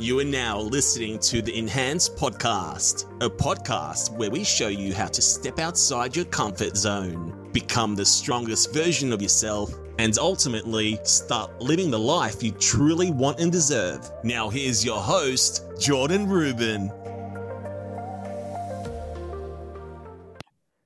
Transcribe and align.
You 0.00 0.18
are 0.18 0.24
now 0.24 0.58
listening 0.58 1.18
to 1.18 1.42
the 1.42 1.58
Enhanced 1.58 2.16
Podcast, 2.16 3.04
a 3.22 3.28
podcast 3.28 4.10
where 4.16 4.30
we 4.30 4.44
show 4.44 4.68
you 4.68 4.94
how 4.94 5.08
to 5.08 5.20
step 5.20 5.58
outside 5.58 6.16
your 6.16 6.24
comfort 6.24 6.74
zone, 6.74 7.50
become 7.52 7.94
the 7.94 8.06
strongest 8.06 8.72
version 8.72 9.12
of 9.12 9.20
yourself, 9.20 9.74
and 9.98 10.16
ultimately 10.16 10.98
start 11.04 11.60
living 11.60 11.90
the 11.90 11.98
life 11.98 12.42
you 12.42 12.50
truly 12.52 13.10
want 13.10 13.40
and 13.40 13.52
deserve. 13.52 14.10
Now, 14.24 14.48
here's 14.48 14.82
your 14.82 14.98
host, 14.98 15.66
Jordan 15.78 16.26
Rubin. 16.26 16.90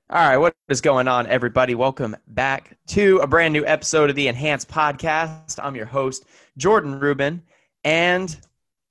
All 0.09 0.27
right, 0.27 0.35
what 0.35 0.53
is 0.67 0.81
going 0.81 1.07
on, 1.07 1.25
everybody? 1.27 1.73
Welcome 1.73 2.17
back 2.27 2.77
to 2.87 3.19
a 3.19 3.27
brand 3.27 3.53
new 3.53 3.65
episode 3.65 4.09
of 4.09 4.17
the 4.17 4.27
Enhanced 4.27 4.67
Podcast. 4.67 5.57
I'm 5.63 5.77
your 5.77 5.85
host, 5.85 6.25
Jordan 6.57 6.99
Rubin, 6.99 7.43
and 7.85 8.37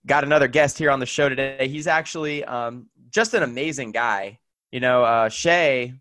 got 0.07 0.25
another 0.25 0.49
guest 0.49 0.79
here 0.79 0.91
on 0.91 1.01
the 1.01 1.07
show 1.07 1.29
today. 1.29 1.69
He's 1.69 1.87
actually 1.87 2.45
um, 2.45 2.89
just 3.11 3.35
an 3.35 3.43
amazing 3.43 3.93
guy. 3.93 4.39
You 4.71 4.81
know, 4.81 5.05
uh, 5.05 5.29
Che, 5.29 5.95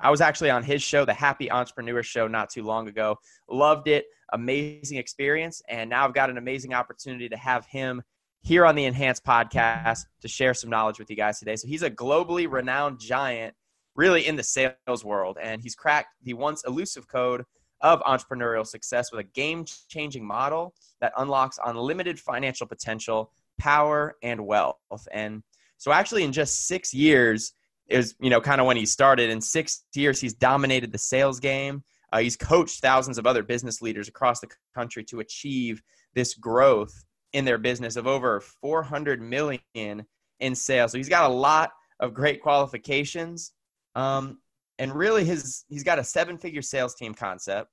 I 0.00 0.10
was 0.10 0.20
actually 0.20 0.50
on 0.50 0.62
his 0.62 0.82
show, 0.82 1.04
the 1.04 1.14
Happy 1.14 1.50
Entrepreneur 1.50 2.02
Show, 2.02 2.28
not 2.28 2.50
too 2.50 2.62
long 2.62 2.88
ago. 2.88 3.18
Loved 3.48 3.88
it. 3.88 4.06
Amazing 4.32 4.98
experience. 4.98 5.62
And 5.68 5.88
now 5.88 6.04
I've 6.04 6.14
got 6.14 6.30
an 6.30 6.38
amazing 6.38 6.74
opportunity 6.74 7.28
to 7.28 7.36
have 7.36 7.66
him 7.66 8.02
here 8.42 8.66
on 8.66 8.74
the 8.74 8.84
Enhanced 8.84 9.24
Podcast 9.24 10.00
to 10.20 10.28
share 10.28 10.54
some 10.54 10.70
knowledge 10.70 10.98
with 10.98 11.10
you 11.10 11.16
guys 11.16 11.38
today. 11.38 11.56
So 11.56 11.68
he's 11.68 11.82
a 11.82 11.90
globally 11.90 12.50
renowned 12.50 12.98
giant, 12.98 13.54
really 13.94 14.26
in 14.26 14.36
the 14.36 14.42
sales 14.42 15.04
world. 15.04 15.38
And 15.40 15.62
he's 15.62 15.74
cracked 15.74 16.14
the 16.22 16.34
once 16.34 16.62
elusive 16.66 17.08
code 17.08 17.44
of 17.80 18.00
entrepreneurial 18.02 18.66
success 18.66 19.12
with 19.12 19.20
a 19.20 19.24
game 19.24 19.64
changing 19.88 20.26
model 20.26 20.74
that 21.00 21.12
unlocks 21.18 21.58
unlimited 21.64 22.18
financial 22.18 22.66
potential, 22.66 23.32
power, 23.58 24.16
and 24.22 24.46
wealth. 24.46 24.78
And 25.12 25.42
so, 25.78 25.92
actually, 25.92 26.24
in 26.24 26.32
just 26.32 26.66
six 26.66 26.92
years, 26.94 27.52
is 27.88 28.14
you 28.20 28.30
know 28.30 28.40
kind 28.40 28.60
of 28.60 28.66
when 28.66 28.76
he 28.76 28.86
started. 28.86 29.30
In 29.30 29.40
six 29.40 29.84
years, 29.94 30.20
he's 30.20 30.34
dominated 30.34 30.92
the 30.92 30.98
sales 30.98 31.40
game. 31.40 31.82
Uh, 32.12 32.18
he's 32.18 32.36
coached 32.36 32.80
thousands 32.80 33.18
of 33.18 33.26
other 33.26 33.42
business 33.42 33.82
leaders 33.82 34.08
across 34.08 34.40
the 34.40 34.48
country 34.74 35.04
to 35.04 35.20
achieve 35.20 35.82
this 36.14 36.34
growth 36.34 37.04
in 37.32 37.44
their 37.44 37.58
business 37.58 37.96
of 37.96 38.06
over 38.06 38.40
400 38.40 39.20
million 39.20 40.06
in 40.40 40.54
sales. 40.54 40.92
So 40.92 40.98
he's 40.98 41.08
got 41.08 41.28
a 41.28 41.34
lot 41.34 41.72
of 41.98 42.14
great 42.14 42.40
qualifications. 42.40 43.52
Um, 43.96 44.38
and 44.78 44.94
really 44.94 45.24
his 45.24 45.64
he's 45.68 45.82
got 45.82 45.98
a 45.98 46.04
seven 46.04 46.38
figure 46.38 46.62
sales 46.62 46.94
team 46.94 47.14
concept 47.14 47.70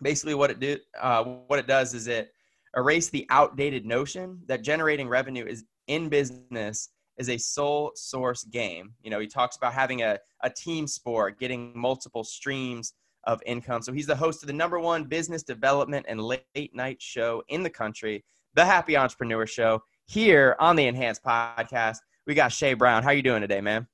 basically 0.00 0.34
what 0.34 0.50
it 0.50 0.60
do 0.60 0.76
uh, 1.00 1.24
what 1.24 1.58
it 1.58 1.66
does 1.66 1.94
is 1.94 2.06
it 2.06 2.32
erase 2.76 3.10
the 3.10 3.26
outdated 3.30 3.84
notion 3.84 4.40
that 4.46 4.62
generating 4.62 5.08
revenue 5.08 5.46
is 5.46 5.64
in 5.86 6.08
business 6.08 6.90
is 7.18 7.30
a 7.30 7.38
sole 7.38 7.92
source 7.94 8.44
game. 8.44 8.92
You 9.02 9.10
know 9.10 9.20
he 9.20 9.26
talks 9.26 9.56
about 9.56 9.72
having 9.72 10.02
a, 10.02 10.18
a 10.42 10.50
team 10.50 10.86
sport 10.86 11.38
getting 11.38 11.72
multiple 11.74 12.24
streams 12.24 12.92
of 13.24 13.40
income. 13.46 13.82
So 13.82 13.92
he's 13.92 14.06
the 14.06 14.14
host 14.14 14.42
of 14.42 14.46
the 14.46 14.52
number 14.52 14.78
one 14.78 15.04
business 15.04 15.42
development 15.42 16.06
and 16.08 16.20
late 16.20 16.74
night 16.74 17.02
show 17.02 17.42
in 17.48 17.62
the 17.62 17.70
country 17.70 18.24
the 18.54 18.64
happy 18.64 18.96
entrepreneur 18.96 19.46
show 19.46 19.82
here 20.06 20.56
on 20.60 20.76
the 20.76 20.86
enhanced 20.86 21.24
podcast. 21.24 21.98
We 22.26 22.34
got 22.34 22.52
Che 22.52 22.74
brown. 22.74 23.02
How 23.02 23.10
you 23.10 23.22
doing 23.22 23.40
today 23.40 23.60
man 23.60 23.86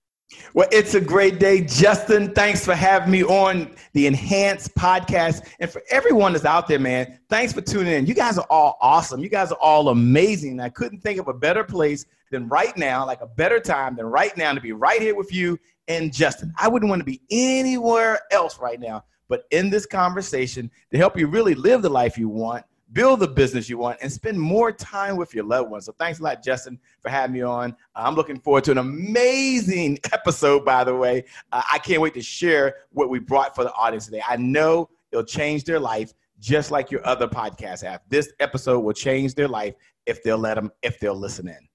well, 0.54 0.68
it's 0.70 0.94
a 0.94 1.00
great 1.00 1.38
day, 1.38 1.62
Justin. 1.62 2.34
Thanks 2.34 2.64
for 2.64 2.74
having 2.74 3.10
me 3.10 3.24
on 3.24 3.74
the 3.94 4.06
Enhanced 4.06 4.74
podcast. 4.74 5.48
And 5.60 5.70
for 5.70 5.82
everyone 5.90 6.32
that's 6.32 6.44
out 6.44 6.68
there, 6.68 6.78
man, 6.78 7.18
thanks 7.28 7.52
for 7.52 7.62
tuning 7.62 7.92
in. 7.92 8.06
You 8.06 8.14
guys 8.14 8.38
are 8.38 8.46
all 8.50 8.76
awesome. 8.80 9.20
You 9.20 9.28
guys 9.28 9.50
are 9.50 9.58
all 9.60 9.88
amazing. 9.88 10.60
I 10.60 10.68
couldn't 10.68 11.00
think 11.00 11.18
of 11.18 11.28
a 11.28 11.34
better 11.34 11.64
place 11.64 12.04
than 12.30 12.48
right 12.48 12.76
now, 12.76 13.06
like 13.06 13.20
a 13.20 13.26
better 13.26 13.60
time 13.60 13.96
than 13.96 14.06
right 14.06 14.36
now 14.36 14.52
to 14.52 14.60
be 14.60 14.72
right 14.72 15.00
here 15.00 15.14
with 15.14 15.32
you 15.32 15.58
and 15.88 16.12
Justin. 16.12 16.52
I 16.58 16.68
wouldn't 16.68 16.88
want 16.88 17.00
to 17.00 17.04
be 17.04 17.20
anywhere 17.30 18.20
else 18.30 18.58
right 18.58 18.80
now, 18.80 19.04
but 19.28 19.44
in 19.50 19.70
this 19.70 19.86
conversation 19.86 20.70
to 20.90 20.98
help 20.98 21.18
you 21.18 21.26
really 21.26 21.54
live 21.54 21.82
the 21.82 21.88
life 21.88 22.18
you 22.18 22.28
want 22.28 22.64
build 22.92 23.20
the 23.20 23.28
business 23.28 23.68
you 23.68 23.78
want, 23.78 23.98
and 24.02 24.10
spend 24.10 24.38
more 24.38 24.72
time 24.72 25.16
with 25.16 25.34
your 25.34 25.44
loved 25.44 25.70
ones. 25.70 25.86
So 25.86 25.94
thanks 25.98 26.20
a 26.20 26.22
lot, 26.22 26.42
Justin, 26.42 26.78
for 27.00 27.08
having 27.08 27.34
me 27.34 27.42
on. 27.42 27.72
Uh, 27.94 28.02
I'm 28.04 28.14
looking 28.14 28.38
forward 28.38 28.64
to 28.64 28.72
an 28.72 28.78
amazing 28.78 29.98
episode, 30.12 30.64
by 30.64 30.84
the 30.84 30.94
way. 30.94 31.24
Uh, 31.52 31.62
I 31.72 31.78
can't 31.78 32.00
wait 32.00 32.14
to 32.14 32.22
share 32.22 32.76
what 32.90 33.08
we 33.08 33.18
brought 33.18 33.54
for 33.54 33.64
the 33.64 33.72
audience 33.72 34.06
today. 34.06 34.22
I 34.26 34.36
know 34.36 34.90
it'll 35.10 35.24
change 35.24 35.64
their 35.64 35.80
life 35.80 36.12
just 36.38 36.70
like 36.70 36.90
your 36.90 37.06
other 37.06 37.28
podcasts 37.28 37.82
have. 37.84 38.00
This 38.08 38.32
episode 38.40 38.80
will 38.80 38.92
change 38.92 39.34
their 39.34 39.48
life 39.48 39.74
if 40.06 40.22
they'll 40.22 40.38
let 40.38 40.54
them, 40.54 40.72
if 40.82 40.98
they'll 40.98 41.14
listen 41.14 41.48
in. 41.48 41.68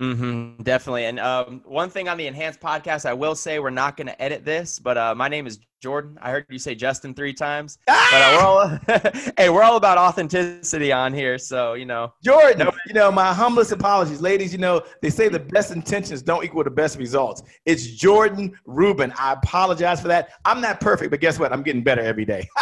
Mm-hmm, 0.00 0.62
definitely. 0.62 1.04
And 1.04 1.20
um, 1.20 1.62
one 1.66 1.90
thing 1.90 2.08
on 2.08 2.16
the 2.16 2.26
enhanced 2.26 2.60
podcast, 2.60 3.04
I 3.04 3.12
will 3.12 3.34
say 3.34 3.58
we're 3.58 3.70
not 3.70 3.96
going 3.98 4.06
to 4.06 4.20
edit 4.22 4.44
this, 4.44 4.78
but 4.78 4.96
uh, 4.96 5.14
my 5.14 5.28
name 5.28 5.46
is 5.46 5.60
Jordan. 5.80 6.18
I 6.20 6.30
heard 6.30 6.46
you 6.48 6.58
say 6.58 6.74
Justin 6.74 7.14
three 7.14 7.34
times. 7.34 7.78
Ah! 7.88 8.08
But 8.10 8.22
uh, 8.22 8.36
we're 8.36 8.46
all 8.46 9.32
hey, 9.36 9.48
we're 9.50 9.62
all 9.62 9.76
about 9.76 9.98
authenticity 9.98 10.92
on 10.92 11.12
here, 11.12 11.38
so 11.38 11.74
you 11.74 11.86
know. 11.86 12.12
Jordan, 12.22 12.58
no. 12.58 12.72
you 12.86 12.92
know 12.92 13.10
my 13.10 13.32
humblest 13.32 13.72
apologies, 13.72 14.20
ladies. 14.20 14.52
You 14.52 14.58
know 14.58 14.82
they 15.00 15.10
say 15.10 15.28
the 15.28 15.38
best 15.38 15.70
intentions 15.70 16.22
don't 16.22 16.44
equal 16.44 16.64
the 16.64 16.70
best 16.70 16.98
results. 16.98 17.42
It's 17.64 17.86
Jordan 17.86 18.58
Rubin. 18.66 19.12
I 19.18 19.32
apologize 19.32 20.00
for 20.00 20.08
that. 20.08 20.30
I'm 20.44 20.60
not 20.60 20.80
perfect, 20.80 21.10
but 21.10 21.20
guess 21.20 21.38
what? 21.38 21.52
I'm 21.52 21.62
getting 21.62 21.82
better 21.82 22.02
every 22.02 22.24
day. 22.24 22.48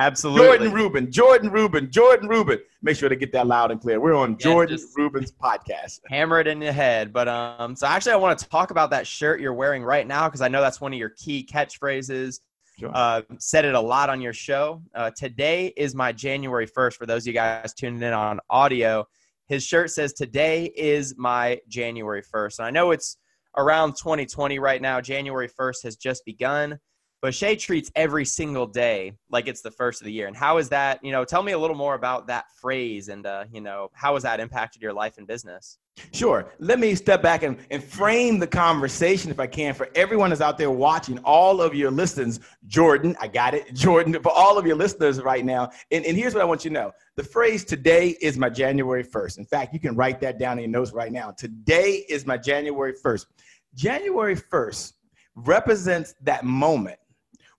Absolutely. 0.00 0.46
Jordan 0.46 0.72
Rubin, 0.72 1.12
Jordan 1.12 1.50
Rubin, 1.50 1.90
Jordan 1.90 2.26
Rubin. 2.26 2.58
Make 2.80 2.96
sure 2.96 3.10
to 3.10 3.16
get 3.16 3.32
that 3.32 3.46
loud 3.46 3.70
and 3.70 3.78
clear. 3.78 4.00
We're 4.00 4.14
on 4.14 4.30
yeah, 4.30 4.36
Jordan 4.38 4.78
Rubin's 4.96 5.30
podcast. 5.30 6.00
Hammer 6.08 6.40
it 6.40 6.46
in 6.46 6.62
your 6.62 6.72
head. 6.72 7.12
But 7.12 7.28
um, 7.28 7.76
so 7.76 7.86
actually, 7.86 8.12
I 8.12 8.16
want 8.16 8.38
to 8.38 8.48
talk 8.48 8.70
about 8.70 8.88
that 8.90 9.06
shirt 9.06 9.42
you're 9.42 9.52
wearing 9.52 9.84
right 9.84 10.06
now 10.06 10.26
because 10.26 10.40
I 10.40 10.48
know 10.48 10.62
that's 10.62 10.80
one 10.80 10.94
of 10.94 10.98
your 10.98 11.10
key 11.10 11.46
catchphrases. 11.46 12.40
Sure. 12.78 12.90
Uh, 12.94 13.20
said 13.38 13.66
it 13.66 13.74
a 13.74 13.80
lot 13.80 14.08
on 14.08 14.22
your 14.22 14.32
show. 14.32 14.82
Uh, 14.94 15.10
today 15.14 15.74
is 15.76 15.94
my 15.94 16.12
January 16.12 16.66
1st. 16.66 16.94
For 16.94 17.04
those 17.04 17.24
of 17.24 17.26
you 17.26 17.32
guys 17.34 17.74
tuning 17.74 18.02
in 18.02 18.14
on 18.14 18.40
audio, 18.48 19.06
his 19.48 19.62
shirt 19.62 19.90
says, 19.90 20.14
Today 20.14 20.72
is 20.74 21.14
my 21.18 21.60
January 21.68 22.22
1st. 22.22 22.60
And 22.60 22.66
I 22.66 22.70
know 22.70 22.92
it's 22.92 23.18
around 23.58 23.98
2020 23.98 24.58
right 24.58 24.80
now. 24.80 25.02
January 25.02 25.48
1st 25.48 25.82
has 25.82 25.96
just 25.96 26.24
begun. 26.24 26.78
But 27.22 27.34
Che 27.34 27.54
treats 27.56 27.90
every 27.96 28.24
single 28.24 28.66
day 28.66 29.12
like 29.30 29.46
it's 29.46 29.60
the 29.60 29.70
first 29.70 30.00
of 30.00 30.06
the 30.06 30.12
year. 30.12 30.26
And 30.26 30.36
how 30.36 30.56
is 30.56 30.70
that? 30.70 31.04
You 31.04 31.12
know, 31.12 31.24
tell 31.24 31.42
me 31.42 31.52
a 31.52 31.58
little 31.58 31.76
more 31.76 31.94
about 31.94 32.26
that 32.28 32.46
phrase 32.56 33.08
and, 33.08 33.26
uh, 33.26 33.44
you 33.52 33.60
know, 33.60 33.90
how 33.92 34.14
has 34.14 34.22
that 34.22 34.40
impacted 34.40 34.80
your 34.80 34.94
life 34.94 35.18
and 35.18 35.26
business? 35.26 35.78
Sure. 36.12 36.50
Let 36.58 36.78
me 36.78 36.94
step 36.94 37.20
back 37.20 37.42
and, 37.42 37.58
and 37.70 37.84
frame 37.84 38.38
the 38.38 38.46
conversation, 38.46 39.30
if 39.30 39.38
I 39.38 39.46
can, 39.46 39.74
for 39.74 39.90
everyone 39.94 40.30
that's 40.30 40.40
out 40.40 40.56
there 40.56 40.70
watching, 40.70 41.18
all 41.18 41.60
of 41.60 41.74
your 41.74 41.90
listeners. 41.90 42.40
Jordan, 42.66 43.14
I 43.20 43.28
got 43.28 43.52
it. 43.52 43.74
Jordan, 43.74 44.14
for 44.22 44.32
all 44.32 44.56
of 44.56 44.66
your 44.66 44.76
listeners 44.76 45.20
right 45.20 45.44
now. 45.44 45.68
And, 45.90 46.06
and 46.06 46.16
here's 46.16 46.32
what 46.32 46.40
I 46.40 46.46
want 46.46 46.64
you 46.64 46.70
to 46.70 46.74
know 46.74 46.92
the 47.16 47.24
phrase 47.24 47.64
today 47.64 48.16
is 48.22 48.38
my 48.38 48.48
January 48.48 49.04
1st. 49.04 49.38
In 49.38 49.44
fact, 49.44 49.74
you 49.74 49.80
can 49.80 49.94
write 49.94 50.20
that 50.20 50.38
down 50.38 50.58
in 50.58 50.70
your 50.70 50.80
notes 50.80 50.92
right 50.92 51.12
now. 51.12 51.32
Today 51.32 52.06
is 52.08 52.24
my 52.24 52.38
January 52.38 52.94
1st. 52.94 53.26
January 53.74 54.36
1st 54.36 54.94
represents 55.36 56.14
that 56.22 56.44
moment 56.44 56.98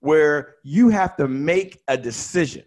where 0.02 0.56
you 0.64 0.88
have 0.88 1.16
to 1.16 1.28
make 1.28 1.80
a 1.86 1.96
decision. 1.96 2.64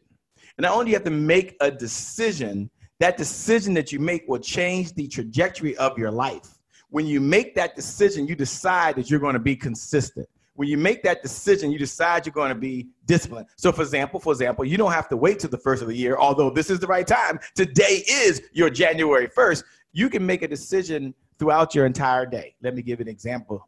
And 0.58 0.64
not 0.64 0.72
only 0.72 0.86
do 0.86 0.92
you 0.92 0.96
have 0.96 1.04
to 1.04 1.12
make 1.12 1.58
a 1.60 1.70
decision, 1.70 2.70
that 3.02 3.18
decision 3.18 3.74
that 3.74 3.92
you 3.92 4.00
make 4.00 4.24
will 4.26 4.40
change 4.40 4.94
the 4.94 5.06
trajectory 5.06 5.76
of 5.76 5.98
your 5.98 6.12
life. 6.12 6.48
When 6.90 7.06
you 7.06 7.20
make 7.20 7.54
that 7.56 7.76
decision, 7.76 8.26
you 8.26 8.36
decide 8.36 8.96
that 8.96 9.10
you're 9.10 9.20
going 9.20 9.34
to 9.34 9.40
be 9.40 9.54
consistent. 9.54 10.30
When 10.54 10.70
you 10.70 10.78
make 10.78 11.04
that 11.04 11.22
decision, 11.22 11.74
you 11.74 11.78
decide 11.78 12.26
you're 12.26 12.32
going 12.32 12.54
to 12.54 12.56
be 12.56 12.88
disciplined. 13.06 13.48
So, 13.58 13.74
for 13.74 13.82
example, 13.82 14.22
for 14.22 14.32
example, 14.32 14.64
you 14.64 14.78
don't 14.78 14.94
have 14.94 15.10
to 15.10 15.18
wait 15.18 15.40
till 15.40 15.50
the 15.50 15.58
first 15.58 15.82
of 15.82 15.90
the 15.90 15.96
year, 15.96 16.16
although 16.16 16.50
this 16.50 16.70
is 16.70 16.80
the 16.80 16.88
right 16.88 17.06
time. 17.06 17.38
Today 17.54 18.06
is 18.08 18.44
your 18.54 18.70
January 18.70 19.28
1st. 19.28 19.66
You 19.92 20.10
can 20.10 20.26
make 20.26 20.42
a 20.42 20.48
decision 20.48 21.14
throughout 21.38 21.76
your 21.76 21.86
entire 21.86 22.26
day. 22.26 22.56
Let 22.62 22.76
me 22.76 22.82
give 22.82 23.02
an 23.02 23.10
example 23.10 23.68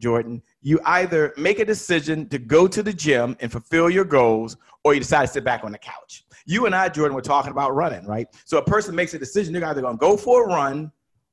Jordan, 0.00 0.42
you 0.62 0.80
either 0.86 1.32
make 1.36 1.58
a 1.58 1.64
decision 1.64 2.28
to 2.30 2.38
go 2.38 2.66
to 2.66 2.82
the 2.82 2.92
gym 2.92 3.36
and 3.40 3.52
fulfill 3.52 3.90
your 3.90 4.04
goals, 4.04 4.56
or 4.82 4.94
you 4.94 5.00
decide 5.00 5.26
to 5.26 5.32
sit 5.32 5.44
back 5.44 5.62
on 5.62 5.72
the 5.72 5.78
couch. 5.78 6.24
You 6.46 6.66
and 6.66 6.74
I, 6.74 6.88
Jordan, 6.88 7.14
were 7.14 7.22
talking 7.22 7.50
about 7.50 7.74
running, 7.74 8.06
right? 8.06 8.26
So 8.44 8.58
a 8.58 8.64
person 8.64 8.94
makes 8.94 9.14
a 9.14 9.18
decision, 9.18 9.52
they're 9.52 9.64
either 9.64 9.82
gonna 9.82 9.98
go 9.98 10.16
for 10.16 10.44
a 10.44 10.48
run 10.48 10.90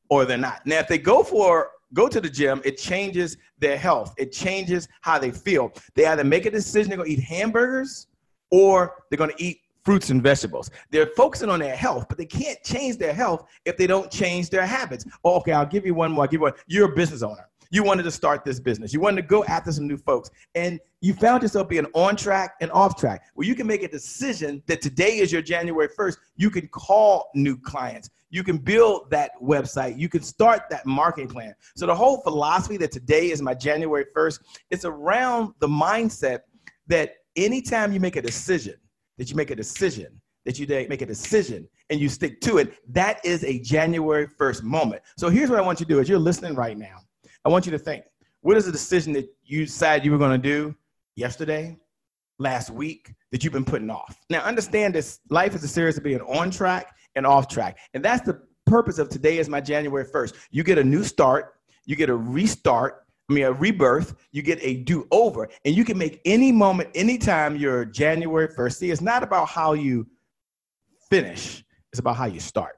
or 0.10 0.26
they're 0.26 0.38
not. 0.38 0.66
Now, 0.66 0.80
if 0.80 0.88
they 0.88 0.98
go 0.98 1.24
for 1.24 1.72
go 1.94 2.10
to 2.10 2.20
the 2.20 2.30
gym, 2.30 2.62
it 2.66 2.78
changes 2.78 3.38
their 3.60 3.78
health. 3.78 4.14
It 4.18 4.34
changes 4.34 4.90
how 5.02 5.18
they 5.18 5.32
feel. 5.32 5.72
They 5.96 6.06
either 6.06 6.26
make 6.26 6.46
a 6.46 6.52
decision 6.52 6.90
they're 6.90 6.98
gonna 6.98 7.10
eat 7.10 7.22
hamburgers 7.22 8.08
or 8.52 8.96
they're 9.10 9.18
gonna 9.18 9.32
eat 9.38 9.62
fruits 9.86 10.10
and 10.10 10.22
vegetables. 10.22 10.70
They're 10.92 11.08
focusing 11.16 11.50
on 11.50 11.62
their 11.62 11.76
health, 11.76 12.08
but 12.10 12.18
they 12.18 12.26
can't 12.26 12.62
change 12.62 12.98
their 12.98 13.14
health 13.14 13.46
if 13.64 13.78
they 13.78 13.88
don't 13.88 14.12
change 14.12 14.50
their 14.50 14.66
habits. 14.66 15.06
Oh, 15.24 15.36
okay, 15.38 15.54
I'll 15.54 15.66
give 15.66 15.86
you 15.86 15.94
one 15.94 16.12
more. 16.12 16.26
I'll 16.26 16.28
give 16.28 16.40
you 16.40 16.44
one. 16.44 16.54
You're 16.68 16.92
a 16.92 16.96
business 16.96 17.24
owner 17.24 17.48
You 17.72 17.84
wanted 17.84 18.04
to 18.04 18.12
start 18.12 18.46
this 18.46 18.60
business. 18.60 18.94
You 18.94 19.00
wanted 19.00 19.22
to 19.22 19.28
go 19.28 19.44
after 19.46 19.72
some 19.72 19.88
new 19.88 19.98
folks. 19.98 20.30
And 20.56 20.80
you 21.02 21.14
found 21.14 21.44
yourself 21.44 21.70
being 21.70 21.86
on 21.94 22.16
track 22.16 22.56
and 22.62 22.72
off 22.72 22.98
track 22.98 23.24
where 23.36 23.48
you 23.48 23.56
can 23.56 23.68
make 23.68 23.84
a 23.84 23.88
decision 23.88 24.64
that 24.68 24.82
today 24.82 25.20
is 25.20 25.32
your 25.32 25.42
January 25.42 25.88
1st. 25.88 26.18
You 26.36 26.50
can 26.50 26.68
call 26.70 27.30
new 27.36 27.58
clients. 27.58 28.10
You 28.30 28.44
can 28.44 28.58
build 28.58 29.10
that 29.12 29.32
website. 29.42 29.98
You 29.98 30.10
can 30.10 30.22
start 30.22 30.64
that 30.70 30.86
marketing 30.86 31.30
plan. 31.30 31.54
So 31.76 31.86
the 31.86 31.96
whole 31.96 32.22
philosophy 32.22 32.78
that 32.78 32.92
today 32.92 33.32
is 33.32 33.42
my 33.42 33.54
January 33.54 34.06
1st, 34.16 34.40
it's 34.70 34.86
around 34.86 35.54
the 35.60 35.68
mindset 35.68 36.40
that 36.88 37.16
anytime 37.36 37.94
you 37.94 38.00
make 38.00 38.16
a 38.16 38.22
decision, 38.22 38.76
that 39.18 39.30
you 39.30 39.36
make 39.36 39.52
a 39.52 39.56
decision, 39.56 40.22
that 40.46 40.60
you 40.60 40.68
make 40.68 41.02
a 41.02 41.06
decision 41.06 41.68
and 41.90 42.00
you 42.00 42.10
stick 42.10 42.42
to 42.42 42.58
it, 42.58 42.74
that 42.94 43.24
is 43.24 43.44
a 43.44 43.60
January 43.60 44.28
1st 44.28 44.64
moment. 44.64 45.02
So 45.18 45.30
here's 45.30 45.50
what 45.50 45.60
I 45.60 45.62
want 45.62 45.80
you 45.80 45.86
to 45.86 45.94
do 45.94 46.00
as 46.00 46.10
you're 46.10 46.20
listening 46.20 46.56
right 46.56 46.78
now. 46.78 47.00
I 47.48 47.50
want 47.50 47.66
you 47.66 47.72
to 47.72 47.80
think, 47.80 48.04
what 48.42 48.58
is 48.58 48.66
the 48.66 48.74
decision 48.74 49.14
that 49.14 49.34
you 49.46 49.64
decided 49.64 50.04
you 50.04 50.12
were 50.12 50.18
going 50.18 50.34
to 50.34 50.38
do 50.38 50.76
yesterday, 51.16 51.78
last 52.40 52.70
week, 52.70 53.14
that 53.32 53.42
you've 53.42 53.54
been 53.54 53.64
putting 53.64 53.90
off? 53.90 54.20
Now 54.30 54.42
understand 54.42 54.94
this 54.94 55.22
life 55.30 55.56
is 55.56 55.64
a 55.64 55.68
series 55.70 55.96
of 55.96 56.04
being 56.04 56.20
on 56.20 56.52
track 56.52 56.94
and 57.16 57.26
off 57.26 57.48
track. 57.48 57.78
And 57.94 58.04
that's 58.04 58.26
the 58.26 58.42
purpose 58.66 59.00
of 59.00 59.08
today 59.08 59.38
is 59.38 59.48
my 59.48 59.62
January 59.62 60.04
1st. 60.04 60.34
You 60.52 60.66
get 60.66 60.78
a 60.78 60.84
new 60.84 61.06
start, 61.06 61.54
you 61.86 61.96
get 61.96 62.10
a 62.10 62.16
restart, 62.18 63.06
I 63.30 63.34
mean, 63.34 63.46
a 63.46 63.54
rebirth, 63.54 64.14
you 64.34 64.42
get 64.42 64.60
a 64.62 64.84
do 64.84 65.08
over, 65.12 65.48
and 65.64 65.74
you 65.74 65.86
can 65.86 65.98
make 65.98 66.20
any 66.26 66.52
moment, 66.52 66.90
anytime 66.96 67.56
you're 67.56 67.86
January 67.86 68.50
1st. 68.50 68.76
See, 68.76 68.92
it's 68.92 69.00
not 69.00 69.24
about 69.24 69.48
how 69.48 69.72
you 69.72 70.06
finish, 71.10 71.64
it's 71.94 72.00
about 72.00 72.18
how 72.18 72.26
you 72.26 72.42
start. 72.42 72.76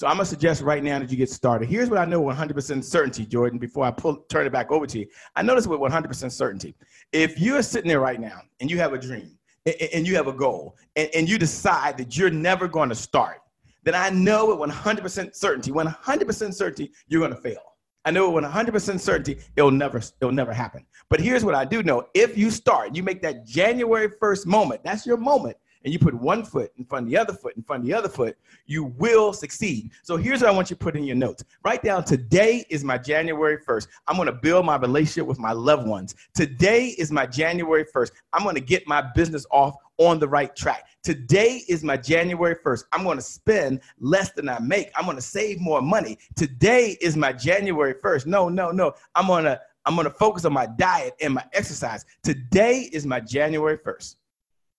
So 0.00 0.06
I'm 0.06 0.14
gonna 0.14 0.24
suggest 0.24 0.62
right 0.62 0.82
now 0.82 0.98
that 0.98 1.10
you 1.10 1.18
get 1.18 1.28
started. 1.28 1.68
Here's 1.68 1.90
what 1.90 1.98
I 1.98 2.06
know 2.06 2.22
100% 2.22 2.82
certainty, 2.82 3.26
Jordan, 3.26 3.58
before 3.58 3.84
I 3.84 3.90
pull, 3.90 4.16
turn 4.30 4.46
it 4.46 4.50
back 4.50 4.72
over 4.72 4.86
to 4.86 5.00
you. 5.00 5.06
I 5.36 5.42
know 5.42 5.54
this 5.54 5.66
with 5.66 5.78
100% 5.78 6.32
certainty. 6.32 6.74
If 7.12 7.38
you're 7.38 7.60
sitting 7.60 7.90
there 7.90 8.00
right 8.00 8.18
now 8.18 8.40
and 8.60 8.70
you 8.70 8.78
have 8.78 8.94
a 8.94 8.98
dream 8.98 9.36
and, 9.66 9.74
and 9.92 10.06
you 10.06 10.16
have 10.16 10.26
a 10.26 10.32
goal 10.32 10.78
and, 10.96 11.10
and 11.14 11.28
you 11.28 11.36
decide 11.36 11.98
that 11.98 12.16
you're 12.16 12.30
never 12.30 12.66
gonna 12.66 12.94
start, 12.94 13.42
then 13.82 13.94
I 13.94 14.08
know 14.08 14.56
with 14.56 14.70
100% 14.70 15.36
certainty, 15.36 15.70
100% 15.70 16.54
certainty, 16.54 16.92
you're 17.08 17.20
gonna 17.20 17.38
fail. 17.38 17.60
I 18.06 18.10
know 18.10 18.30
with 18.30 18.44
100% 18.44 19.00
certainty 19.00 19.36
it'll 19.54 19.70
never 19.70 20.00
it'll 20.22 20.32
never 20.32 20.54
happen. 20.54 20.86
But 21.10 21.20
here's 21.20 21.44
what 21.44 21.54
I 21.54 21.66
do 21.66 21.82
know: 21.82 22.06
if 22.14 22.38
you 22.38 22.50
start, 22.50 22.96
you 22.96 23.02
make 23.02 23.20
that 23.20 23.44
January 23.44 24.08
1st 24.08 24.46
moment. 24.46 24.80
That's 24.82 25.04
your 25.04 25.18
moment 25.18 25.58
and 25.84 25.92
you 25.92 25.98
put 25.98 26.14
one 26.14 26.44
foot 26.44 26.72
in 26.76 26.84
front 26.84 27.06
of 27.06 27.10
the 27.10 27.16
other 27.16 27.32
foot 27.32 27.56
in 27.56 27.62
front 27.62 27.82
of 27.82 27.86
the 27.86 27.94
other 27.94 28.08
foot, 28.08 28.36
you 28.66 28.84
will 28.84 29.32
succeed. 29.32 29.90
So 30.02 30.16
here's 30.16 30.40
what 30.40 30.50
I 30.50 30.52
want 30.52 30.70
you 30.70 30.76
to 30.76 30.80
put 30.80 30.96
in 30.96 31.04
your 31.04 31.16
notes. 31.16 31.44
Write 31.64 31.82
down 31.82 32.04
today 32.04 32.64
is 32.68 32.84
my 32.84 32.98
January 32.98 33.58
1st. 33.58 33.88
I'm 34.06 34.16
going 34.16 34.26
to 34.26 34.32
build 34.32 34.66
my 34.66 34.76
relationship 34.76 35.26
with 35.26 35.38
my 35.38 35.52
loved 35.52 35.86
ones. 35.86 36.14
Today 36.34 36.94
is 36.98 37.10
my 37.10 37.26
January 37.26 37.84
1st. 37.84 38.12
I'm 38.32 38.42
going 38.42 38.54
to 38.54 38.60
get 38.60 38.86
my 38.86 39.02
business 39.14 39.46
off 39.50 39.74
on 39.98 40.18
the 40.18 40.28
right 40.28 40.54
track. 40.56 40.84
Today 41.02 41.62
is 41.68 41.82
my 41.82 41.96
January 41.96 42.56
1st. 42.56 42.84
I'm 42.92 43.04
going 43.04 43.18
to 43.18 43.22
spend 43.22 43.80
less 43.98 44.32
than 44.32 44.48
I 44.48 44.58
make. 44.60 44.90
I'm 44.96 45.04
going 45.04 45.16
to 45.16 45.22
save 45.22 45.60
more 45.60 45.80
money. 45.80 46.18
Today 46.36 46.96
is 47.00 47.16
my 47.16 47.32
January 47.32 47.94
1st. 47.94 48.26
No, 48.26 48.48
no, 48.48 48.70
no. 48.70 48.92
I'm 49.14 49.26
going 49.26 49.44
to 49.44 49.60
I'm 49.86 49.94
going 49.94 50.04
to 50.04 50.12
focus 50.12 50.44
on 50.44 50.52
my 50.52 50.66
diet 50.66 51.14
and 51.22 51.34
my 51.34 51.44
exercise. 51.54 52.04
Today 52.22 52.90
is 52.92 53.06
my 53.06 53.18
January 53.18 53.78
1st. 53.78 54.16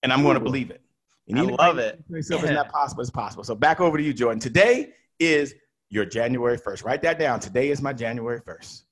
And 0.04 0.14
I'm 0.14 0.24
going 0.24 0.36
to 0.36 0.40
believe 0.40 0.70
it. 0.70 0.82
You 1.32 1.56
I 1.56 1.68
love 1.68 1.78
it. 1.78 2.04
Yourself 2.10 2.44
yeah. 2.44 2.52
not 2.52 2.66
that 2.66 2.74
possible 2.74 3.02
as 3.02 3.10
possible. 3.10 3.44
So 3.44 3.56
back 3.56 3.80
over 3.80 3.98
to 3.98 4.04
you, 4.04 4.14
Jordan. 4.14 4.40
Today 4.40 4.94
is 5.20 5.56
your 5.90 6.06
January 6.06 6.58
1st. 6.58 6.84
Write 6.84 7.02
that 7.04 7.20
down. 7.20 7.40
Today 7.40 7.70
is 7.70 7.82
my 7.82 7.94
January 7.94 8.42
1st. 8.42 8.84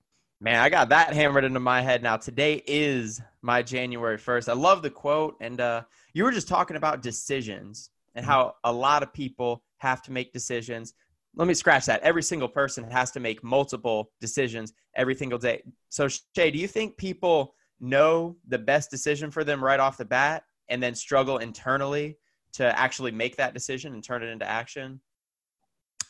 Man, 0.41 0.62
I 0.62 0.69
got 0.69 0.89
that 0.89 1.13
hammered 1.13 1.44
into 1.44 1.59
my 1.59 1.81
head 1.81 2.01
now. 2.01 2.15
Today 2.15 2.63
is 2.65 3.21
my 3.41 3.62
January 3.62 4.18
1st. 4.18 4.47
I 4.47 4.53
love 4.53 4.81
the 4.81 4.89
quote. 4.89 5.36
And 5.41 5.59
uh, 5.59 5.83
you 6.13 6.24
were 6.24 6.31
just 6.31 6.47
talking 6.47 6.77
about 6.77 7.01
decisions 7.01 7.89
and 8.15 8.25
how 8.25 8.56
a 8.63 8.71
lot 8.71 9.03
of 9.03 9.12
people 9.12 9.63
have 9.80 10.01
to 10.03 10.12
make 10.13 10.31
decisions. 10.31 10.94
Let 11.36 11.47
me 11.47 11.53
scratch 11.53 11.86
that. 11.88 12.01
Every 12.03 12.24
single 12.24 12.47
person 12.47 12.89
has 12.89 13.12
to 13.12 13.19
make 13.19 13.44
multiple 13.44 14.12
decisions 14.21 14.74
every 14.95 15.15
single 15.15 15.39
day. 15.39 15.62
So, 15.89 16.07
Che, 16.07 16.51
do 16.51 16.57
you 16.57 16.68
think 16.68 16.95
people 16.97 17.56
know 17.81 18.38
the 18.47 18.59
best 18.59 18.89
decision 18.89 19.31
for 19.31 19.44
them 19.44 19.63
right 19.63 19.80
off 19.80 19.97
the 19.97 20.06
bat 20.06 20.44
and 20.69 20.81
then 20.81 20.95
struggle 20.95 21.38
internally 21.38 22.18
to 22.54 22.78
actually 22.80 23.12
make 23.12 23.36
that 23.38 23.54
decision 23.54 23.94
and 23.94 24.04
turn 24.04 24.24
it 24.24 24.28
into 24.28 24.48
action? 24.48 25.00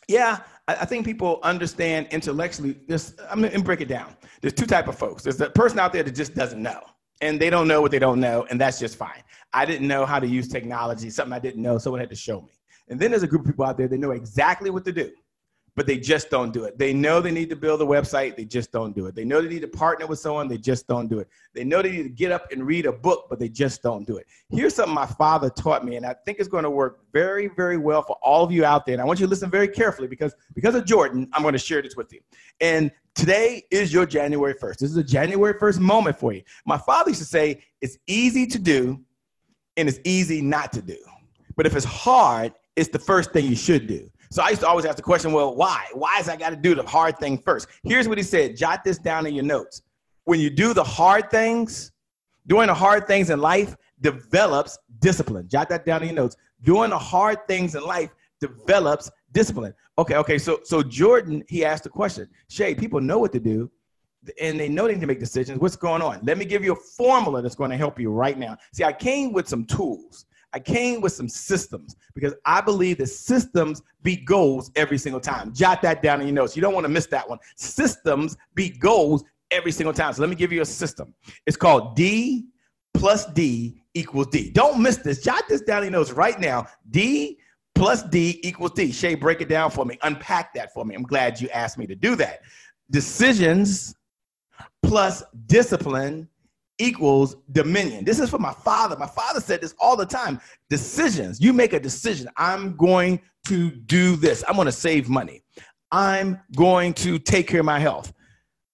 Yeah, 0.08 0.40
I, 0.68 0.86
think 0.86 1.06
people 1.06 1.40
understand 1.44 2.08
intellectually. 2.10 2.80
This 2.88 3.16
I'm 3.30 3.44
gonna 3.44 3.60
break 3.60 3.82
it 3.82 3.88
down. 3.88 4.16
There's 4.42 4.54
two 4.54 4.66
type 4.66 4.88
of 4.88 4.98
folks. 4.98 5.22
There's 5.22 5.38
the 5.38 5.52
person 5.52 5.78
out 5.78 5.94
there 5.94 6.02
that 6.02 6.16
just 6.16 6.34
doesn't 6.34 6.62
know, 6.62 6.82
and 7.22 7.40
they 7.40 7.52
don't 7.52 7.68
know 7.68 7.80
what 7.80 7.92
they 7.92 8.00
don't 8.00 8.20
know, 8.20 8.48
and 8.50 8.60
that's 8.60 8.80
just 8.80 8.96
fine. 8.96 9.22
I 9.54 9.66
didn't 9.66 9.88
know 9.88 10.08
how 10.08 10.20
to 10.20 10.26
use 10.26 10.48
technology, 10.48 11.12
something 11.12 11.34
I 11.34 11.38
didn't 11.38 11.62
know, 11.62 11.78
someone 11.78 12.00
had 12.00 12.10
to 12.10 12.16
show 12.16 12.42
me. 12.42 12.54
And 12.88 13.00
then 13.00 13.12
there's 13.12 13.22
a 13.22 13.28
group 13.28 13.42
of 13.42 13.48
people 13.48 13.66
out 13.66 13.78
there 13.78 13.88
that 13.88 13.98
know 14.00 14.12
exactly 14.12 14.72
what 14.72 14.84
to 14.86 14.92
do 14.92 15.12
but 15.80 15.88
they 15.88 15.98
just 15.98 16.30
don't 16.30 16.52
do 16.52 16.66
it. 16.66 16.78
They 16.78 16.92
know 16.92 17.22
they 17.22 17.32
need 17.32 17.50
to 17.52 17.56
build 17.56 17.82
a 17.82 17.86
website, 17.86 18.36
they 18.36 18.44
just 18.44 18.70
don't 18.70 18.94
do 18.94 19.06
it. 19.06 19.16
They 19.16 19.24
know 19.24 19.42
they 19.42 19.48
need 19.48 19.62
to 19.62 19.68
partner 19.70 20.08
with 20.08 20.20
someone, 20.20 20.50
they 20.50 20.58
just 20.58 20.88
don't 20.88 21.08
do 21.08 21.20
it. 21.20 21.30
They 21.54 21.64
know 21.64 21.82
they 21.82 21.92
need 21.92 22.04
to 22.04 22.10
get 22.10 22.34
up 22.34 22.52
and 22.52 22.68
read 22.68 22.86
a 22.86 22.92
book, 22.92 23.28
but 23.30 23.40
they 23.40 23.48
just 23.48 23.82
don't 23.82 24.06
do 24.06 24.18
it. 24.18 24.28
Here's 24.50 24.76
something 24.76 24.94
my 24.94 25.06
father 25.06 25.50
taught 25.50 25.86
me, 25.86 25.96
and 25.96 26.06
I 26.06 26.16
think 26.26 26.40
it's 26.40 26.50
going 26.50 26.66
to 26.66 26.70
work 26.70 27.06
very, 27.14 27.48
very 27.48 27.78
well 27.78 28.02
for 28.02 28.18
all 28.22 28.44
of 28.44 28.52
you 28.52 28.66
out 28.66 28.86
there. 28.86 28.92
And 28.92 29.02
I 29.02 29.06
want 29.06 29.22
you 29.22 29.26
to 29.26 29.30
listen 29.30 29.50
very 29.50 29.70
carefully 29.70 30.10
because 30.10 30.36
because 30.54 30.76
of 30.76 30.84
Jordan, 30.84 31.30
I'm 31.32 31.44
going 31.44 31.54
to 31.54 31.58
share 31.58 31.82
this 31.82 31.96
with 31.96 32.12
you. 32.12 32.20
And 32.60 32.92
today 33.16 33.64
is 33.72 33.94
your 33.94 34.06
January 34.06 34.56
1st. 34.56 34.80
This 34.80 34.92
is 34.92 34.98
a 34.98 35.04
January 35.04 35.54
1st 35.54 35.80
moment 35.80 36.20
for 36.20 36.34
you. 36.34 36.42
My 36.66 36.78
father 36.78 37.12
used 37.12 37.22
to 37.22 37.26
say, 37.26 37.64
it's 37.80 37.98
easy 38.06 38.46
to 38.48 38.60
do 38.60 39.00
and 39.78 39.88
it's 39.88 40.02
easy 40.04 40.42
not 40.42 40.74
to 40.74 40.82
do. 40.82 40.98
But 41.56 41.68
if 41.68 41.74
it's 41.74 41.86
hard, 41.86 42.52
it's 42.76 42.90
the 42.90 43.00
first 43.00 43.32
thing 43.32 43.46
you 43.46 43.56
should 43.56 43.88
do. 43.88 44.10
So 44.32 44.44
I 44.44 44.50
used 44.50 44.62
to 44.62 44.68
always 44.68 44.86
ask 44.86 44.96
the 44.96 45.02
question, 45.02 45.32
well, 45.32 45.56
why? 45.56 45.86
Why 45.94 46.18
is 46.20 46.30
I 46.30 46.36
got 46.36 46.52
to 46.52 46.56
do 46.56 46.76
the 46.76 46.84
hard 46.84 47.18
thing 47.18 47.38
first? 47.38 47.68
Here's 47.84 48.08
what 48.08 48.18
he 48.18 48.24
said. 48.24 48.56
Jot 48.56 48.84
this 48.84 48.98
down 48.98 49.26
in 49.26 49.34
your 49.34 49.44
notes. 49.44 49.82
When 50.26 50.40
you 50.40 50.50
do 50.50 50.74
the 50.74 50.84
hard 50.84 51.32
things, 51.32 51.92
doing 52.46 52.68
the 52.68 52.74
hard 52.74 53.08
things 53.08 53.32
in 53.32 53.40
life 53.40 53.76
develops 54.02 54.78
discipline. 55.00 55.48
Jot 55.50 55.70
that 55.70 55.86
down 55.86 56.02
in 56.02 56.10
your 56.10 56.16
notes. 56.16 56.36
Doing 56.62 56.92
the 56.92 57.00
hard 57.00 57.48
things 57.48 57.76
in 57.76 57.84
life 57.84 58.12
develops 58.40 59.10
discipline. 59.32 59.74
Okay, 59.98 60.16
okay. 60.16 60.38
So 60.38 60.60
so 60.64 60.84
Jordan, 60.84 61.44
he 61.48 61.66
asked 61.66 61.84
the 61.84 61.90
question. 61.90 62.30
Che, 62.50 62.76
people 62.76 63.02
know 63.02 63.18
what 63.18 63.32
to 63.34 63.40
do 63.40 63.72
and 64.40 64.60
they 64.60 64.70
know 64.70 64.88
they 64.88 64.94
need 64.94 65.02
to 65.02 65.08
make 65.08 65.20
decisions. 65.20 65.60
What's 65.60 65.76
going 65.76 66.02
on? 66.02 66.20
Let 66.24 66.38
me 66.38 66.46
give 66.46 66.64
you 66.64 66.74
a 66.74 66.76
formula 66.76 67.42
that's 67.42 67.56
going 67.56 67.72
to 67.72 67.78
help 67.78 68.00
you 68.00 68.12
right 68.12 68.38
now. 68.38 68.58
See, 68.74 68.84
I 68.84 68.94
came 68.94 69.32
with 69.32 69.48
some 69.48 69.66
tools. 69.66 70.26
I 70.54 70.60
came 70.60 71.02
with 71.02 71.14
some 71.14 71.30
systems 71.30 71.96
because 72.16 72.34
I 72.46 72.62
believe 72.62 72.98
that 72.98 73.08
systems 73.08 73.82
beat 74.02 74.26
goals 74.26 74.72
every 74.76 74.98
single 74.98 75.22
time. 75.22 75.54
Jot 75.54 75.82
that 75.84 76.02
down 76.02 76.22
in 76.22 76.28
your 76.28 76.36
notes. 76.36 76.56
You 76.56 76.62
don't 76.62 76.74
want 76.74 76.86
to 76.86 76.90
miss 76.90 77.06
that 77.08 77.28
one. 77.30 77.40
Systems 77.56 78.36
beat 78.56 78.80
goals 78.80 79.24
every 79.52 79.72
single 79.72 79.94
time. 79.94 80.14
So 80.14 80.22
let 80.22 80.30
me 80.30 80.36
give 80.36 80.52
you 80.52 80.62
a 80.62 80.66
system. 80.66 81.14
It's 81.46 81.58
called 81.58 81.96
D 81.96 82.48
plus 82.94 83.26
D 83.34 83.82
equals 83.94 84.28
D. 84.28 84.50
Don't 84.50 84.82
miss 84.82 84.98
this. 84.98 85.22
Jot 85.22 85.44
this 85.48 85.62
down 85.62 85.80
in 85.80 85.92
your 85.92 86.00
notes 86.00 86.12
right 86.12 86.40
now. 86.40 86.66
D 86.90 87.38
plus 87.76 88.04
D 88.04 88.40
equals 88.44 88.72
D. 88.72 88.92
Che, 88.92 89.16
break 89.16 89.42
it 89.42 89.50
down 89.50 89.72
for 89.72 89.86
me. 89.86 89.98
Unpack 90.04 90.54
that 90.56 90.74
for 90.74 90.86
me. 90.86 90.96
I'm 90.96 91.04
glad 91.04 91.40
you 91.40 91.50
asked 91.50 91.78
me 91.78 91.88
to 91.88 91.96
do 91.96 92.16
that. 92.16 92.42
Decisions 92.92 93.96
plus 94.84 95.24
discipline 95.46 96.28
equals 96.80 97.36
dominion. 97.52 98.06
This 98.06 98.20
is 98.20 98.30
for 98.30 98.40
my 98.40 98.54
father. 98.54 98.96
My 98.98 99.08
father 99.08 99.40
said 99.40 99.62
this 99.62 99.76
all 99.80 99.96
the 99.96 100.06
time. 100.06 100.40
Decisions. 100.70 101.40
You 101.40 101.54
make 101.54 101.74
a 101.74 101.80
decision. 101.80 102.28
I'm 102.38 102.76
going 102.76 103.22
to 103.48 103.70
do 103.70 104.16
this. 104.16 104.44
I'm 104.48 104.56
going 104.56 104.66
to 104.66 104.72
save 104.72 105.10
money. 105.10 105.44
I'm 105.92 106.40
going 106.56 106.94
to 106.96 107.20
take 107.20 107.48
care 107.48 107.60
of 107.60 107.66
my 107.66 107.80
health. 107.80 108.14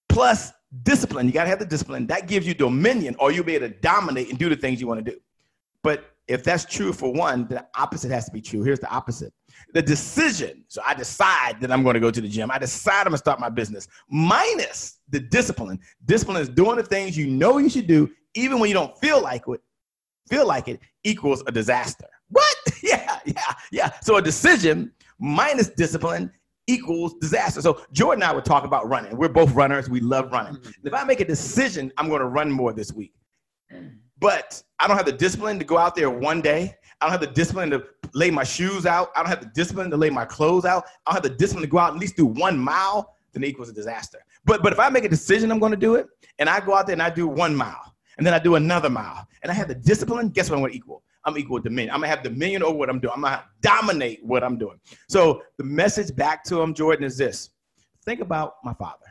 Plus 0.08 0.52
discipline. 0.82 1.26
You 1.26 1.32
got 1.32 1.44
to 1.44 1.50
have 1.50 1.58
the 1.58 1.66
discipline. 1.66 2.06
That 2.06 2.28
gives 2.28 2.46
you 2.46 2.54
dominion, 2.54 3.16
or 3.18 3.32
you'll 3.32 3.44
be 3.44 3.54
able 3.54 3.68
to 3.68 3.74
dominate 3.74 4.30
and 4.30 4.38
do 4.38 4.48
the 4.48 4.56
things 4.56 4.80
you 4.80 4.86
want 4.86 5.04
to 5.04 5.10
do. 5.10 5.18
But 5.82 6.12
if 6.28 6.42
that's 6.42 6.64
true 6.64 6.92
for 6.92 7.12
one, 7.12 7.46
the 7.48 7.66
opposite 7.76 8.10
has 8.10 8.26
to 8.26 8.32
be 8.32 8.40
true. 8.40 8.62
Here's 8.62 8.80
the 8.80 8.90
opposite 8.90 9.32
the 9.72 9.82
decision. 9.82 10.64
So 10.68 10.82
I 10.86 10.94
decide 10.94 11.60
that 11.60 11.70
I'm 11.70 11.82
going 11.82 11.94
to 11.94 12.00
go 12.00 12.10
to 12.10 12.20
the 12.20 12.28
gym. 12.28 12.50
I 12.50 12.58
decide 12.58 13.00
I'm 13.00 13.04
going 13.04 13.12
to 13.12 13.18
start 13.18 13.40
my 13.40 13.48
business, 13.48 13.88
minus 14.08 14.95
the 15.08 15.20
discipline. 15.20 15.78
Discipline 16.04 16.38
is 16.38 16.48
doing 16.48 16.76
the 16.76 16.82
things 16.82 17.16
you 17.16 17.26
know 17.26 17.58
you 17.58 17.68
should 17.68 17.86
do, 17.86 18.10
even 18.34 18.58
when 18.58 18.68
you 18.68 18.74
don't 18.74 18.96
feel 18.98 19.22
like 19.22 19.42
it. 19.48 19.60
Feel 20.28 20.46
like 20.46 20.68
it 20.68 20.80
equals 21.04 21.42
a 21.46 21.52
disaster. 21.52 22.06
What? 22.30 22.56
yeah, 22.82 23.20
yeah, 23.24 23.54
yeah. 23.70 23.92
So 24.00 24.16
a 24.16 24.22
decision 24.22 24.92
minus 25.18 25.68
discipline 25.68 26.32
equals 26.66 27.14
disaster. 27.20 27.60
So 27.62 27.80
Jordan 27.92 28.22
and 28.22 28.30
I 28.30 28.34
were 28.34 28.42
talking 28.42 28.66
about 28.66 28.88
running. 28.88 29.16
We're 29.16 29.28
both 29.28 29.52
runners. 29.52 29.88
We 29.88 30.00
love 30.00 30.32
running. 30.32 30.54
Mm-hmm. 30.54 30.86
If 30.86 30.94
I 30.94 31.04
make 31.04 31.20
a 31.20 31.24
decision, 31.24 31.92
I'm 31.96 32.08
going 32.08 32.20
to 32.20 32.26
run 32.26 32.50
more 32.50 32.72
this 32.72 32.92
week. 32.92 33.14
But 34.18 34.62
I 34.78 34.88
don't 34.88 34.96
have 34.96 35.06
the 35.06 35.12
discipline 35.12 35.58
to 35.58 35.64
go 35.64 35.78
out 35.78 35.94
there 35.94 36.10
one 36.10 36.40
day. 36.40 36.74
I 37.00 37.04
don't 37.04 37.12
have 37.12 37.20
the 37.20 37.26
discipline 37.26 37.70
to 37.70 37.84
lay 38.14 38.30
my 38.30 38.44
shoes 38.44 38.86
out. 38.86 39.10
I 39.14 39.20
don't 39.20 39.28
have 39.28 39.40
the 39.40 39.50
discipline 39.54 39.90
to 39.90 39.96
lay 39.96 40.10
my 40.10 40.24
clothes 40.24 40.64
out. 40.64 40.84
I 41.06 41.12
don't 41.12 41.22
have 41.22 41.30
the 41.30 41.38
discipline 41.38 41.62
to 41.62 41.68
go 41.68 41.78
out 41.78 41.92
and 41.92 41.98
at 41.98 42.00
least 42.00 42.16
do 42.16 42.24
one 42.24 42.58
mile. 42.58 43.16
Then 43.32 43.44
it 43.44 43.48
equals 43.48 43.68
a 43.68 43.72
disaster. 43.72 44.18
But 44.46 44.62
but 44.62 44.72
if 44.72 44.80
I 44.80 44.88
make 44.88 45.04
a 45.04 45.08
decision 45.08 45.50
I'm 45.50 45.58
going 45.58 45.72
to 45.72 45.76
do 45.76 45.96
it, 45.96 46.06
and 46.38 46.48
I 46.48 46.60
go 46.60 46.74
out 46.74 46.86
there 46.86 46.94
and 46.94 47.02
I 47.02 47.10
do 47.10 47.28
one 47.28 47.54
mile, 47.54 47.94
and 48.16 48.26
then 48.26 48.32
I 48.32 48.38
do 48.38 48.54
another 48.54 48.88
mile, 48.88 49.28
and 49.42 49.52
I 49.52 49.54
have 49.54 49.68
the 49.68 49.74
discipline, 49.74 50.30
guess 50.30 50.48
what 50.48 50.56
I'm 50.56 50.62
going 50.62 50.72
to 50.72 50.76
equal? 50.78 51.02
I'm 51.26 51.36
equal 51.36 51.58
to 51.58 51.68
dominion. 51.68 51.92
I'm 51.92 52.00
gonna 52.00 52.08
have 52.08 52.22
dominion 52.22 52.62
over 52.62 52.78
what 52.78 52.88
I'm 52.88 53.00
doing. 53.00 53.12
I'm 53.16 53.22
gonna 53.22 53.44
dominate 53.60 54.24
what 54.24 54.44
I'm 54.44 54.56
doing. 54.56 54.78
So 55.08 55.42
the 55.58 55.64
message 55.64 56.14
back 56.14 56.44
to 56.44 56.62
him, 56.62 56.72
Jordan, 56.72 57.04
is 57.04 57.18
this: 57.18 57.50
think 58.04 58.20
about 58.20 58.54
my 58.64 58.72
father. 58.74 59.06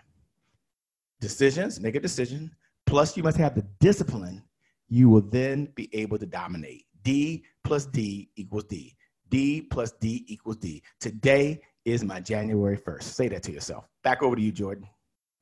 Decisions, 1.20 1.80
make 1.82 1.96
a 1.96 2.00
decision. 2.00 2.56
Plus, 2.86 3.18
you 3.18 3.24
must 3.24 3.38
have 3.38 3.54
the 3.54 3.66
discipline. 3.82 4.42
You 4.88 5.10
will 5.10 5.22
then 5.22 5.68
be 5.76 5.94
able 5.94 6.18
to 6.18 6.26
dominate. 6.26 6.86
D 7.04 7.44
plus 7.66 7.86
D 7.86 8.30
equals 8.38 8.64
D. 8.64 8.96
D 9.30 9.62
plus 9.62 9.92
D 10.00 10.24
equals 10.28 10.58
D. 10.58 10.82
Today 11.02 11.60
is 11.84 12.04
my 12.04 12.20
January 12.20 12.78
1st. 12.78 13.04
Say 13.04 13.28
that 13.28 13.44
to 13.44 13.52
yourself. 13.52 13.86
Back 14.04 14.24
over 14.24 14.36
to 14.36 14.42
you, 14.42 14.52
Jordan. 14.52 14.88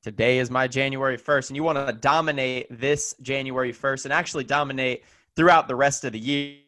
Today 0.04 0.38
is 0.38 0.50
my 0.50 0.68
January 0.68 1.16
1st, 1.16 1.48
and 1.48 1.56
you 1.56 1.62
want 1.62 1.78
to 1.78 1.90
dominate 1.90 2.66
this 2.68 3.14
January 3.22 3.72
1st 3.72 4.04
and 4.04 4.12
actually 4.12 4.44
dominate 4.44 5.02
throughout 5.34 5.66
the 5.66 5.74
rest 5.74 6.04
of 6.04 6.12
the 6.12 6.18
year. 6.18 6.58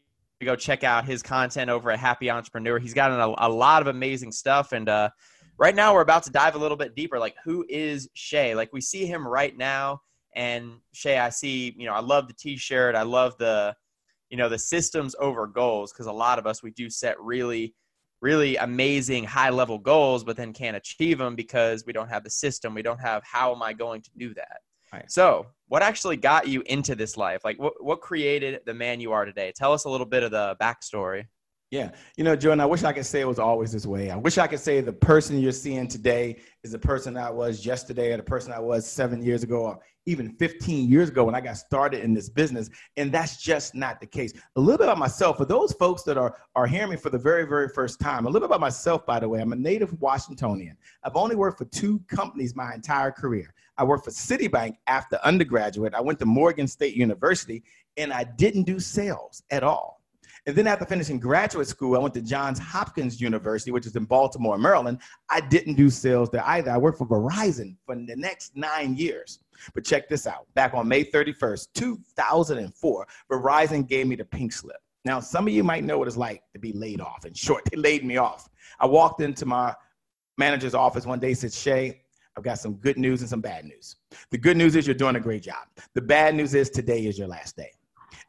Go 0.43 0.57
check 0.57 0.85
out 0.85 1.05
his 1.05 1.23
content 1.23 1.69
over 1.69 1.91
at 1.91 1.99
Happy 1.99 2.31
Entrepreneur. 2.31 2.79
He's 2.79 2.95
got 2.95 3.11
a, 3.11 3.49
lot 3.51 3.83
of 3.83 3.89
amazing 3.89 4.33
stuff. 4.33 4.73
And 4.73 4.89
uh, 4.89 5.11
right 5.59 5.75
now, 5.75 5.93
we're 5.93 6.01
about 6.01 6.23
to 6.23 6.31
dive 6.31 6.55
a 6.55 6.59
little 6.59 6.79
bit 6.79 6.97
deeper. 6.97 7.19
Like, 7.19 7.35
who 7.45 7.67
is 7.69 8.09
Che? 8.15 8.55
Like, 8.55 8.73
we 8.73 8.81
see 8.81 9.05
him 9.05 9.29
right 9.29 9.55
now. 9.55 10.01
And 10.35 10.79
Che, 10.95 11.19
I 11.19 11.29
see, 11.29 11.75
you 11.77 11.85
know, 11.85 11.93
I 11.93 12.01
love 12.01 12.29
the 12.29 12.35
t 12.35 12.57
shirt. 12.57 12.95
I 12.95 13.03
love 13.03 13.37
the, 13.37 13.77
you 14.31 14.39
know, 14.39 14.49
the 14.49 14.59
systems 14.59 15.15
over 15.21 15.47
goals 15.47 15.93
because 15.93 16.07
a 16.07 16.13
lot 16.13 16.39
of 16.39 16.47
us, 16.47 16.63
we 16.63 16.71
do 16.71 16.89
set 16.89 17.21
really 17.21 17.75
really 18.21 18.57
amazing 18.57 19.25
high 19.25 19.51
level 19.51 19.79
goals, 19.79 20.25
but 20.25 20.37
then 20.37 20.53
can't 20.53 20.77
achieve 20.77 21.19
them 21.19 21.35
because 21.35 21.85
we 21.87 21.93
don't 21.93 22.09
have 22.09 22.25
the 22.25 22.31
system. 22.31 22.75
We 22.75 22.83
don't 22.83 23.01
have 23.01 23.23
how 23.25 23.55
am 23.55 23.63
I 23.63 23.73
going 23.73 24.03
to 24.03 24.11
do 24.17 24.35
that? 24.35 24.61
Right. 24.93 25.11
So, 25.11 25.47
what 25.69 25.83
actually 25.83 26.17
got 26.17 26.47
you 26.47 26.63
into 26.67 26.95
this 26.95 27.17
life? 27.17 27.45
Like, 27.45 27.59
what, 27.59 27.83
what 27.83 28.01
created 28.01 28.61
the 28.67 28.75
man 28.75 29.01
you 29.01 29.13
are 29.13 29.25
today? 29.25 29.53
Tell 29.55 29.73
us 29.73 29.85
a 29.85 29.91
little 29.91 30.07
bit 30.07 30.23
of 30.23 30.31
the 30.31 30.57
backstory. 30.61 31.27
Yeah. 31.71 31.91
You 32.17 32.23
know, 32.23 32.37
Jordan, 32.37 32.61
I 32.61 32.67
wish 32.67 32.85
I 32.85 32.93
could 32.93 33.07
say 33.07 33.21
it 33.21 33.27
was 33.27 33.41
always 33.41 33.73
this 33.73 33.87
way. 33.87 34.11
I 34.11 34.17
wish 34.17 34.39
I 34.39 34.47
could 34.47 34.61
say 34.61 34.81
the 34.81 34.93
person 34.93 35.41
you're 35.41 35.51
seeing 35.51 35.89
today 35.89 36.37
is 36.63 36.71
the 36.71 36.79
person 36.79 37.17
I 37.17 37.29
was 37.29 37.67
yesterday 37.67 38.13
or 38.13 38.19
the 38.19 38.23
person 38.23 38.53
I 38.53 38.61
was 38.61 38.87
seven 38.87 39.21
years 39.21 39.43
ago 39.43 39.63
or 39.63 39.81
even 40.07 40.31
15 40.37 40.89
years 40.89 41.09
ago 41.09 41.25
when 41.25 41.35
I 41.35 41.41
got 41.41 41.57
started 41.57 42.05
in 42.05 42.15
this 42.15 42.29
business. 42.29 42.71
And 42.97 43.11
that's 43.11 43.43
just 43.43 43.75
not 43.75 44.01
the 44.01 44.07
case. 44.07 44.33
A 44.55 44.61
little 44.61 44.79
bit 44.79 44.85
about 44.85 44.99
myself, 44.99 45.39
for 45.39 45.45
those 45.45 45.73
folks 45.73 46.05
that 46.05 46.17
are, 46.17 46.37
are 46.55 46.69
hearing 46.69 46.91
me 46.91 46.97
for 46.97 47.11
the 47.11 47.19
very, 47.19 47.45
very 47.45 47.69
first 47.69 47.99
time, 47.99 48.27
a 48.27 48.29
little 48.29 48.47
bit 48.47 48.55
about 48.55 48.61
myself, 48.61 49.05
by 49.05 49.19
the 49.19 49.29
way. 49.29 49.41
I'm 49.41 49.53
a 49.53 49.57
native 49.57 50.01
Washingtonian. 50.01 50.77
I've 51.03 51.17
only 51.17 51.35
worked 51.35 51.59
for 51.59 51.65
two 51.65 51.99
companies 52.07 52.55
my 52.55 52.75
entire 52.75 53.11
career. 53.11 53.53
I 53.77 53.83
worked 53.83 54.05
for 54.05 54.13
Citibank 54.13 54.77
after 54.87 55.19
undergraduate. 55.25 55.95
I 55.95 56.01
went 56.01 56.21
to 56.21 56.27
Morgan 56.27 56.69
State 56.69 56.95
University 56.95 57.65
and 57.97 58.13
I 58.13 58.23
didn't 58.23 58.63
do 58.63 58.79
sales 58.79 59.43
at 59.51 59.65
all. 59.65 59.96
And 60.47 60.55
then 60.55 60.69
after 60.69 60.85
finishing 60.85 61.19
graduate 61.19 61.67
school, 61.67 61.97
I 61.97 61.99
went 61.99 62.15
to 62.15 62.23
Johns 62.23 62.61
Hopkins 62.61 63.21
University, 63.21 63.73
which 63.73 63.85
is 63.85 63.97
in 63.97 64.05
Baltimore, 64.05 64.57
Maryland. 64.57 65.01
I 65.29 65.41
didn't 65.41 65.75
do 65.75 65.91
sales 65.91 66.31
there 66.31 66.47
either. 66.47 66.71
I 66.71 66.79
worked 66.79 66.99
for 66.99 67.07
Verizon 67.07 67.75
for 67.85 67.97
the 67.97 68.15
next 68.15 68.57
nine 68.57 68.97
years. 68.97 69.41
But 69.75 69.85
check 69.85 70.09
this 70.09 70.25
out. 70.25 70.47
Back 70.55 70.73
on 70.75 70.87
May 70.87 71.05
31st, 71.05 71.69
2004, 71.75 73.07
Verizon 73.33 73.89
gave 73.89 74.07
me 74.07 74.15
the 74.15 74.25
pink 74.25 74.53
slip. 74.53 74.77
Now, 75.05 75.19
some 75.19 75.49
of 75.49 75.53
you 75.53 75.65
might 75.65 75.83
know 75.83 75.99
what 75.99 76.07
it's 76.07 76.17
like 76.17 76.43
to 76.53 76.61
be 76.61 76.73
laid 76.73 77.01
off. 77.01 77.27
In 77.27 77.35
short, 77.35 77.65
they 77.71 77.77
laid 77.77 78.05
me 78.05 78.17
off. 78.17 78.49
I 78.79 78.87
walked 78.87 79.21
into 79.21 79.47
my 79.47 79.75
manager's 80.39 80.75
office 80.75 81.07
one 81.07 81.19
day, 81.19 81.35
said, 81.35 81.53
Che, 81.53 82.03
I've 82.37 82.45
got 82.45 82.59
some 82.59 82.75
good 82.75 82.99
news 82.99 83.21
and 83.21 83.31
some 83.31 83.41
bad 83.41 83.65
news. 83.65 83.97
The 84.31 84.39
good 84.39 84.57
news 84.57 84.77
is 84.77 84.87
you're 84.87 84.95
doing 84.95 85.17
a 85.17 85.21
great 85.21 85.43
job. 85.43 85.67
The 85.95 86.03
bad 86.03 86.35
news 86.35 86.55
is 86.55 86.71
today 86.71 87.07
is 87.07 87.19
your 87.19 87.29
last 87.29 87.57
day. 87.57 87.71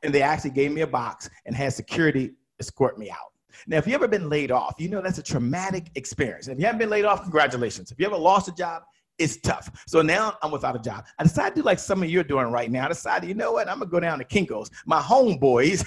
And 0.03 0.13
they 0.13 0.21
actually 0.21 0.51
gave 0.51 0.71
me 0.71 0.81
a 0.81 0.87
box 0.87 1.29
and 1.45 1.55
had 1.55 1.73
security 1.73 2.31
escort 2.59 2.97
me 2.97 3.09
out. 3.09 3.17
Now, 3.65 3.77
if 3.77 3.87
you've 3.87 3.95
ever 3.95 4.07
been 4.07 4.29
laid 4.29 4.51
off, 4.51 4.75
you 4.77 4.87
know 4.87 5.01
that's 5.01 5.17
a 5.17 5.23
traumatic 5.23 5.89
experience. 5.95 6.47
if 6.47 6.59
you 6.59 6.65
haven't 6.65 6.79
been 6.79 6.89
laid 6.89 7.05
off, 7.05 7.23
congratulations. 7.23 7.91
If 7.91 7.99
you 7.99 8.05
ever 8.05 8.17
lost 8.17 8.47
a 8.47 8.53
job, 8.53 8.83
it's 9.17 9.37
tough. 9.37 9.71
So 9.87 10.01
now 10.01 10.37
I'm 10.43 10.51
without 10.51 10.75
a 10.75 10.79
job. 10.79 11.05
I 11.17 11.23
decided 11.23 11.55
to 11.55 11.61
do 11.61 11.65
like 11.65 11.79
some 11.79 12.03
of 12.03 12.09
you 12.09 12.19
are 12.19 12.23
doing 12.23 12.47
right 12.51 12.69
now. 12.69 12.85
I 12.85 12.89
decided, 12.89 13.27
you 13.27 13.33
know 13.33 13.51
what? 13.51 13.67
I'm 13.67 13.79
gonna 13.79 13.89
go 13.89 13.99
down 13.99 14.19
to 14.19 14.25
Kinko's. 14.25 14.69
My 14.85 15.01
homeboys, 15.01 15.83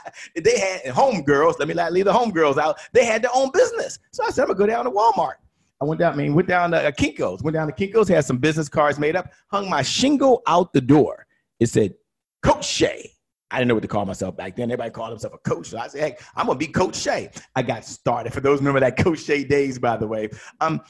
they 0.36 0.58
had 0.58 0.94
homegirls. 0.94 1.58
Let 1.58 1.68
me 1.68 1.74
not 1.74 1.92
leave 1.92 2.04
the 2.04 2.12
homegirls 2.12 2.58
out. 2.58 2.78
They 2.92 3.06
had 3.06 3.22
their 3.22 3.30
own 3.34 3.50
business. 3.52 3.98
So 4.12 4.24
I 4.24 4.30
said, 4.30 4.42
I'm 4.42 4.48
gonna 4.48 4.58
go 4.58 4.66
down 4.66 4.84
to 4.84 4.90
Walmart. 4.90 5.34
I 5.80 5.84
went 5.86 5.98
down, 5.98 6.12
I 6.12 6.16
mean, 6.16 6.34
went 6.34 6.48
down 6.48 6.70
to 6.70 6.88
uh, 6.88 6.90
Kinko's, 6.92 7.42
went 7.42 7.54
down 7.54 7.66
to 7.66 7.72
Kinko's, 7.72 8.08
had 8.08 8.24
some 8.24 8.38
business 8.38 8.68
cards 8.68 8.98
made 8.98 9.16
up, 9.16 9.32
hung 9.50 9.68
my 9.68 9.82
shingle 9.82 10.42
out 10.46 10.72
the 10.72 10.80
door. 10.80 11.26
It 11.58 11.68
said, 11.68 11.94
Coach 12.42 12.68
Che. 12.68 13.13
I 13.54 13.58
didn't 13.58 13.68
know 13.68 13.74
what 13.74 13.82
to 13.82 13.88
call 13.88 14.04
myself 14.04 14.36
back 14.36 14.56
then. 14.56 14.64
Everybody 14.64 14.90
called 14.90 15.10
himself 15.10 15.32
a 15.32 15.38
coach. 15.38 15.68
So 15.68 15.78
I 15.78 15.86
said, 15.86 16.00
hey, 16.00 16.16
I'm 16.34 16.46
gonna 16.46 16.58
be 16.58 16.66
Coach 16.66 17.00
Che. 17.00 17.30
I 17.54 17.62
got 17.62 17.84
started. 17.84 18.32
For 18.32 18.40
those 18.40 18.58
remember 18.58 18.80
that 18.80 18.96
Coach 18.96 19.24
Che 19.24 19.44
days, 19.44 19.78
by 19.78 19.96
the 19.96 20.08
way. 20.08 20.28
Um, 20.60 20.80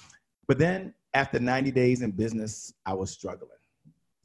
but 0.49 0.59
then 0.59 0.95
after 1.13 1.39
90 1.39 1.71
days 1.73 2.01
in 2.01 2.11
business, 2.13 2.73
I 2.87 2.95
was 2.95 3.11
struggling. 3.11 3.51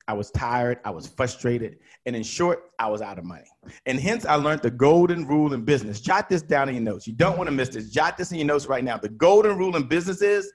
I 0.08 0.14
was 0.14 0.32
tired, 0.32 0.80
I 0.86 0.90
was 0.90 1.06
frustrated, 1.06 1.80
and 2.06 2.16
in 2.16 2.24
short, 2.24 2.72
I 2.80 2.90
was 2.90 3.02
out 3.02 3.20
of 3.20 3.26
money. 3.26 3.46
And 3.86 4.00
hence, 4.00 4.26
I 4.26 4.36
learned 4.36 4.62
the 4.62 4.72
golden 4.72 5.28
rule 5.28 5.54
in 5.54 5.66
business. 5.66 6.00
Jot 6.00 6.30
this 6.30 6.42
down 6.42 6.70
in 6.70 6.76
your 6.76 6.84
notes. 6.84 7.06
You 7.08 7.14
don't 7.14 7.38
want 7.38 7.48
to 7.50 7.52
miss 7.52 7.70
this. 7.70 7.92
Jot 7.92 8.18
this 8.18 8.32
in 8.32 8.38
your 8.38 8.48
notes 8.48 8.68
right 8.68 8.84
now. 8.84 8.98
The 8.98 9.10
golden 9.10 9.58
rule 9.58 9.76
in 9.76 9.84
business 9.84 10.22
is 10.22 10.52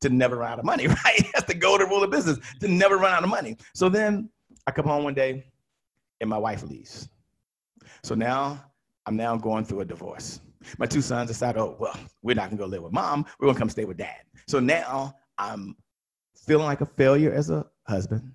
to 0.00 0.08
never 0.10 0.38
run 0.38 0.52
out 0.52 0.58
of 0.58 0.64
money, 0.64 0.86
right? 1.04 1.22
That's 1.32 1.46
the 1.46 1.54
golden 1.54 1.88
rule 1.88 2.02
of 2.02 2.10
business, 2.10 2.38
to 2.60 2.68
never 2.68 2.98
run 2.98 3.14
out 3.14 3.22
of 3.22 3.30
money. 3.30 3.56
So 3.74 3.88
then 3.88 4.28
I 4.66 4.72
come 4.72 4.86
home 4.86 5.04
one 5.04 5.14
day 5.14 5.46
and 6.20 6.28
my 6.28 6.38
wife 6.38 6.62
leaves. 6.64 7.08
So 8.02 8.14
now 8.14 8.64
I'm 9.06 9.16
now 9.16 9.36
going 9.36 9.64
through 9.64 9.80
a 9.80 9.84
divorce. 9.84 10.40
My 10.78 10.86
two 10.86 11.00
sons 11.00 11.28
decide, 11.28 11.56
oh, 11.56 11.76
well, 11.78 11.96
we're 12.22 12.34
not 12.34 12.50
gonna 12.50 12.58
go 12.58 12.66
live 12.66 12.82
with 12.82 12.92
mom, 12.92 13.24
we're 13.38 13.46
gonna 13.46 13.58
come 13.58 13.70
stay 13.70 13.84
with 13.84 13.96
dad. 13.96 14.22
So 14.46 14.60
now 14.60 15.14
I'm 15.38 15.76
feeling 16.46 16.66
like 16.66 16.80
a 16.80 16.86
failure 16.86 17.32
as 17.32 17.50
a 17.50 17.66
husband. 17.86 18.32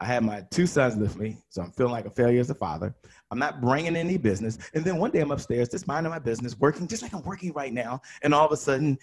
I 0.00 0.06
have 0.06 0.24
my 0.24 0.44
two 0.50 0.66
sons 0.66 0.96
with 0.96 1.16
me, 1.16 1.36
so 1.48 1.62
I'm 1.62 1.70
feeling 1.70 1.92
like 1.92 2.06
a 2.06 2.10
failure 2.10 2.40
as 2.40 2.50
a 2.50 2.56
father. 2.56 2.92
I'm 3.30 3.38
not 3.38 3.60
bringing 3.60 3.94
any 3.94 4.16
business. 4.16 4.58
And 4.74 4.84
then 4.84 4.96
one 4.96 5.12
day 5.12 5.20
I'm 5.20 5.30
upstairs, 5.30 5.68
just 5.68 5.86
minding 5.86 6.10
my 6.10 6.18
business, 6.18 6.58
working 6.58 6.88
just 6.88 7.02
like 7.02 7.14
I'm 7.14 7.22
working 7.22 7.52
right 7.52 7.72
now. 7.72 8.02
And 8.22 8.34
all 8.34 8.44
of 8.44 8.50
a 8.50 8.56
sudden, 8.56 8.98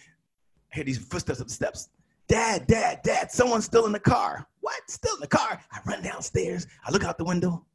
I 0.72 0.76
hear 0.76 0.84
these 0.84 0.98
footsteps 0.98 1.40
up 1.40 1.48
the 1.48 1.54
steps. 1.54 1.88
Dad, 2.28 2.68
dad, 2.68 3.00
dad, 3.04 3.32
someone's 3.32 3.64
still 3.64 3.86
in 3.86 3.94
the 3.94 4.00
car. 4.00 4.46
What? 4.60 4.82
Still 4.88 5.16
in 5.16 5.22
the 5.22 5.28
car? 5.28 5.60
I 5.72 5.80
run 5.88 6.04
downstairs. 6.04 6.68
I 6.86 6.92
look 6.92 7.06
out 7.06 7.18
the 7.18 7.24
window. 7.24 7.66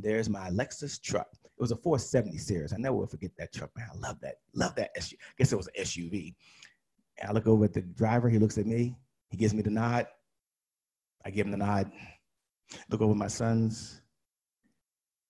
There's 0.00 0.28
my 0.28 0.50
Lexus 0.50 1.00
truck. 1.00 1.28
It 1.44 1.60
was 1.60 1.72
a 1.72 1.76
470 1.76 2.38
series. 2.38 2.72
I 2.72 2.76
never 2.76 2.96
will 2.96 3.06
forget 3.06 3.32
that 3.38 3.52
truck, 3.52 3.70
man. 3.76 3.88
I 3.92 3.96
love 3.98 4.20
that. 4.20 4.36
Love 4.54 4.74
that 4.76 4.96
SUV. 4.96 5.14
I 5.14 5.34
guess 5.38 5.52
it 5.52 5.56
was 5.56 5.68
an 5.68 5.84
SUV. 5.84 6.34
And 7.18 7.30
I 7.30 7.32
look 7.32 7.46
over 7.46 7.64
at 7.64 7.72
the 7.72 7.82
driver. 7.82 8.28
He 8.28 8.38
looks 8.38 8.58
at 8.58 8.66
me. 8.66 8.96
He 9.30 9.36
gives 9.36 9.54
me 9.54 9.62
the 9.62 9.70
nod. 9.70 10.06
I 11.24 11.30
give 11.30 11.46
him 11.46 11.52
the 11.52 11.58
nod. 11.58 11.90
Look 12.90 13.00
over 13.00 13.14
my 13.14 13.26
sons. 13.26 14.02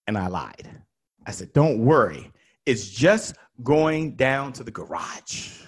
And 0.06 0.18
I 0.18 0.26
lied. 0.28 0.68
I 1.26 1.30
said, 1.30 1.52
Don't 1.52 1.78
worry. 1.78 2.30
It's 2.66 2.88
just 2.88 3.37
going 3.62 4.16
down 4.16 4.52
to 4.54 4.64
the 4.64 4.70
garage. 4.70 5.62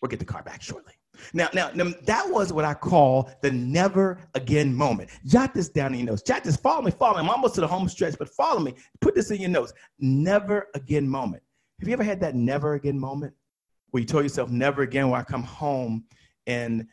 We'll 0.00 0.08
get 0.08 0.18
the 0.18 0.24
car 0.24 0.42
back 0.42 0.62
shortly. 0.62 0.94
Now, 1.32 1.48
now, 1.54 1.70
that 1.70 2.28
was 2.28 2.52
what 2.52 2.64
I 2.64 2.74
call 2.74 3.30
the 3.42 3.50
never 3.50 4.18
again 4.34 4.74
moment. 4.74 5.10
Jot 5.26 5.54
this 5.54 5.68
down 5.68 5.92
in 5.94 6.00
your 6.00 6.08
notes. 6.08 6.22
Jot 6.22 6.44
this, 6.44 6.56
follow 6.56 6.82
me, 6.82 6.90
follow 6.90 7.14
me. 7.14 7.20
I'm 7.20 7.30
almost 7.30 7.54
to 7.56 7.60
the 7.60 7.68
home 7.68 7.88
stretch, 7.88 8.16
but 8.18 8.28
follow 8.28 8.60
me. 8.60 8.74
Put 9.00 9.14
this 9.14 9.30
in 9.30 9.40
your 9.40 9.50
notes. 9.50 9.72
Never 9.98 10.68
again 10.74 11.08
moment. 11.08 11.42
Have 11.80 11.88
you 11.88 11.94
ever 11.94 12.04
had 12.04 12.20
that 12.20 12.34
never 12.34 12.74
again 12.74 12.98
moment 12.98 13.34
where 13.90 14.00
you 14.00 14.06
told 14.06 14.24
yourself, 14.24 14.50
never 14.50 14.82
again 14.82 15.10
when 15.10 15.20
I 15.20 15.24
come 15.24 15.42
home 15.42 16.04
and 16.46 16.86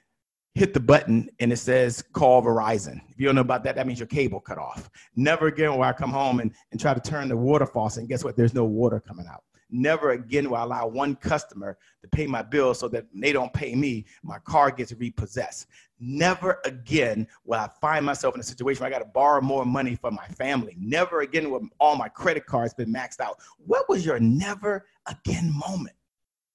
hit 0.55 0.74
the 0.74 0.79
button 0.79 1.29
and 1.39 1.53
it 1.53 1.57
says 1.57 2.03
call 2.13 2.43
Verizon. 2.43 3.00
If 3.09 3.19
you 3.19 3.25
don't 3.25 3.36
know 3.36 3.41
about 3.41 3.63
that, 3.63 3.75
that 3.75 3.88
means 3.88 4.00
your 4.00 4.07
cable 4.07 4.39
cut 4.39 4.57
off. 4.57 4.89
Never 5.15 5.48
again 5.48 5.71
will 5.71 5.83
I 5.83 5.93
come 5.93 6.12
home 6.12 6.39
and, 6.39 6.53
and 6.71 6.79
try 6.79 6.93
to 6.93 7.00
turn 7.00 7.29
the 7.29 7.38
water 7.38 7.65
faucet 7.65 8.01
and 8.01 8.09
guess 8.09 8.24
what? 8.24 8.36
There's 8.36 8.53
no 8.53 8.65
water 8.65 9.00
coming 9.00 9.25
out. 9.31 9.43
Never 9.71 10.11
again 10.11 10.49
will 10.49 10.57
I 10.57 10.63
allow 10.63 10.88
one 10.88 11.15
customer 11.15 11.77
to 12.01 12.07
pay 12.07 12.25
my 12.25 12.41
bill 12.41 12.73
so 12.73 12.88
that 12.89 13.05
they 13.13 13.31
don't 13.31 13.53
pay 13.53 13.75
me, 13.75 14.05
my 14.23 14.39
car 14.39 14.71
gets 14.71 14.93
repossessed. 14.93 15.67
Never 15.99 16.59
again 16.65 17.27
will 17.45 17.59
I 17.59 17.69
find 17.79 18.05
myself 18.05 18.33
in 18.33 18.41
a 18.41 18.43
situation 18.43 18.81
where 18.81 18.89
I 18.89 18.91
got 18.91 18.99
to 18.99 19.11
borrow 19.13 19.41
more 19.41 19.65
money 19.65 19.95
from 19.95 20.15
my 20.15 20.27
family. 20.27 20.75
Never 20.79 21.21
again 21.21 21.51
will 21.51 21.67
all 21.79 21.95
my 21.95 22.07
credit 22.07 22.45
cards 22.45 22.73
been 22.73 22.91
maxed 22.91 23.19
out. 23.19 23.38
What 23.57 23.88
was 23.89 24.05
your 24.05 24.19
never 24.19 24.85
again 25.07 25.53
moment? 25.53 25.95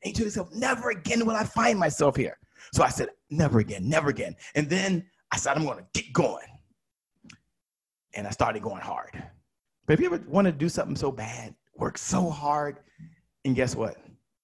And 0.03 0.11
you 0.11 0.15
told 0.15 0.27
yourself, 0.27 0.53
never 0.55 0.91
again 0.91 1.25
will 1.25 1.37
I 1.37 1.45
find 1.45 1.79
myself 1.79 2.17
here. 2.17 2.39
So 2.73 2.83
I 2.83 2.89
said, 2.89 3.11
never 3.31 3.61
again, 3.61 3.89
never 3.89 4.09
again. 4.09 4.35
And 4.55 4.69
then 4.69 5.05
I 5.31 5.37
said, 5.37 5.57
I'm 5.57 5.65
going 5.65 5.79
to 5.79 6.03
get 6.03 6.13
going. 6.13 6.47
And 8.15 8.27
I 8.27 8.31
started 8.31 8.63
going 8.63 8.81
hard. 8.81 9.11
But 9.87 9.95
if 9.95 10.01
you 10.01 10.07
ever 10.07 10.23
want 10.27 10.47
to 10.47 10.53
do 10.53 10.69
something 10.69 10.97
so 10.97 11.13
bad, 11.13 11.55
work 11.77 11.99
so 11.99 12.31
hard, 12.31 12.79
and 13.45 13.55
guess 13.55 13.75
what? 13.75 13.97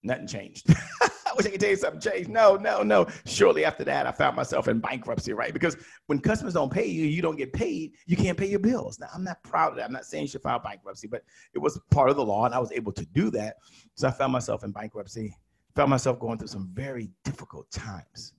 Nothing 0.02 0.26
changed. 0.26 0.74
I 1.30 1.34
wish 1.36 1.46
I 1.46 1.50
could 1.50 1.60
tell 1.60 1.70
you 1.70 1.76
something 1.76 2.00
changed. 2.00 2.28
No, 2.28 2.56
no, 2.56 2.82
no. 2.82 3.06
Shortly 3.24 3.64
after 3.64 3.84
that, 3.84 4.06
I 4.06 4.12
found 4.12 4.34
myself 4.34 4.66
in 4.66 4.80
bankruptcy, 4.80 5.32
right? 5.32 5.52
Because 5.52 5.76
when 6.06 6.18
customers 6.18 6.54
don't 6.54 6.72
pay 6.72 6.86
you, 6.86 7.04
you 7.04 7.22
don't 7.22 7.36
get 7.36 7.52
paid, 7.52 7.92
you 8.06 8.16
can't 8.16 8.36
pay 8.36 8.46
your 8.46 8.58
bills. 8.58 8.98
Now, 8.98 9.08
I'm 9.14 9.22
not 9.22 9.42
proud 9.44 9.72
of 9.72 9.76
that. 9.76 9.84
I'm 9.84 9.92
not 9.92 10.06
saying 10.06 10.22
you 10.22 10.28
should 10.28 10.42
file 10.42 10.58
bankruptcy, 10.58 11.06
but 11.06 11.22
it 11.54 11.58
was 11.58 11.78
part 11.90 12.10
of 12.10 12.16
the 12.16 12.24
law, 12.24 12.46
and 12.46 12.54
I 12.54 12.58
was 12.58 12.72
able 12.72 12.92
to 12.92 13.06
do 13.06 13.30
that. 13.32 13.56
So 13.94 14.08
I 14.08 14.10
found 14.10 14.32
myself 14.32 14.64
in 14.64 14.72
bankruptcy, 14.72 15.36
found 15.76 15.90
myself 15.90 16.18
going 16.18 16.38
through 16.38 16.48
some 16.48 16.70
very 16.72 17.10
difficult 17.24 17.70
times. 17.70 18.32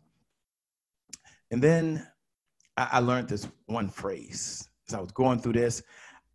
And 1.51 1.61
then 1.61 2.05
I, 2.77 2.89
I 2.93 2.99
learned 2.99 3.29
this 3.29 3.47
one 3.67 3.89
phrase. 3.89 4.67
As 4.89 4.95
I 4.95 4.99
was 4.99 5.11
going 5.11 5.39
through 5.39 5.53
this, 5.53 5.81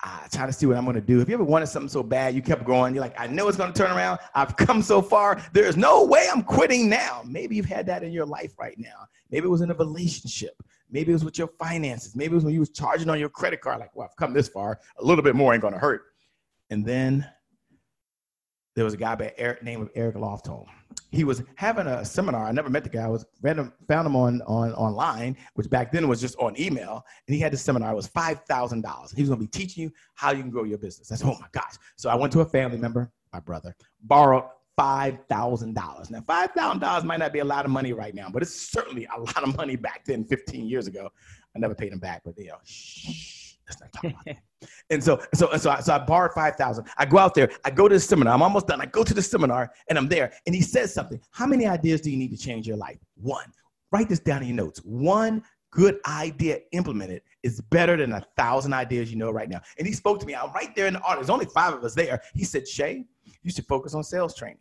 I 0.03 0.27
try 0.31 0.47
to 0.47 0.53
see 0.53 0.67
what 0.67 0.77
I'm 0.77 0.85
going 0.85 0.97
to 0.97 1.01
do. 1.01 1.19
Have 1.19 1.29
you 1.29 1.35
ever 1.35 1.45
wanted 1.45 1.67
something 1.67 1.89
so 1.89 2.03
bad 2.03 2.35
you 2.35 2.43
kept 2.43 2.65
going? 2.65 2.95
You're 2.95 3.03
like, 3.03 3.19
I 3.19 3.27
know 3.27 3.49
it's 3.49 3.57
going 3.57 3.73
to 3.73 3.79
turn 3.79 3.91
around. 3.97 4.19
I've 4.35 4.57
come 4.57 4.83
so 4.83 5.01
far. 5.01 5.43
There's 5.53 5.77
no 5.77 6.05
way 6.05 6.29
I'm 6.33 6.43
quitting 6.43 6.89
now. 6.89 7.23
Maybe 7.25 7.57
you've 7.57 7.67
had 7.67 7.87
that 7.87 8.03
in 8.03 8.13
your 8.13 8.27
life 8.27 8.53
right 8.59 8.79
now. 8.79 9.07
Maybe 9.31 9.47
it 9.47 9.51
was 9.51 9.63
in 9.63 9.71
a 9.71 9.75
relationship. 9.75 10.63
Maybe 10.91 11.11
it 11.11 11.15
was 11.15 11.25
with 11.25 11.39
your 11.39 11.49
finances. 11.49 12.15
Maybe 12.15 12.33
it 12.33 12.37
was 12.37 12.45
when 12.45 12.55
you 12.55 12.61
was 12.61 12.71
charging 12.71 13.09
on 13.09 13.19
your 13.19 13.31
credit 13.31 13.61
card. 13.61 13.81
Like, 13.81 13.97
well, 13.97 14.07
I've 14.09 14.17
come 14.17 14.33
this 14.33 14.49
far. 14.49 14.79
A 14.99 15.05
little 15.05 15.25
bit 15.25 15.35
more 15.35 15.53
ain't 15.53 15.63
going 15.63 15.75
to 15.75 15.81
hurt. 15.81 16.03
And 16.71 16.85
then 16.85 17.27
there 18.75 18.85
was 18.85 18.95
a 18.95 18.99
guy 18.99 19.15
by 19.15 19.33
Eric, 19.39 19.63
name 19.63 19.81
of 19.81 19.91
Eric 19.95 20.17
Lofholm. 20.17 20.67
He 21.11 21.25
was 21.25 21.43
having 21.55 21.87
a 21.87 22.05
seminar. 22.05 22.45
I 22.45 22.53
never 22.53 22.69
met 22.69 22.83
the 22.83 22.91
guy. 22.91 23.05
I 23.05 23.09
was 23.09 23.25
random, 23.41 23.73
found 23.89 24.07
him 24.07 24.17
on, 24.17 24.43
on 24.43 24.73
online, 24.73 25.37
which 25.55 25.71
back 25.71 25.93
then 25.93 26.09
was 26.09 26.21
just 26.21 26.37
on 26.39 26.59
email. 26.61 27.05
And 27.27 27.35
he 27.35 27.41
had 27.41 27.53
this 27.53 27.63
seminar. 27.63 27.93
It 27.93 27.97
was 27.97 28.09
five 28.09 28.41
thousand 28.49 28.83
dollars. 28.83 29.13
He 29.13 29.23
was 29.23 29.31
going 29.31 29.41
to 29.41 29.47
be 29.47 29.51
teaching 29.51 29.85
you 29.85 29.93
how 30.15 30.33
you 30.33 30.43
can 30.43 30.51
grow 30.51 30.65
your 30.65 30.79
business. 30.79 31.09
That's 31.09 31.25
oh 31.25 31.37
my 31.41 31.47
gosh. 31.53 31.75
So 31.97 32.11
I 32.11 32.15
went 32.17 32.33
to 32.35 32.41
a 32.41 32.45
family 32.45 32.79
member, 32.79 33.11
my 33.33 33.41
brother, 33.41 33.75
borrowed 34.03 34.45
five 34.77 35.19
thousand 35.29 35.75
dollars. 35.75 36.11
Now 36.11 36.21
five 36.21 36.51
thousand 36.51 36.81
dollars 36.81 37.05
might 37.05 37.19
not 37.19 37.33
be 37.33 37.39
a 37.39 37.45
lot 37.45 37.65
of 37.65 37.71
money 37.71 37.93
right 37.93 38.15
now, 38.15 38.29
but 38.31 38.43
it's 38.43 38.55
certainly 38.55 39.07
a 39.17 39.21
lot 39.21 39.43
of 39.43 39.57
money 39.57 39.77
back 39.77 40.05
then, 40.05 40.25
fifteen 40.25 40.67
years 40.67 40.87
ago. 40.87 41.09
I 41.55 41.59
never 41.59 41.75
paid 41.75 41.93
him 41.93 41.99
back, 41.99 42.23
but 42.25 42.37
you 42.37 42.49
know, 42.49 42.59
shh, 42.65 43.46
let's 43.69 43.81
not 43.81 43.93
talk 43.93 44.05
about 44.05 44.25
that. 44.27 44.39
And 44.91 45.03
so, 45.03 45.21
so, 45.35 45.55
so, 45.57 45.71
I, 45.71 45.81
so 45.81 45.95
I 45.95 45.99
borrowed 45.99 46.33
5,000. 46.33 46.87
I 46.97 47.05
go 47.05 47.19
out 47.19 47.35
there, 47.35 47.51
I 47.65 47.71
go 47.71 47.89
to 47.89 47.95
the 47.95 48.01
seminar. 48.01 48.35
I'm 48.35 48.43
almost 48.43 48.67
done. 48.67 48.81
I 48.81 48.87
go 48.87 49.05
to 49.05 49.15
the 49.15 49.23
seminar 49.23 49.71
and 49.89 49.99
I'm 49.99 50.09
there. 50.09 50.33
And 50.47 50.55
he 50.55 50.63
says 50.63 50.95
something. 50.95 51.21
How 51.31 51.47
many 51.47 51.67
ideas 51.67 52.01
do 52.01 52.11
you 52.11 52.17
need 52.17 52.31
to 52.31 52.39
change 52.39 52.67
your 52.67 52.77
life? 52.77 52.99
One. 53.17 53.53
Write 53.93 54.09
this 54.09 54.21
down 54.21 54.43
in 54.43 54.49
your 54.49 54.57
notes. 54.57 54.81
One 54.81 55.43
good 55.71 55.99
idea 56.07 56.61
implemented 56.73 57.23
is 57.43 57.61
better 57.61 57.97
than 57.97 58.13
a 58.13 58.27
thousand 58.37 58.73
ideas 58.73 59.11
you 59.11 59.19
know 59.19 59.31
right 59.31 59.49
now. 59.49 59.61
And 59.79 59.87
he 59.87 59.93
spoke 59.93 60.19
to 60.21 60.27
me. 60.27 60.35
I'm 60.35 60.53
right 60.53 60.75
there 60.75 60.87
in 60.87 60.95
the 60.95 61.03
audience. 61.03 61.29
Only 61.29 61.47
five 61.47 61.75
of 61.75 61.85
us 61.85 61.95
there. 61.95 62.23
He 62.35 62.45
said, 62.45 62.65
Che, 62.65 63.05
you 63.43 63.51
should 63.51 63.67
focus 63.67 63.95
on 63.95 64.03
sales 64.03 64.35
training. 64.35 64.59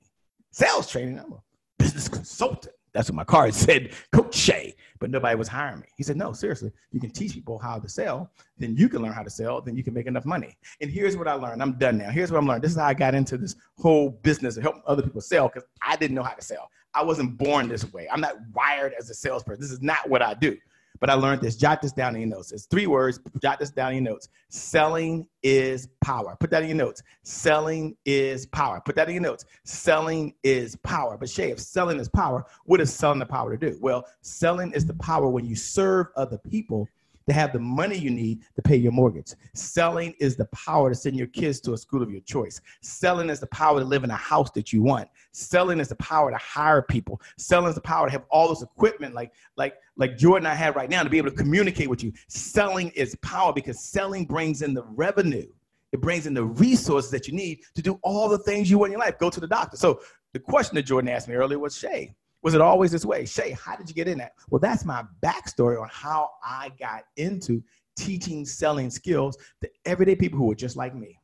Sales 0.52 0.90
training? 0.90 1.20
I'm 1.20 1.32
a 1.34 1.42
business 1.80 2.08
consultant. 2.08 2.76
That's 2.96 3.10
what 3.10 3.16
my 3.16 3.24
card 3.26 3.54
said, 3.66 3.92
Coach 4.12 4.36
Che, 4.36 4.76
but 5.00 5.12
nobody 5.12 5.36
was 5.36 5.48
hiring 5.48 5.82
me. 5.82 5.88
He 5.98 6.04
said, 6.04 6.18
No, 6.18 6.34
seriously, 6.34 6.72
you 6.92 7.00
can 7.00 7.12
teach 7.12 7.34
people 7.34 7.60
how 7.60 7.78
to 7.78 7.90
sell, 7.90 8.32
then 8.58 8.76
you 8.76 8.90
can 8.90 9.02
learn 9.02 9.14
how 9.14 9.24
to 9.24 9.30
sell, 9.30 9.62
then 9.62 9.76
you 9.76 9.84
can 9.84 9.94
make 9.94 10.08
enough 10.08 10.26
money. 10.26 10.58
And 10.82 10.90
here's 10.90 11.18
what 11.18 11.28
I 11.28 11.34
learned. 11.34 11.62
I'm 11.62 11.74
done 11.74 11.98
now. 11.98 12.10
Here's 12.10 12.32
what 12.32 12.40
I'm 12.40 12.48
learning. 12.48 12.62
This 12.62 12.72
is 12.72 12.78
how 12.78 12.86
I 12.86 12.94
got 12.94 13.14
into 13.14 13.38
this 13.38 13.56
whole 13.78 14.10
business 14.10 14.58
of 14.58 14.64
helping 14.64 14.82
other 14.88 15.04
people 15.04 15.22
sell 15.22 15.50
because 15.50 15.68
I 15.82 15.96
didn't 15.98 16.16
know 16.16 16.24
how 16.24 16.34
to 16.34 16.42
sell. 16.42 16.72
I 16.94 17.04
wasn't 17.04 17.38
born 17.38 17.68
this 17.68 17.92
way. 17.92 18.08
I'm 18.10 18.22
not 18.22 18.36
wired 18.54 18.94
as 18.98 19.10
a 19.10 19.14
salesperson. 19.14 19.62
This 19.62 19.72
is 19.72 19.82
not 19.82 20.10
what 20.10 20.22
I 20.22 20.34
do. 20.34 20.58
But 21.00 21.10
I 21.10 21.14
learned 21.14 21.42
this. 21.42 21.56
Jot 21.56 21.82
this 21.82 21.92
down 21.92 22.16
in 22.16 22.22
your 22.22 22.30
notes. 22.30 22.52
It's 22.52 22.66
three 22.66 22.88
words. 22.88 23.20
Jot 23.42 23.60
this 23.60 23.72
down 23.72 23.94
in 23.94 24.04
your 24.04 24.14
notes. 24.14 24.30
Selling 24.50 25.28
is 25.44 25.88
power. 26.02 26.36
Put 26.40 26.50
that 26.52 26.64
in 26.64 26.70
your 26.70 26.78
notes. 26.78 27.04
Selling 27.24 27.96
is 28.06 28.46
power. 28.46 28.82
Put 28.82 28.96
that 28.96 29.08
in 29.08 29.16
your 29.16 29.24
notes. 29.24 29.46
Selling 29.64 30.34
is 30.44 30.76
power. 30.78 31.18
But 31.18 31.30
Che, 31.30 31.52
if 31.52 31.60
selling 31.60 32.00
is 32.00 32.10
power, 32.10 32.46
what 32.66 32.82
is 32.82 32.94
selling 32.94 33.20
the 33.20 33.26
power 33.26 33.56
to 33.56 33.72
do? 33.72 33.78
Well, 33.82 34.06
selling 34.22 34.72
is 34.72 34.86
the 34.86 34.94
power 34.96 35.28
when 35.28 35.46
you 35.46 35.56
serve 35.56 36.08
other 36.16 36.38
people 36.38 36.88
to 37.28 37.34
have 37.34 37.54
the 37.54 37.60
money 37.60 37.98
you 37.98 38.10
need 38.10 38.44
to 38.56 38.62
pay 38.62 38.76
your 38.76 38.92
mortgage. 38.92 39.34
Selling 39.54 40.14
is 40.20 40.36
the 40.36 40.46
power 40.46 40.90
to 40.90 40.96
send 40.96 41.16
your 41.16 41.28
kids 41.28 41.60
to 41.62 41.74
a 41.74 41.78
school 41.78 42.04
of 42.04 42.12
your 42.12 42.22
choice. 42.22 42.62
Selling 42.82 43.30
is 43.30 43.40
the 43.40 43.48
power 43.48 43.80
to 43.80 43.86
live 43.86 44.04
in 44.04 44.12
a 44.12 44.16
house 44.16 44.52
that 44.52 44.72
you 44.72 44.82
want. 44.82 45.08
Selling 45.32 45.80
is 45.80 45.88
the 45.88 45.96
power 45.96 46.32
to 46.32 46.38
hire 46.38 46.82
people. 46.82 47.20
Selling 47.38 47.70
is 47.70 47.76
the 47.76 47.82
power 47.82 48.08
to 48.08 48.12
have 48.12 48.26
all 48.30 48.50
this 48.50 48.62
equipment 48.62 49.14
like 49.16 49.32
like 49.58 49.76
like 49.98 50.18
Jordan 50.18 50.46
I 50.46 50.54
have 50.54 50.76
right 50.76 50.90
now 50.90 51.04
to 51.04 51.10
be 51.10 51.18
able 51.18 51.32
to 51.32 51.36
communicate 51.36 51.90
with 51.90 52.04
you. 52.04 52.14
Selling 52.28 52.90
is 52.90 53.16
power 53.22 53.54
because 53.54 53.80
selling 53.80 54.26
brings 54.26 54.62
in 54.62 54.74
the 54.74 54.84
revenue. 54.84 55.48
It 55.92 56.02
brings 56.02 56.28
in 56.28 56.34
the 56.34 56.44
resources 56.44 57.10
that 57.12 57.28
you 57.28 57.34
need 57.34 57.62
to 57.74 57.82
do 57.82 58.00
all 58.04 58.28
the 58.28 58.40
things 58.40 58.70
you 58.70 58.78
want 58.78 58.90
in 58.90 59.00
your 59.00 59.06
life. 59.06 59.18
Go 59.18 59.30
to 59.30 59.40
the 59.40 59.48
doctor. 59.48 59.78
So 59.78 60.02
the 60.34 60.40
question 60.40 60.76
that 60.76 60.84
Jordan 60.84 61.10
asked 61.10 61.30
me 61.30 61.36
earlier 61.36 61.58
was, 61.58 61.80
Che, 61.80 62.14
was 62.46 62.54
it 62.54 62.62
always 62.62 62.92
this 62.92 63.04
way? 63.04 63.26
Che, 63.26 63.58
how 63.60 63.76
did 63.76 63.90
you 63.90 63.96
get 63.96 64.08
in 64.08 64.20
that? 64.20 64.34
Well, 64.52 64.60
that's 64.60 64.86
my 64.86 65.04
backstory 65.24 65.82
on 65.82 65.90
how 65.92 66.30
I 66.46 66.70
got 66.80 67.06
into 67.18 67.64
teaching 67.98 68.46
selling 68.46 68.92
skills 68.92 69.36
to 69.64 69.70
everyday 69.86 70.16
people 70.16 70.38
who 70.38 70.52
are 70.52 70.56
just 70.56 70.76
like 70.76 70.94
me 70.94 71.18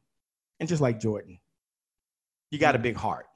and 0.60 0.67
just 0.67 0.81
like 0.81 0.99
Jordan. 0.99 1.38
You 2.49 2.57
got 2.57 2.75
a 2.75 2.79
big 2.79 2.95
heart. 2.95 3.27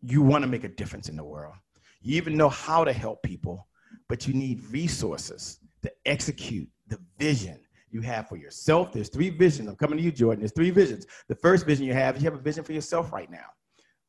You 0.00 0.22
want 0.22 0.42
to 0.44 0.48
make 0.48 0.64
a 0.64 0.68
difference 0.68 1.10
in 1.10 1.16
the 1.16 1.22
world. 1.22 1.52
You 2.00 2.16
even 2.16 2.34
know 2.34 2.48
how 2.48 2.82
to 2.82 2.94
help 2.94 3.22
people, 3.22 3.68
but 4.08 4.26
you 4.26 4.32
need 4.32 4.64
resources 4.70 5.58
to 5.82 5.92
execute 6.06 6.68
the 6.86 6.98
vision 7.18 7.60
you 7.90 8.00
have 8.00 8.26
for 8.26 8.36
yourself. 8.36 8.90
There's 8.90 9.10
three 9.10 9.28
visions. 9.28 9.68
I'm 9.68 9.76
coming 9.76 9.98
to 9.98 10.02
you, 10.02 10.12
Jordan. 10.12 10.40
There's 10.40 10.52
three 10.52 10.70
visions. 10.70 11.06
The 11.28 11.34
first 11.34 11.66
vision 11.66 11.84
you 11.84 11.92
have, 11.92 12.16
you 12.16 12.24
have 12.24 12.40
a 12.40 12.42
vision 12.42 12.64
for 12.64 12.72
yourself 12.72 13.12
right 13.12 13.30
now. 13.30 13.44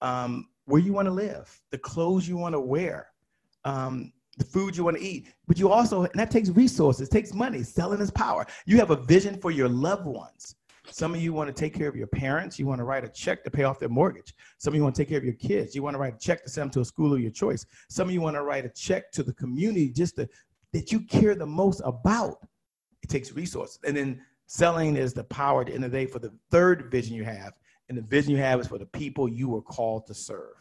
Um, 0.02 0.48
where 0.66 0.82
you 0.82 0.94
want 0.94 1.08
to 1.08 1.12
live, 1.12 1.62
the 1.72 1.78
clothes 1.78 2.28
you 2.28 2.38
want 2.38 2.54
to 2.54 2.60
wear, 2.60 3.08
um, 3.66 4.12
the 4.38 4.46
food 4.46 4.76
you 4.76 4.84
want 4.84 4.98
to 4.98 5.04
eat. 5.04 5.28
But 5.48 5.60
you 5.60 5.70
also, 5.70 6.04
and 6.04 6.16
that 6.16 6.32
takes 6.32 6.50
resources, 6.50 7.10
takes 7.10 7.34
money. 7.34 7.64
Selling 7.64 8.02
is 8.02 8.12
power. 8.12 8.46
You 8.66 8.78
have 8.78 8.92
a 8.92 8.96
vision 8.96 9.40
for 9.40 9.52
your 9.52 9.70
loved 9.70 10.06
ones. 10.06 10.56
Some 10.90 11.14
of 11.14 11.22
you 11.22 11.34
want 11.34 11.48
to 11.48 11.54
take 11.54 11.74
care 11.74 11.88
of 11.88 11.96
your 11.96 12.08
parents. 12.08 12.60
You 12.60 12.66
want 12.66 12.80
to 12.80 12.84
write 12.84 13.06
a 13.06 13.10
check 13.10 13.44
to 13.46 13.52
pay 13.52 13.64
off 13.64 13.80
their 13.80 13.90
mortgage. 13.90 14.34
Some 14.58 14.74
of 14.74 14.76
you 14.76 14.84
want 14.84 14.96
to 14.96 15.02
take 15.02 15.10
care 15.10 15.18
of 15.18 15.24
your 15.24 15.34
kids. 15.34 15.76
You 15.76 15.84
want 15.84 15.94
to 15.94 15.98
write 15.98 16.16
a 16.16 16.20
check 16.20 16.44
to 16.44 16.50
send 16.50 16.66
them 16.66 16.72
to 16.72 16.80
a 16.82 16.86
school 16.86 17.14
of 17.14 17.22
your 17.22 17.32
choice. 17.32 17.66
Some 17.90 18.10
of 18.10 18.14
you 18.14 18.22
want 18.22 18.36
to 18.36 18.44
write 18.44 18.66
a 18.66 18.70
check 18.70 19.12
to 19.14 19.24
the 19.24 19.34
community 19.34 19.90
just 19.90 20.18
to, 20.18 20.28
that 20.74 20.92
you 20.92 21.02
care 21.02 21.36
the 21.36 21.46
most 21.46 21.82
about. 21.86 22.38
It 23.02 23.10
takes 23.10 23.32
resources. 23.32 23.80
And 23.86 23.96
then 23.96 24.22
selling 24.48 24.98
is 24.98 25.14
the 25.14 25.24
power 25.26 25.62
at 25.62 25.68
the 25.68 25.74
end 25.74 25.86
of 25.86 25.92
the 25.92 25.98
day 25.98 26.06
for 26.06 26.20
the 26.20 26.34
third 26.52 26.92
vision 26.92 27.16
you 27.16 27.24
have 27.24 27.54
and 27.90 27.98
the 27.98 28.02
vision 28.02 28.32
you 28.32 28.38
have 28.38 28.60
is 28.60 28.68
for 28.68 28.78
the 28.78 28.86
people 28.86 29.28
you 29.28 29.50
were 29.50 29.62
called 29.62 30.06
to 30.08 30.14
serve. 30.14 30.54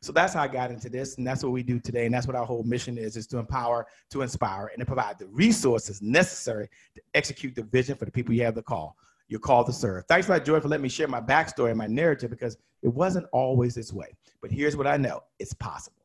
So 0.00 0.12
that's 0.12 0.34
how 0.34 0.42
I 0.42 0.48
got 0.48 0.70
into 0.70 0.88
this, 0.88 1.18
and 1.18 1.26
that's 1.26 1.42
what 1.42 1.52
we 1.52 1.62
do 1.62 1.78
today, 1.78 2.06
and 2.06 2.14
that's 2.14 2.26
what 2.26 2.36
our 2.36 2.46
whole 2.46 2.62
mission 2.62 2.96
is: 2.96 3.16
is 3.16 3.26
to 3.28 3.38
empower, 3.38 3.86
to 4.10 4.22
inspire, 4.22 4.70
and 4.72 4.80
to 4.80 4.86
provide 4.86 5.18
the 5.18 5.26
resources 5.26 6.00
necessary 6.00 6.68
to 6.94 7.02
execute 7.14 7.54
the 7.54 7.62
vision 7.64 7.96
for 7.96 8.04
the 8.04 8.10
people 8.10 8.34
you 8.34 8.44
have 8.44 8.54
the 8.54 8.62
call. 8.62 8.96
You're 9.28 9.40
called 9.40 9.66
to 9.66 9.72
serve. 9.72 10.04
Thanks 10.06 10.26
that, 10.26 10.44
Joy, 10.44 10.60
for 10.60 10.68
letting 10.68 10.82
me 10.82 10.88
share 10.88 11.08
my 11.08 11.20
backstory 11.20 11.70
and 11.70 11.78
my 11.78 11.86
narrative 11.86 12.30
because 12.30 12.56
it 12.82 12.88
wasn't 12.88 13.26
always 13.32 13.74
this 13.74 13.92
way. 13.92 14.08
But 14.42 14.50
here's 14.50 14.76
what 14.76 14.86
I 14.86 14.96
know: 14.96 15.20
it's 15.38 15.54
possible. 15.54 16.02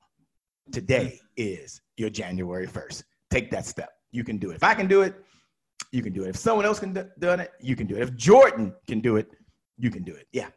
Today 0.72 1.20
is 1.36 1.82
your 1.98 2.10
January 2.10 2.68
1st. 2.68 3.04
Take 3.30 3.50
that 3.52 3.66
step. 3.66 3.90
You 4.12 4.24
can 4.24 4.38
do 4.38 4.52
it. 4.52 4.56
If 4.56 4.64
I 4.64 4.74
can 4.74 4.88
do 4.88 5.02
it, 5.02 5.16
you 5.92 6.02
can 6.04 6.14
do 6.14 6.24
it. 6.24 6.30
If 6.30 6.36
someone 6.36 6.66
else 6.66 6.80
can 6.80 6.94
do 6.94 7.30
it, 7.30 7.52
you 7.60 7.76
can 7.76 7.88
do 7.88 7.96
it. 7.96 8.02
If 8.02 8.16
Jordan 8.16 8.74
can 8.88 9.00
do 9.00 9.16
it, 9.16 9.32
you 9.78 9.90
can 9.90 10.04
do 10.04 10.14
it. 10.14 10.28
Yeah. 10.32 10.50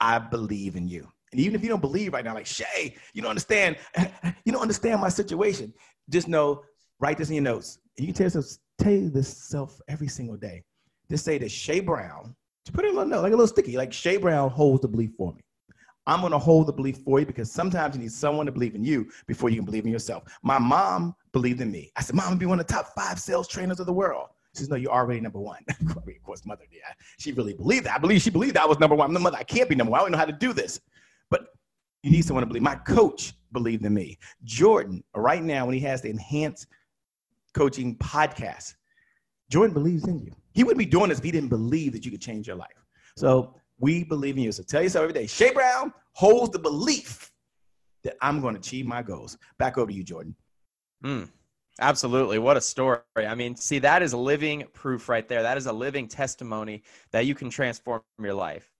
I 0.00 0.18
believe 0.18 0.76
in 0.76 0.88
you. 0.88 1.06
And 1.32 1.40
even 1.40 1.54
if 1.54 1.62
you 1.62 1.68
don't 1.68 1.80
believe 1.80 2.12
right 2.12 2.24
now, 2.24 2.34
like 2.34 2.46
Che, 2.46 2.96
you 3.12 3.22
don't 3.22 3.30
understand, 3.30 3.76
you 4.44 4.52
don't 4.52 4.62
understand 4.62 5.00
my 5.00 5.08
situation. 5.08 5.72
Just 6.08 6.26
know, 6.28 6.62
write 6.98 7.18
this 7.18 7.28
in 7.28 7.36
your 7.36 7.44
notes. 7.44 7.78
And 7.96 8.06
You 8.06 8.12
can 8.12 8.16
tell 8.16 8.26
yourself, 8.26 8.58
tell 8.78 8.92
yourself 8.92 9.80
every 9.88 10.08
single 10.08 10.36
day. 10.36 10.64
Just 11.08 11.24
say 11.24 11.38
that 11.38 11.48
Che 11.48 11.80
Brown, 11.80 12.34
to 12.64 12.72
put 12.72 12.84
it 12.84 12.88
in 12.88 12.94
a 12.94 12.98
little 12.98 13.10
note, 13.10 13.22
like 13.22 13.32
a 13.32 13.36
little 13.36 13.46
sticky, 13.46 13.76
like 13.76 13.90
Che 13.90 14.16
Brown 14.16 14.50
holds 14.50 14.82
the 14.82 14.88
belief 14.88 15.10
for 15.16 15.32
me. 15.32 15.40
I'm 16.06 16.22
gonna 16.22 16.38
hold 16.38 16.66
the 16.66 16.72
belief 16.72 16.98
for 17.04 17.20
you 17.20 17.26
because 17.26 17.52
sometimes 17.52 17.94
you 17.94 18.02
need 18.02 18.12
someone 18.12 18.46
to 18.46 18.52
believe 18.52 18.74
in 18.74 18.82
you 18.82 19.08
before 19.26 19.50
you 19.50 19.56
can 19.56 19.64
believe 19.64 19.84
in 19.84 19.92
yourself. 19.92 20.24
My 20.42 20.58
mom 20.58 21.14
believed 21.32 21.60
in 21.60 21.70
me. 21.70 21.92
I 21.96 22.02
said, 22.02 22.16
Mom, 22.16 22.36
be 22.38 22.46
one 22.46 22.58
of 22.58 22.66
the 22.66 22.72
top 22.72 22.94
five 22.96 23.20
sales 23.20 23.46
trainers 23.46 23.78
of 23.80 23.86
the 23.86 23.92
world. 23.92 24.28
She 24.54 24.60
says, 24.60 24.68
no, 24.68 24.76
you're 24.76 24.92
already 24.92 25.20
number 25.20 25.38
one. 25.38 25.64
of 25.80 26.04
course, 26.24 26.44
mother, 26.44 26.64
yeah. 26.72 26.92
She 27.18 27.32
really 27.32 27.54
believed 27.54 27.86
that. 27.86 27.94
I 27.94 27.98
believe 27.98 28.20
she 28.20 28.30
believed 28.30 28.56
that 28.56 28.62
I 28.62 28.66
was 28.66 28.80
number 28.80 28.96
one. 28.96 29.06
I'm 29.06 29.14
the 29.14 29.20
mother. 29.20 29.36
I 29.38 29.44
can't 29.44 29.68
be 29.68 29.76
number 29.76 29.92
one. 29.92 30.00
I 30.00 30.02
don't 30.04 30.12
know 30.12 30.18
how 30.18 30.24
to 30.24 30.32
do 30.32 30.52
this. 30.52 30.80
But 31.30 31.46
you 32.02 32.10
need 32.10 32.24
someone 32.24 32.42
to 32.42 32.46
believe. 32.46 32.62
My 32.62 32.74
coach 32.74 33.34
believed 33.52 33.84
in 33.84 33.94
me. 33.94 34.18
Jordan, 34.42 35.04
right 35.14 35.42
now, 35.42 35.66
when 35.66 35.74
he 35.74 35.80
has 35.80 36.02
the 36.02 36.10
enhanced 36.10 36.66
coaching 37.54 37.96
podcast, 37.98 38.74
Jordan 39.50 39.72
believes 39.72 40.06
in 40.06 40.18
you. 40.18 40.32
He 40.52 40.64
wouldn't 40.64 40.78
be 40.78 40.86
doing 40.86 41.10
this 41.10 41.18
if 41.18 41.24
he 41.24 41.30
didn't 41.30 41.48
believe 41.48 41.92
that 41.92 42.04
you 42.04 42.10
could 42.10 42.20
change 42.20 42.46
your 42.46 42.56
life. 42.56 42.68
So 43.16 43.54
we 43.78 44.04
believe 44.04 44.36
in 44.36 44.42
you. 44.42 44.52
So 44.52 44.62
tell 44.62 44.82
yourself 44.82 45.04
every 45.04 45.14
day, 45.14 45.26
Che 45.26 45.52
Brown 45.52 45.92
holds 46.12 46.52
the 46.52 46.58
belief 46.58 47.30
that 48.02 48.16
I'm 48.20 48.40
going 48.40 48.54
to 48.54 48.60
achieve 48.60 48.86
my 48.86 49.02
goals. 49.02 49.38
Back 49.58 49.78
over 49.78 49.90
to 49.90 49.96
you, 49.96 50.02
Jordan. 50.04 50.34
Mm. 51.04 51.28
Absolutely. 51.80 52.38
What 52.38 52.58
a 52.58 52.60
story. 52.60 53.00
I 53.16 53.34
mean, 53.34 53.56
see, 53.56 53.78
that 53.78 54.02
is 54.02 54.12
living 54.12 54.64
proof 54.74 55.08
right 55.08 55.26
there. 55.26 55.42
That 55.42 55.56
is 55.56 55.66
a 55.66 55.72
living 55.72 56.08
testimony 56.08 56.82
that 57.10 57.24
you 57.24 57.34
can 57.34 57.48
transform 57.48 58.02
your 58.20 58.34
life. 58.34 58.70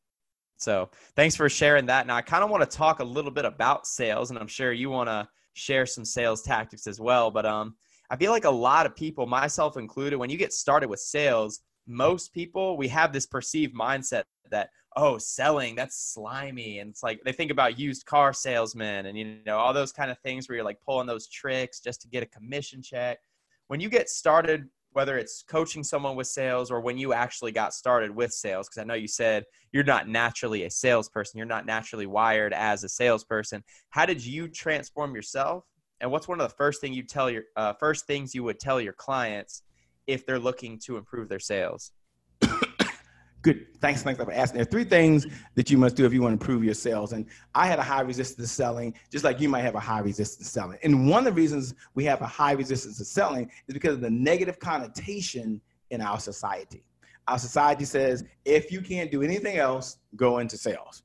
So 0.59 0.91
thanks 1.17 1.35
for 1.35 1.49
sharing 1.49 1.87
that. 1.87 2.07
Now, 2.07 2.17
I 2.17 2.23
kind 2.23 2.45
of 2.45 2.51
want 2.51 2.69
to 2.71 2.77
talk 2.77 3.01
a 3.01 3.05
little 3.05 3.31
bit 3.31 3.47
about 3.47 3.87
sales, 3.87 4.29
and 4.29 4.39
I'm 4.39 4.47
sure 4.47 4.73
you 4.73 4.91
want 4.91 5.09
to 5.09 5.27
share 5.55 5.87
some 5.87 6.05
sales 6.05 6.43
tactics 6.43 6.87
as 6.87 7.01
well. 7.01 7.31
But 7.31 7.47
um, 7.47 7.75
I 8.11 8.17
feel 8.17 8.33
like 8.33 8.45
a 8.45 8.51
lot 8.51 8.85
of 8.85 8.95
people, 8.95 9.27
myself 9.27 9.79
included, 9.79 10.19
when 10.19 10.29
you 10.29 10.37
get 10.37 10.53
started 10.53 10.91
with 10.91 11.01
sales, 11.01 11.61
most 11.87 12.35
people 12.35 12.77
we 12.77 12.89
have 12.89 13.13
this 13.13 13.27
perceived 13.27 13.75
mindset 13.75 14.25
that 14.51 14.69
oh 14.97 15.19
selling 15.19 15.75
that's 15.77 16.13
slimy 16.13 16.81
and 16.81 16.91
it's 16.91 17.03
like 17.03 17.21
they 17.25 17.33
think 17.33 17.51
about 17.51 17.79
used 17.79 18.05
car 18.07 18.33
salesmen 18.33 19.07
and 19.07 19.17
you 19.17 19.37
know 19.47 19.57
all 19.57 19.73
those 19.73 19.93
kind 19.93 20.11
of 20.11 20.19
things 20.19 20.49
where 20.49 20.57
you're 20.57 20.65
like 20.65 20.81
pulling 20.81 21.07
those 21.07 21.29
tricks 21.29 21.81
just 21.81 22.01
to 22.01 22.09
get 22.09 22.23
a 22.23 22.27
commission 22.27 22.83
check. 22.83 23.19
When 23.69 23.81
you 23.81 23.89
get 23.89 24.09
started 24.09 24.69
whether 24.93 25.17
it's 25.17 25.45
coaching 25.49 25.85
someone 25.85 26.17
with 26.17 26.27
sales 26.27 26.69
or 26.69 26.81
when 26.81 26.99
you 26.99 27.13
actually 27.13 27.53
got 27.53 27.73
started 27.73 28.11
with 28.11 28.33
sales 28.33 28.69
because 28.69 28.83
i 28.83 28.85
know 28.85 28.95
you 28.95 29.07
said 29.07 29.45
you're 29.71 29.85
not 29.85 30.09
naturally 30.09 30.65
a 30.65 30.71
salesperson 30.71 31.39
you're 31.39 31.47
not 31.47 31.65
naturally 31.65 32.07
wired 32.07 32.53
as 32.53 32.83
a 32.83 32.89
salesperson 32.89 33.63
how 33.91 34.07
did 34.07 34.25
you 34.25 34.49
transform 34.49 35.15
yourself? 35.15 35.65
And 36.01 36.11
what's 36.11 36.27
one 36.27 36.41
of 36.41 36.49
the 36.49 36.57
first 36.57 36.81
thing 36.81 36.95
you 36.95 37.03
tell 37.03 37.31
your 37.31 37.45
uh, 37.57 37.75
first 37.75 38.07
things 38.07 38.35
you 38.35 38.43
would 38.45 38.59
tell 38.59 38.81
your 38.81 38.95
clients 38.95 39.63
if 40.07 40.25
they're 40.25 40.39
looking 40.39 40.79
to 40.87 40.97
improve 40.97 41.29
their 41.29 41.39
sales 41.39 41.93
Good. 43.43 43.81
Thanks, 43.81 44.03
thanks 44.03 44.23
for 44.23 44.31
asking. 44.31 44.59
There 44.59 44.63
are 44.63 44.71
three 44.71 44.85
things 44.85 45.27
that 45.55 45.71
you 45.71 45.79
must 45.79 45.97
do 45.97 46.05
if 46.05 46.13
you 46.13 46.21
want 46.21 46.39
to 46.39 46.43
improve 46.45 46.63
your 46.63 46.75
sales. 46.75 47.13
And 47.13 47.25
I 47.55 47.67
had 47.67 47.79
a 47.79 47.83
high 47.83 48.03
resistance 48.03 48.49
to 48.49 48.55
selling, 48.55 48.95
just 49.11 49.25
like 49.25 49.41
you 49.41 49.49
might 49.49 49.63
have 49.63 49.75
a 49.75 49.81
high 49.81 50.01
resistance 50.01 50.47
to 50.47 50.53
selling. 50.53 50.79
And 50.83 51.09
one 51.09 51.27
of 51.27 51.35
the 51.35 51.41
reasons 51.41 51.75
we 51.95 52.05
have 52.05 52.21
a 52.21 52.27
high 52.27 52.53
resistance 52.53 52.99
to 52.99 53.05
selling 53.05 53.51
is 53.67 53.73
because 53.73 53.95
of 53.95 54.03
the 54.03 54.11
negative 54.11 54.59
connotation 54.59 55.61
in 55.91 56.03
our 56.03 56.21
society. 56.21 56.85
Our 57.29 57.39
society 57.39 57.85
says 57.87 58.25
if 58.45 58.71
you 58.71 58.83
can't 58.83 59.11
do 59.11 59.23
anything 59.23 59.57
else, 59.57 59.99
go 60.17 60.39
into 60.39 60.59
sales. 60.59 61.03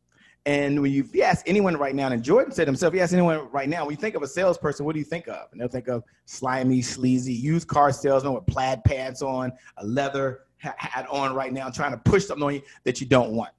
And 0.48 0.80
when 0.82 0.91
you, 0.91 1.10
ask 1.24 1.43
anyone 1.48 1.76
right 1.76 1.95
now, 1.95 2.08
and 2.08 2.21
Jordan 2.21 2.54
said 2.54 2.67
himself, 2.67 2.93
you 2.93 3.00
ask 3.00 3.13
anyone 3.13 3.50
right 3.52 3.67
now, 3.67 3.84
when 3.86 3.91
you 3.91 3.98
think 3.98 4.13
of 4.13 4.21
a 4.21 4.28
salesperson, 4.28 4.86
what 4.86 4.93
do 4.93 5.00
you 5.00 5.06
think 5.06 5.28
of? 5.28 5.48
And 5.52 5.60
they'll 5.60 5.67
think 5.67 5.88
of 5.88 6.04
slimy, 6.26 6.84
sleazy, 6.84 7.34
used 7.34 7.67
car 7.67 7.91
salesman 7.91 8.34
with 8.34 8.45
plaid 8.45 8.84
pants 8.84 9.24
on, 9.24 9.52
a 9.78 9.86
leather 9.86 10.41
hat 10.58 11.08
on 11.10 11.34
right 11.34 11.54
now, 11.54 11.70
trying 11.70 11.91
to 11.91 11.98
push 11.98 12.26
something 12.26 12.44
on 12.44 12.54
you 12.56 12.62
that 12.84 13.00
you 13.00 13.08
don't 13.08 13.32
want. 13.32 13.52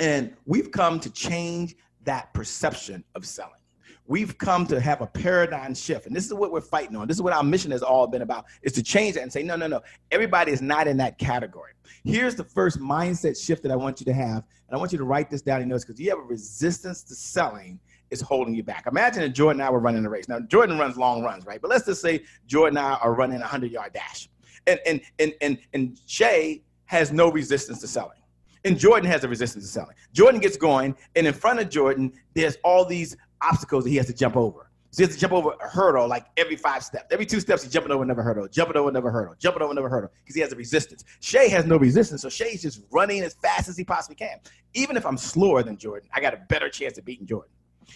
And 0.00 0.34
we've 0.46 0.70
come 0.70 1.00
to 1.00 1.10
change 1.10 1.76
that 2.04 2.32
perception 2.34 3.04
of 3.14 3.26
selling. 3.26 3.52
We've 4.06 4.38
come 4.38 4.66
to 4.68 4.80
have 4.80 5.02
a 5.02 5.06
paradigm 5.06 5.74
shift. 5.74 6.06
And 6.06 6.16
this 6.16 6.24
is 6.24 6.32
what 6.32 6.50
we're 6.50 6.62
fighting 6.62 6.96
on. 6.96 7.06
This 7.06 7.18
is 7.18 7.22
what 7.22 7.34
our 7.34 7.42
mission 7.42 7.70
has 7.72 7.82
all 7.82 8.06
been 8.06 8.22
about 8.22 8.46
is 8.62 8.72
to 8.72 8.82
change 8.82 9.16
that 9.16 9.22
and 9.22 9.30
say, 9.30 9.42
no, 9.42 9.54
no, 9.54 9.66
no. 9.66 9.82
Everybody 10.10 10.50
is 10.50 10.62
not 10.62 10.88
in 10.88 10.96
that 10.96 11.18
category. 11.18 11.72
Here's 12.04 12.34
the 12.34 12.44
first 12.44 12.78
mindset 12.78 13.38
shift 13.38 13.62
that 13.64 13.72
I 13.72 13.76
want 13.76 14.00
you 14.00 14.06
to 14.06 14.14
have. 14.14 14.44
And 14.68 14.74
I 14.74 14.78
want 14.78 14.92
you 14.92 14.98
to 14.98 15.04
write 15.04 15.28
this 15.28 15.42
down 15.42 15.60
in 15.60 15.68
notes 15.68 15.84
because 15.84 16.00
you 16.00 16.08
have 16.08 16.18
a 16.18 16.22
resistance 16.22 17.02
to 17.02 17.14
selling 17.14 17.78
is 18.10 18.22
holding 18.22 18.54
you 18.54 18.62
back. 18.62 18.86
Imagine 18.86 19.24
if 19.24 19.34
Jordan 19.34 19.60
and 19.60 19.68
I 19.68 19.70
were 19.70 19.80
running 19.80 20.06
a 20.06 20.08
race. 20.08 20.26
Now, 20.26 20.40
Jordan 20.40 20.78
runs 20.78 20.96
long 20.96 21.22
runs, 21.22 21.44
right? 21.44 21.60
But 21.60 21.68
let's 21.68 21.84
just 21.84 22.00
say 22.00 22.22
Jordan 22.46 22.78
and 22.78 22.86
I 22.86 22.94
are 22.94 23.12
running 23.12 23.36
a 23.36 23.40
100 23.40 23.70
yard 23.70 23.92
dash 23.92 24.30
and 24.68 24.80
and 24.86 25.00
and 25.18 25.34
and, 25.40 25.58
and 25.72 26.06
Che 26.06 26.62
has 26.86 27.12
no 27.12 27.30
resistance 27.30 27.80
to 27.80 27.88
selling. 27.88 28.18
And 28.64 28.78
Jordan 28.78 29.10
has 29.10 29.24
a 29.24 29.28
resistance 29.28 29.64
to 29.64 29.70
selling. 29.70 29.94
Jordan 30.12 30.40
gets 30.40 30.56
going, 30.56 30.96
and 31.16 31.26
in 31.26 31.32
front 31.32 31.60
of 31.60 31.68
Jordan, 31.70 32.12
there's 32.34 32.56
all 32.64 32.84
these 32.84 33.16
obstacles 33.40 33.84
that 33.84 33.90
he 33.90 33.96
has 33.96 34.06
to 34.06 34.14
jump 34.14 34.36
over. 34.36 34.70
So 34.90 35.02
he 35.02 35.06
has 35.06 35.14
to 35.14 35.20
jump 35.20 35.34
over 35.34 35.52
a 35.62 35.68
hurdle 35.68 36.08
like 36.08 36.26
every 36.38 36.56
five 36.56 36.82
steps. 36.82 37.06
Every 37.10 37.26
two 37.26 37.40
steps, 37.40 37.62
he's 37.62 37.72
jumping 37.72 37.92
over 37.92 38.02
another 38.02 38.22
hurdle, 38.22 38.48
jumping 38.48 38.76
over 38.76 38.88
another 38.88 39.10
hurdle, 39.10 39.34
jumping 39.38 39.62
over 39.62 39.72
another 39.72 39.88
hurdle 39.88 40.10
because 40.24 40.34
he 40.34 40.40
has 40.40 40.52
a 40.52 40.56
resistance. 40.56 41.04
Che 41.20 41.48
has 41.50 41.66
no 41.66 41.76
resistance, 41.76 42.22
so 42.22 42.30
Che's 42.30 42.62
just 42.62 42.82
running 42.90 43.20
as 43.20 43.34
fast 43.34 43.68
as 43.68 43.76
he 43.76 43.84
possibly 43.84 44.16
can. 44.16 44.38
Even 44.74 44.96
if 44.96 45.04
I'm 45.04 45.18
slower 45.18 45.62
than 45.62 45.76
Jordan, 45.76 46.08
I 46.14 46.20
got 46.20 46.32
a 46.32 46.38
better 46.48 46.70
chance 46.70 46.96
of 46.96 47.04
beating 47.04 47.26
Jordan. 47.26 47.50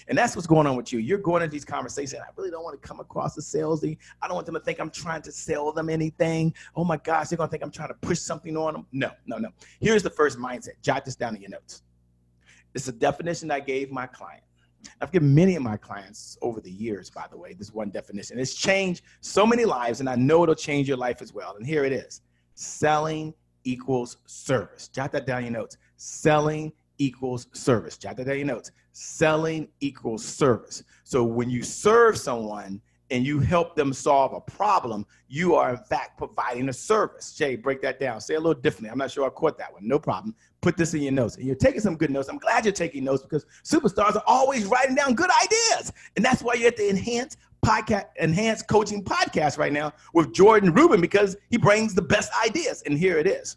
And 0.09 0.17
that's 0.17 0.35
what's 0.35 0.47
going 0.47 0.67
on 0.67 0.77
with 0.77 0.93
you. 0.93 0.99
You're 0.99 1.19
going 1.19 1.43
into 1.43 1.53
these 1.53 1.65
conversations. 1.65 2.21
I 2.21 2.31
really 2.37 2.51
don't 2.51 2.65
want 2.65 2.81
to 2.81 2.87
come 2.87 3.01
across 3.01 3.37
as 3.39 3.47
salesy. 3.47 3.99
I 4.21 4.27
don't 4.27 4.35
want 4.35 4.47
them 4.47 4.55
to 4.55 4.61
think 4.61 4.81
I'm 4.81 4.91
trying 4.91 5.23
to 5.23 5.33
sell 5.33 5.73
them 5.73 5.89
anything. 5.89 6.55
Oh 6.75 6.85
my 6.85 6.97
gosh, 6.97 7.29
they're 7.29 7.37
going 7.37 7.49
to 7.49 7.51
think 7.51 7.63
I'm 7.63 7.71
trying 7.71 7.89
to 7.89 7.95
push 7.95 8.19
something 8.19 8.57
on 8.57 8.75
them. 8.75 8.87
No, 8.93 9.11
no, 9.27 9.39
no. 9.39 9.51
Here's 9.81 10.03
the 10.03 10.11
first 10.11 10.39
mindset. 10.39 10.81
Jot 10.83 11.05
this 11.05 11.17
down 11.17 11.37
in 11.37 11.43
your 11.43 11.51
notes. 11.51 11.83
It's 12.75 12.89
a 12.89 12.93
definition 12.93 13.51
I 13.51 13.61
gave 13.61 13.91
my 13.91 14.07
client. 14.07 14.43
I've 15.01 15.13
given 15.13 15.35
many 15.35 15.55
of 15.55 15.63
my 15.63 15.77
clients 15.77 16.37
over 16.43 16.61
the 16.61 16.71
years, 16.71 17.11
by 17.11 17.27
the 17.31 17.37
way, 17.37 17.53
this 17.53 17.73
one 17.73 17.91
definition. 17.91 18.39
It's 18.39 18.55
changed 18.55 19.03
so 19.21 19.47
many 19.47 19.65
lives, 19.65 20.01
and 20.01 20.09
I 20.09 20.17
know 20.17 20.43
it'll 20.43 20.55
change 20.55 20.89
your 20.89 20.97
life 20.97 21.23
as 21.23 21.33
well. 21.33 21.55
And 21.57 21.67
here 21.67 21.85
it 21.85 21.93
is 21.93 22.23
selling 22.55 23.35
equals 23.65 24.17
service. 24.27 24.89
Jot 24.89 25.13
that 25.13 25.27
down 25.27 25.39
in 25.39 25.53
your 25.53 25.61
notes. 25.61 25.77
Selling 25.97 26.73
equals 27.03 27.49
service. 27.53 27.99
Jot 27.99 28.17
that 28.17 28.27
down 28.27 28.37
your 28.37 28.47
notes. 28.47 28.71
Selling 28.93 29.69
equals 29.81 30.25
service. 30.25 30.85
So 31.03 31.25
when 31.25 31.51
you 31.51 31.63
serve 31.63 32.17
someone 32.17 32.81
and 33.11 33.27
you 33.27 33.41
help 33.41 33.75
them 33.75 33.93
solve 33.93 34.33
a 34.33 34.41
problem, 34.41 35.05
you 35.29 35.57
are 35.57 35.71
in 35.71 35.77
fact 35.77 36.17
providing 36.17 36.69
a 36.69 36.73
service. 36.73 37.35
Jay, 37.35 37.57
break 37.57 37.83
that 37.83 37.99
down. 37.99 38.21
Say 38.21 38.35
a 38.35 38.41
little 38.41 38.61
differently. 38.61 38.91
I'm 38.91 38.99
not 38.99 39.11
sure 39.11 39.27
I 39.27 39.31
caught 39.31 39.59
that 39.59 39.73
one. 39.73 39.87
No 39.87 39.99
problem. 39.99 40.35
Put 40.61 40.77
this 40.77 40.95
in 40.95 41.03
your 41.03 41.13
notes. 41.13 41.37
And 41.37 41.45
you're 41.45 41.57
taking 41.57 41.81
some 41.81 41.97
good 41.97 42.11
notes. 42.11 42.29
I'm 42.29 42.39
glad 42.39 42.65
you're 42.65 42.73
taking 42.73 43.03
notes 43.03 43.23
because 43.23 43.47
superstars 43.65 44.15
are 44.15 44.23
always 44.27 44.65
writing 44.67 44.95
down 44.95 45.15
good 45.15 45.31
ideas. 45.43 45.93
And 46.15 46.25
that's 46.25 46.41
why 46.41 46.55
you're 46.55 46.69
at 46.69 46.77
the 46.77 46.89
Enhanced 46.89 47.39
Podcast, 47.67 48.07
Enhanced 48.17 48.69
Coaching 48.69 49.03
Podcast 49.03 49.59
right 49.59 49.73
now 49.73 49.93
with 50.15 50.33
Jordan 50.33 50.73
Rubin 50.73 51.01
because 51.01 51.37
he 51.51 51.57
brings 51.57 51.95
the 51.95 52.03
best 52.03 52.31
ideas. 52.47 52.83
And 52.87 52.97
here 52.97 53.19
it 53.19 53.27
is. 53.27 53.57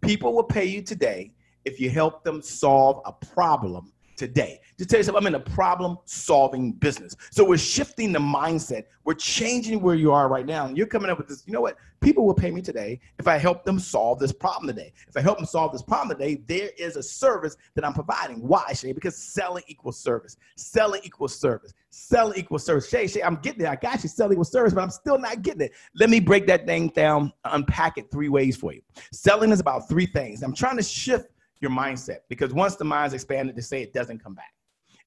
People 0.00 0.32
will 0.32 0.44
pay 0.44 0.64
you 0.64 0.82
today 0.82 1.32
if 1.66 1.80
you 1.80 1.90
help 1.90 2.24
them 2.24 2.40
solve 2.40 3.02
a 3.04 3.12
problem 3.12 3.92
today. 4.16 4.60
To 4.78 4.86
tell 4.86 4.98
you 4.98 5.04
something, 5.04 5.22
I'm 5.22 5.26
in 5.26 5.34
a 5.34 5.40
problem 5.40 5.98
solving 6.04 6.72
business. 6.72 7.16
So 7.30 7.44
we're 7.44 7.58
shifting 7.58 8.12
the 8.12 8.18
mindset. 8.18 8.84
We're 9.04 9.14
changing 9.14 9.80
where 9.80 9.94
you 9.94 10.12
are 10.12 10.28
right 10.28 10.46
now. 10.46 10.66
And 10.66 10.76
you're 10.76 10.86
coming 10.86 11.10
up 11.10 11.18
with 11.18 11.28
this, 11.28 11.44
you 11.46 11.52
know 11.52 11.60
what? 11.60 11.76
People 12.00 12.26
will 12.26 12.34
pay 12.34 12.50
me 12.50 12.62
today 12.62 13.00
if 13.18 13.28
I 13.28 13.36
help 13.36 13.64
them 13.64 13.78
solve 13.78 14.18
this 14.18 14.32
problem 14.32 14.66
today. 14.66 14.92
If 15.08 15.16
I 15.16 15.20
help 15.20 15.38
them 15.38 15.46
solve 15.46 15.72
this 15.72 15.82
problem 15.82 16.16
today, 16.16 16.42
there 16.46 16.70
is 16.78 16.96
a 16.96 17.02
service 17.02 17.56
that 17.74 17.84
I'm 17.84 17.94
providing. 17.94 18.46
Why, 18.46 18.72
Che? 18.72 18.92
Because 18.92 19.16
selling 19.16 19.64
equals 19.66 19.98
service. 19.98 20.36
Selling 20.56 21.00
equals 21.04 21.38
service. 21.38 21.72
Selling 21.90 22.38
equals 22.38 22.64
service. 22.64 22.90
Che, 22.90 23.08
Che, 23.08 23.22
I'm 23.22 23.36
getting 23.36 23.62
it. 23.62 23.68
I 23.68 23.76
got 23.76 24.02
you 24.02 24.08
selling 24.08 24.32
equals 24.32 24.52
service, 24.52 24.72
but 24.72 24.82
I'm 24.82 24.90
still 24.90 25.18
not 25.18 25.42
getting 25.42 25.62
it. 25.62 25.72
Let 25.94 26.10
me 26.10 26.20
break 26.20 26.46
that 26.46 26.66
thing 26.66 26.88
down, 26.88 27.32
unpack 27.44 27.98
it 27.98 28.10
three 28.10 28.28
ways 28.28 28.56
for 28.56 28.72
you. 28.72 28.82
Selling 29.12 29.52
is 29.52 29.60
about 29.60 29.88
three 29.88 30.06
things. 30.06 30.42
I'm 30.42 30.54
trying 30.54 30.76
to 30.76 30.82
shift 30.82 31.28
your 31.60 31.70
mindset 31.70 32.18
because 32.28 32.52
once 32.52 32.76
the 32.76 32.84
mind's 32.84 33.14
expanded 33.14 33.56
to 33.56 33.62
say 33.62 33.82
it 33.82 33.92
doesn't 33.92 34.22
come 34.22 34.34
back. 34.34 34.52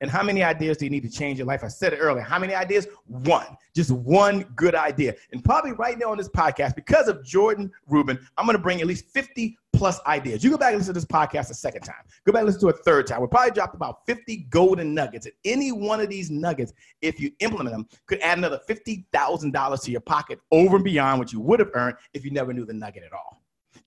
And 0.02 0.10
how 0.10 0.24
many 0.24 0.44
ideas 0.44 0.78
do 0.78 0.86
you 0.86 0.92
need 0.92 1.04
to 1.04 1.10
change 1.10 1.38
your 1.38 1.48
life? 1.48 1.64
I 1.64 1.68
said 1.68 1.92
it 1.92 1.98
earlier. 1.98 2.24
How 2.24 2.40
many 2.40 2.56
ideas? 2.56 2.88
One. 3.08 3.46
Just 3.76 3.92
one 3.92 4.44
good 4.56 4.74
idea. 4.74 5.14
And 5.34 5.44
probably 5.44 5.74
right 5.74 5.98
now 6.00 6.12
on 6.12 6.18
this 6.18 6.30
podcast, 6.30 6.76
because 6.76 7.10
of 7.10 7.24
Jordan 7.24 7.70
Rubin, 7.88 8.18
I'm 8.38 8.46
going 8.46 8.56
to 8.56 8.64
bring 8.64 8.80
at 8.80 8.88
least 8.88 9.06
50 9.14 9.58
plus 9.74 10.00
ideas. 10.06 10.44
You 10.44 10.52
go 10.52 10.58
back 10.58 10.70
and 10.70 10.78
listen 10.78 10.94
to 10.94 11.00
this 11.00 11.06
podcast 11.06 11.50
a 11.52 11.54
second 11.54 11.82
time. 11.82 12.04
Go 12.26 12.32
back 12.32 12.42
and 12.42 12.48
listen 12.48 12.62
to 12.62 12.70
a 12.70 12.74
third 12.84 13.08
time. 13.08 13.20
We'll 13.20 13.28
probably 13.28 13.52
drop 13.52 13.74
about 13.74 14.06
50 14.06 14.48
golden 14.50 14.94
nuggets. 14.94 15.26
And 15.26 15.36
any 15.44 15.74
one 15.74 16.00
of 16.00 16.10
these 16.10 16.32
nuggets, 16.32 16.74
if 17.02 17.20
you 17.20 17.32
implement 17.40 17.72
them, 17.72 17.88
could 18.08 18.20
add 18.20 18.38
another 18.38 18.62
$50,000 18.70 19.84
to 19.84 19.92
your 19.92 20.02
pocket 20.02 20.40
over 20.52 20.78
and 20.78 20.86
beyond 20.86 21.20
what 21.20 21.34
you 21.34 21.42
would 21.42 21.60
have 21.60 21.72
earned 21.74 21.98
if 22.14 22.24
you 22.24 22.32
never 22.32 22.54
knew 22.54 22.66
the 22.66 22.74
nugget 22.74 23.04
at 23.04 23.12
all. 23.12 23.39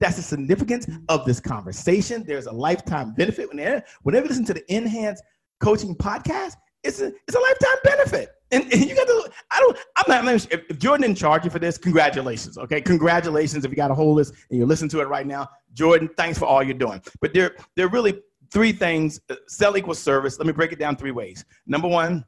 That's 0.02 0.16
the 0.16 0.22
significance 0.22 0.88
of 1.08 1.24
this 1.24 1.38
conversation. 1.38 2.24
There's 2.26 2.46
a 2.46 2.52
lifetime 2.52 3.14
benefit. 3.14 3.48
Whenever, 3.48 3.84
whenever 4.02 4.24
you 4.24 4.30
listen 4.30 4.44
to 4.46 4.54
the 4.54 4.74
Enhanced 4.74 5.22
Coaching 5.60 5.94
Podcast, 5.94 6.54
it's 6.82 7.00
a, 7.00 7.12
it's 7.28 7.36
a 7.36 7.38
lifetime 7.38 7.76
benefit. 7.84 8.30
And, 8.50 8.64
and 8.64 8.84
you 8.84 8.96
got 8.96 9.06
to, 9.06 9.30
I 9.52 9.60
don't, 9.60 9.78
I'm 9.96 10.24
not, 10.24 10.34
if, 10.34 10.50
if 10.50 10.78
Jordan 10.80 11.02
didn't 11.02 11.18
charge 11.18 11.44
you 11.44 11.50
for 11.50 11.60
this, 11.60 11.78
congratulations. 11.78 12.58
Okay. 12.58 12.80
Congratulations. 12.80 13.64
If 13.64 13.70
you 13.70 13.76
got 13.76 13.92
a 13.92 13.94
of 13.94 14.16
this 14.16 14.30
and 14.50 14.58
you're 14.58 14.66
listening 14.66 14.90
to 14.90 15.00
it 15.02 15.06
right 15.06 15.24
now, 15.24 15.48
Jordan, 15.72 16.10
thanks 16.16 16.36
for 16.36 16.46
all 16.46 16.64
you're 16.64 16.74
doing. 16.74 17.00
But 17.20 17.32
there, 17.32 17.54
there 17.76 17.86
are 17.86 17.90
really 17.90 18.20
three 18.50 18.72
things. 18.72 19.20
Uh, 19.30 19.36
sell 19.46 19.76
equals 19.76 20.00
service. 20.00 20.36
Let 20.36 20.48
me 20.48 20.52
break 20.52 20.72
it 20.72 20.80
down 20.80 20.96
three 20.96 21.12
ways. 21.12 21.44
Number 21.64 21.86
one, 21.86 22.24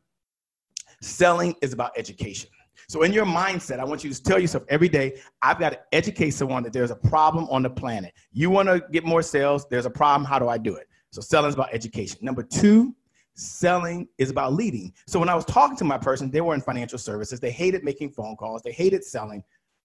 selling 1.02 1.56
is 1.60 1.72
about 1.72 1.90
education. 1.96 2.50
So 2.94 3.02
in 3.02 3.12
your 3.12 3.26
mindset, 3.26 3.80
I 3.80 3.84
want 3.84 4.04
you 4.04 4.12
to 4.12 4.22
tell 4.22 4.38
yourself 4.38 4.62
every 4.68 4.88
day, 4.88 5.20
I've 5.42 5.58
got 5.58 5.70
to 5.70 5.80
educate 5.90 6.30
someone 6.30 6.62
that 6.62 6.72
there's 6.72 6.92
a 6.92 6.94
problem 6.94 7.48
on 7.50 7.64
the 7.64 7.68
planet. 7.68 8.14
You 8.30 8.50
want 8.50 8.68
to 8.68 8.84
get 8.92 9.04
more 9.04 9.20
sales, 9.20 9.66
there's 9.68 9.84
a 9.84 9.90
problem. 9.90 10.24
How 10.24 10.38
do 10.38 10.48
I 10.48 10.58
do 10.58 10.76
it? 10.76 10.86
So 11.10 11.20
selling 11.20 11.48
is 11.48 11.54
about 11.54 11.74
education. 11.74 12.20
Number 12.22 12.44
two, 12.44 12.94
selling 13.34 14.06
is 14.18 14.30
about 14.30 14.52
leading. 14.52 14.92
So 15.08 15.18
when 15.18 15.28
I 15.28 15.34
was 15.34 15.44
talking 15.44 15.76
to 15.78 15.84
my 15.84 15.98
person, 15.98 16.30
they 16.30 16.40
were 16.40 16.54
in 16.54 16.60
financial 16.60 16.96
services. 16.96 17.40
They 17.40 17.50
hated 17.50 17.82
making 17.82 18.10
phone 18.10 18.36
calls. 18.36 18.62
They 18.62 18.70
hated 18.70 19.02
selling. 19.02 19.42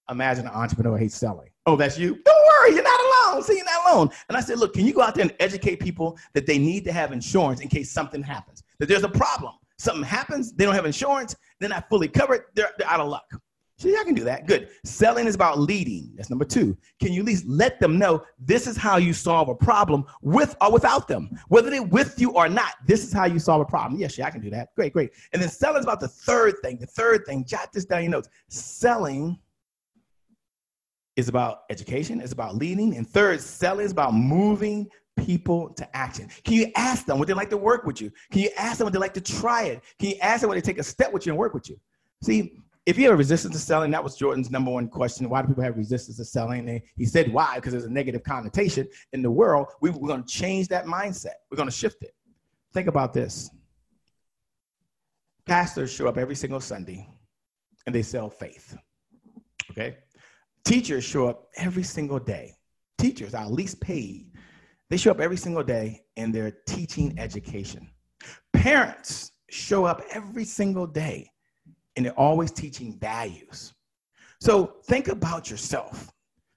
Imagine 0.08 0.46
an 0.46 0.52
entrepreneur 0.54 0.96
hates 0.96 1.16
selling. 1.16 1.50
Oh, 1.66 1.74
that's 1.74 1.98
you? 1.98 2.14
Don't 2.24 2.46
worry, 2.60 2.74
you're 2.74 2.84
not 2.84 3.00
alone. 3.00 3.42
See, 3.42 3.56
you're 3.56 3.64
not 3.64 3.92
alone. 3.92 4.10
And 4.28 4.36
I 4.36 4.40
said, 4.40 4.60
look, 4.60 4.72
can 4.72 4.86
you 4.86 4.92
go 4.92 5.02
out 5.02 5.16
there 5.16 5.24
and 5.24 5.34
educate 5.40 5.80
people 5.80 6.16
that 6.34 6.46
they 6.46 6.58
need 6.58 6.84
to 6.84 6.92
have 6.92 7.10
insurance 7.10 7.58
in 7.58 7.66
case 7.66 7.90
something 7.90 8.22
happens? 8.22 8.62
That 8.78 8.86
there's 8.86 9.02
a 9.02 9.08
problem. 9.08 9.54
Something 9.80 10.04
happens, 10.04 10.52
they 10.52 10.66
don't 10.66 10.74
have 10.74 10.84
insurance, 10.84 11.34
they're 11.58 11.70
not 11.70 11.88
fully 11.88 12.06
covered, 12.06 12.42
they're, 12.54 12.70
they're 12.76 12.86
out 12.86 13.00
of 13.00 13.08
luck. 13.08 13.24
See, 13.78 13.96
I 13.96 14.04
can 14.04 14.12
do 14.12 14.24
that. 14.24 14.46
Good. 14.46 14.68
Selling 14.84 15.26
is 15.26 15.34
about 15.34 15.58
leading. 15.58 16.12
That's 16.14 16.28
number 16.28 16.44
two. 16.44 16.76
Can 17.00 17.14
you 17.14 17.20
at 17.20 17.26
least 17.26 17.46
let 17.46 17.80
them 17.80 17.98
know 17.98 18.22
this 18.38 18.66
is 18.66 18.76
how 18.76 18.98
you 18.98 19.14
solve 19.14 19.48
a 19.48 19.54
problem 19.54 20.04
with 20.20 20.54
or 20.60 20.70
without 20.70 21.08
them? 21.08 21.30
Whether 21.48 21.70
they're 21.70 21.82
with 21.82 22.20
you 22.20 22.32
or 22.32 22.46
not, 22.46 22.74
this 22.86 23.02
is 23.02 23.10
how 23.10 23.24
you 23.24 23.38
solve 23.38 23.62
a 23.62 23.64
problem. 23.64 23.98
Yes, 23.98 24.18
yeah, 24.18 24.26
I 24.26 24.30
can 24.30 24.42
do 24.42 24.50
that. 24.50 24.68
Great, 24.76 24.92
great. 24.92 25.12
And 25.32 25.40
then 25.40 25.48
selling 25.48 25.78
is 25.78 25.86
about 25.86 26.00
the 26.00 26.08
third 26.08 26.56
thing. 26.62 26.76
The 26.78 26.86
third 26.86 27.24
thing, 27.24 27.46
jot 27.46 27.72
this 27.72 27.86
down 27.86 28.02
your 28.02 28.10
notes. 28.10 28.28
Selling 28.48 29.38
is 31.16 31.28
about 31.28 31.60
education, 31.70 32.20
it's 32.20 32.34
about 32.34 32.56
leading. 32.56 32.98
And 32.98 33.08
third, 33.08 33.40
selling 33.40 33.86
is 33.86 33.92
about 33.92 34.12
moving 34.12 34.90
people 35.26 35.70
to 35.74 35.96
action. 35.96 36.28
Can 36.44 36.54
you 36.54 36.72
ask 36.76 37.06
them 37.06 37.18
would 37.18 37.28
they 37.28 37.34
like 37.34 37.50
to 37.50 37.56
work 37.56 37.84
with 37.84 38.00
you? 38.00 38.10
Can 38.30 38.42
you 38.42 38.50
ask 38.56 38.78
them 38.78 38.86
would 38.86 38.94
they 38.94 38.98
like 38.98 39.14
to 39.14 39.20
try 39.20 39.64
it? 39.64 39.82
Can 39.98 40.10
you 40.10 40.16
ask 40.20 40.40
them 40.40 40.50
would 40.50 40.56
they 40.56 40.62
take 40.62 40.78
a 40.78 40.82
step 40.82 41.12
with 41.12 41.26
you 41.26 41.32
and 41.32 41.38
work 41.38 41.54
with 41.54 41.68
you? 41.68 41.78
See, 42.22 42.60
if 42.86 42.98
you 42.98 43.04
have 43.04 43.14
a 43.14 43.16
resistance 43.16 43.54
to 43.54 43.60
selling, 43.60 43.90
that 43.90 44.02
was 44.02 44.16
Jordan's 44.16 44.50
number 44.50 44.70
one 44.70 44.88
question. 44.88 45.28
Why 45.28 45.42
do 45.42 45.48
people 45.48 45.62
have 45.62 45.76
resistance 45.76 46.16
to 46.16 46.24
selling? 46.24 46.68
And 46.68 46.80
he 46.96 47.04
said, 47.04 47.32
why? 47.32 47.56
Because 47.56 47.72
there's 47.72 47.84
a 47.84 47.90
negative 47.90 48.22
connotation 48.24 48.88
in 49.12 49.22
the 49.22 49.30
world. 49.30 49.68
We, 49.80 49.90
we're 49.90 50.08
going 50.08 50.24
to 50.24 50.28
change 50.28 50.68
that 50.68 50.86
mindset. 50.86 51.34
We're 51.50 51.56
going 51.56 51.68
to 51.68 51.74
shift 51.74 52.02
it. 52.02 52.14
Think 52.72 52.88
about 52.88 53.12
this. 53.12 53.50
Pastors 55.46 55.92
show 55.92 56.08
up 56.08 56.16
every 56.16 56.34
single 56.34 56.60
Sunday 56.60 57.08
and 57.86 57.94
they 57.94 58.02
sell 58.02 58.30
faith. 58.30 58.76
Okay? 59.70 59.98
Teachers 60.64 61.04
show 61.04 61.28
up 61.28 61.48
every 61.56 61.82
single 61.82 62.18
day. 62.18 62.54
Teachers 62.98 63.34
are 63.34 63.48
least 63.48 63.80
paid. 63.80 64.29
They 64.90 64.96
show 64.96 65.12
up 65.12 65.20
every 65.20 65.36
single 65.36 65.62
day 65.62 66.02
and 66.16 66.34
they're 66.34 66.56
teaching 66.66 67.14
education. 67.18 67.88
Parents 68.52 69.32
show 69.48 69.84
up 69.84 70.02
every 70.10 70.44
single 70.44 70.86
day 70.86 71.30
and 71.96 72.04
they're 72.04 72.12
always 72.18 72.50
teaching 72.50 72.98
values. 72.98 73.72
So 74.40 74.76
think 74.84 75.08
about 75.08 75.48
yourself. 75.50 76.10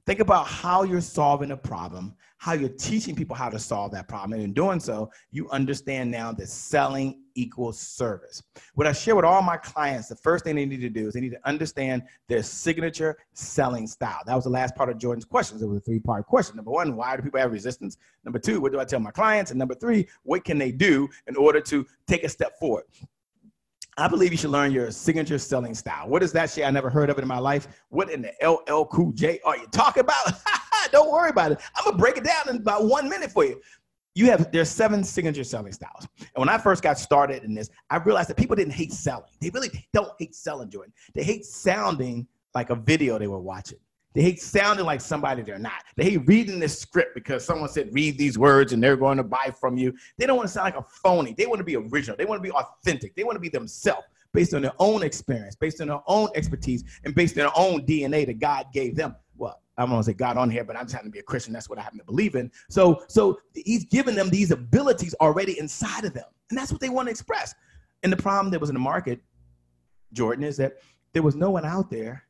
Think 0.05 0.19
about 0.19 0.47
how 0.47 0.83
you're 0.83 0.99
solving 0.99 1.51
a 1.51 1.57
problem, 1.57 2.15
how 2.37 2.53
you're 2.53 2.69
teaching 2.69 3.15
people 3.15 3.35
how 3.35 3.49
to 3.49 3.59
solve 3.59 3.91
that 3.91 4.07
problem. 4.07 4.33
And 4.33 4.43
in 4.43 4.53
doing 4.53 4.79
so, 4.79 5.11
you 5.31 5.49
understand 5.49 6.11
now 6.11 6.31
that 6.33 6.49
selling 6.49 7.22
equals 7.35 7.79
service. 7.79 8.43
What 8.75 8.87
I 8.87 8.93
share 8.93 9.15
with 9.15 9.25
all 9.25 9.41
my 9.41 9.57
clients, 9.57 10.07
the 10.07 10.15
first 10.15 10.43
thing 10.43 10.55
they 10.55 10.65
need 10.65 10.81
to 10.81 10.89
do 10.89 11.07
is 11.07 11.13
they 11.13 11.21
need 11.21 11.31
to 11.31 11.47
understand 11.47 12.03
their 12.27 12.43
signature 12.43 13.17
selling 13.33 13.87
style. 13.87 14.21
That 14.25 14.35
was 14.35 14.43
the 14.43 14.49
last 14.49 14.75
part 14.75 14.89
of 14.89 14.97
Jordan's 14.97 15.25
questions. 15.25 15.61
It 15.61 15.67
was 15.67 15.77
a 15.77 15.81
three 15.81 15.99
part 15.99 16.25
question. 16.25 16.55
Number 16.55 16.71
one, 16.71 16.95
why 16.95 17.15
do 17.15 17.23
people 17.23 17.39
have 17.39 17.51
resistance? 17.51 17.97
Number 18.23 18.39
two, 18.39 18.61
what 18.61 18.71
do 18.71 18.79
I 18.79 18.85
tell 18.85 18.99
my 18.99 19.11
clients? 19.11 19.51
And 19.51 19.59
number 19.59 19.75
three, 19.75 20.07
what 20.23 20.43
can 20.43 20.57
they 20.57 20.71
do 20.71 21.09
in 21.27 21.35
order 21.35 21.61
to 21.61 21.85
take 22.07 22.23
a 22.23 22.29
step 22.29 22.57
forward? 22.59 22.85
I 23.95 24.07
believe 24.07 24.31
you 24.31 24.37
should 24.37 24.49
learn 24.49 24.71
your 24.71 24.89
signature 24.89 25.37
selling 25.37 25.75
style. 25.75 26.09
What 26.09 26.23
is 26.23 26.31
that 26.31 26.49
shit? 26.49 26.65
I 26.65 26.71
never 26.71 26.89
heard 26.89 27.11
of 27.11 27.17
it 27.19 27.21
in 27.21 27.27
my 27.27 27.37
life. 27.37 27.67
What 27.89 28.09
in 28.09 28.23
the 28.23 28.33
LL 28.43 28.85
Cool 28.85 29.11
J 29.11 29.39
are 29.45 29.55
you 29.55 29.67
talking 29.67 30.01
about? 30.01 30.33
Don't 30.91 31.11
worry 31.11 31.29
about 31.29 31.51
it. 31.51 31.59
I'm 31.75 31.85
gonna 31.85 31.97
break 31.97 32.17
it 32.17 32.23
down 32.23 32.49
in 32.49 32.57
about 32.57 32.85
one 32.85 33.07
minute 33.07 33.31
for 33.31 33.45
you. 33.45 33.61
You 34.15 34.27
have 34.27 34.51
there's 34.51 34.69
seven 34.69 35.03
signature 35.03 35.43
selling 35.43 35.73
styles. 35.73 36.07
And 36.19 36.29
when 36.35 36.49
I 36.49 36.57
first 36.57 36.83
got 36.83 36.99
started 36.99 37.43
in 37.43 37.53
this, 37.53 37.69
I 37.89 37.97
realized 37.97 38.29
that 38.29 38.37
people 38.37 38.55
didn't 38.55 38.73
hate 38.73 38.93
selling. 38.93 39.29
They 39.41 39.49
really 39.49 39.69
don't 39.91 40.11
hate 40.19 40.35
selling, 40.35 40.69
Jordan. 40.69 40.93
They 41.15 41.23
hate 41.23 41.45
sounding 41.45 42.27
like 42.53 42.69
a 42.69 42.75
video 42.75 43.17
they 43.17 43.27
were 43.27 43.39
watching. 43.39 43.79
They 44.13 44.21
hate 44.21 44.39
sounding 44.39 44.85
like 44.85 45.01
somebody 45.01 45.41
they're 45.41 45.57
not. 45.57 45.83
They 45.97 46.03
hate 46.03 46.27
reading 46.27 46.59
this 46.59 46.77
script 46.77 47.15
because 47.15 47.43
someone 47.43 47.69
said, 47.69 47.89
read 47.93 48.17
these 48.17 48.37
words 48.37 48.71
and 48.71 48.83
they're 48.83 48.95
going 48.95 49.17
to 49.17 49.23
buy 49.23 49.51
from 49.59 49.75
you. 49.75 49.91
They 50.19 50.27
don't 50.27 50.37
want 50.37 50.47
to 50.47 50.53
sound 50.53 50.65
like 50.65 50.77
a 50.77 50.83
phony. 50.83 51.33
They 51.35 51.47
want 51.47 51.57
to 51.57 51.63
be 51.63 51.75
original. 51.75 52.15
They 52.15 52.25
want 52.25 52.37
to 52.37 52.47
be 52.47 52.51
authentic. 52.51 53.15
They 53.15 53.23
want 53.23 53.37
to 53.37 53.39
be 53.39 53.49
themselves 53.49 54.05
based 54.31 54.53
on 54.53 54.61
their 54.61 54.73
own 54.79 55.01
experience, 55.01 55.55
based 55.55 55.81
on 55.81 55.87
their 55.87 56.01
own 56.05 56.29
expertise, 56.35 56.83
and 57.05 57.15
based 57.15 57.37
on 57.37 57.43
their 57.45 57.57
own 57.57 57.85
DNA 57.87 58.25
that 58.27 58.39
God 58.39 58.67
gave 58.71 58.95
them. 58.95 59.15
Well, 59.35 59.62
I 59.77 59.83
don't 59.83 59.91
want 59.91 60.05
to 60.05 60.11
say 60.11 60.15
God 60.15 60.37
on 60.37 60.49
here, 60.49 60.63
but 60.63 60.75
I'm 60.75 60.83
just 60.83 60.93
having 60.93 61.09
to 61.09 61.13
be 61.13 61.19
a 61.19 61.23
Christian. 61.23 61.53
That's 61.53 61.69
what 61.69 61.79
I 61.79 61.81
happen 61.81 61.99
to 61.99 62.05
believe 62.05 62.35
in. 62.35 62.51
So, 62.69 63.03
so 63.07 63.39
he's 63.53 63.85
given 63.85 64.15
them 64.15 64.29
these 64.29 64.51
abilities 64.51 65.15
already 65.19 65.57
inside 65.57 66.05
of 66.05 66.13
them. 66.13 66.25
And 66.49 66.57
that's 66.57 66.71
what 66.71 66.79
they 66.79 66.89
want 66.89 67.07
to 67.07 67.11
express. 67.11 67.55
And 68.03 68.11
the 68.11 68.17
problem 68.17 68.51
that 68.51 68.59
was 68.59 68.69
in 68.69 68.75
the 68.75 68.79
market, 68.79 69.19
Jordan, 70.11 70.43
is 70.43 70.57
that 70.57 70.73
there 71.13 71.23
was 71.23 71.35
no 71.35 71.49
one 71.49 71.65
out 71.65 71.89
there 71.89 72.23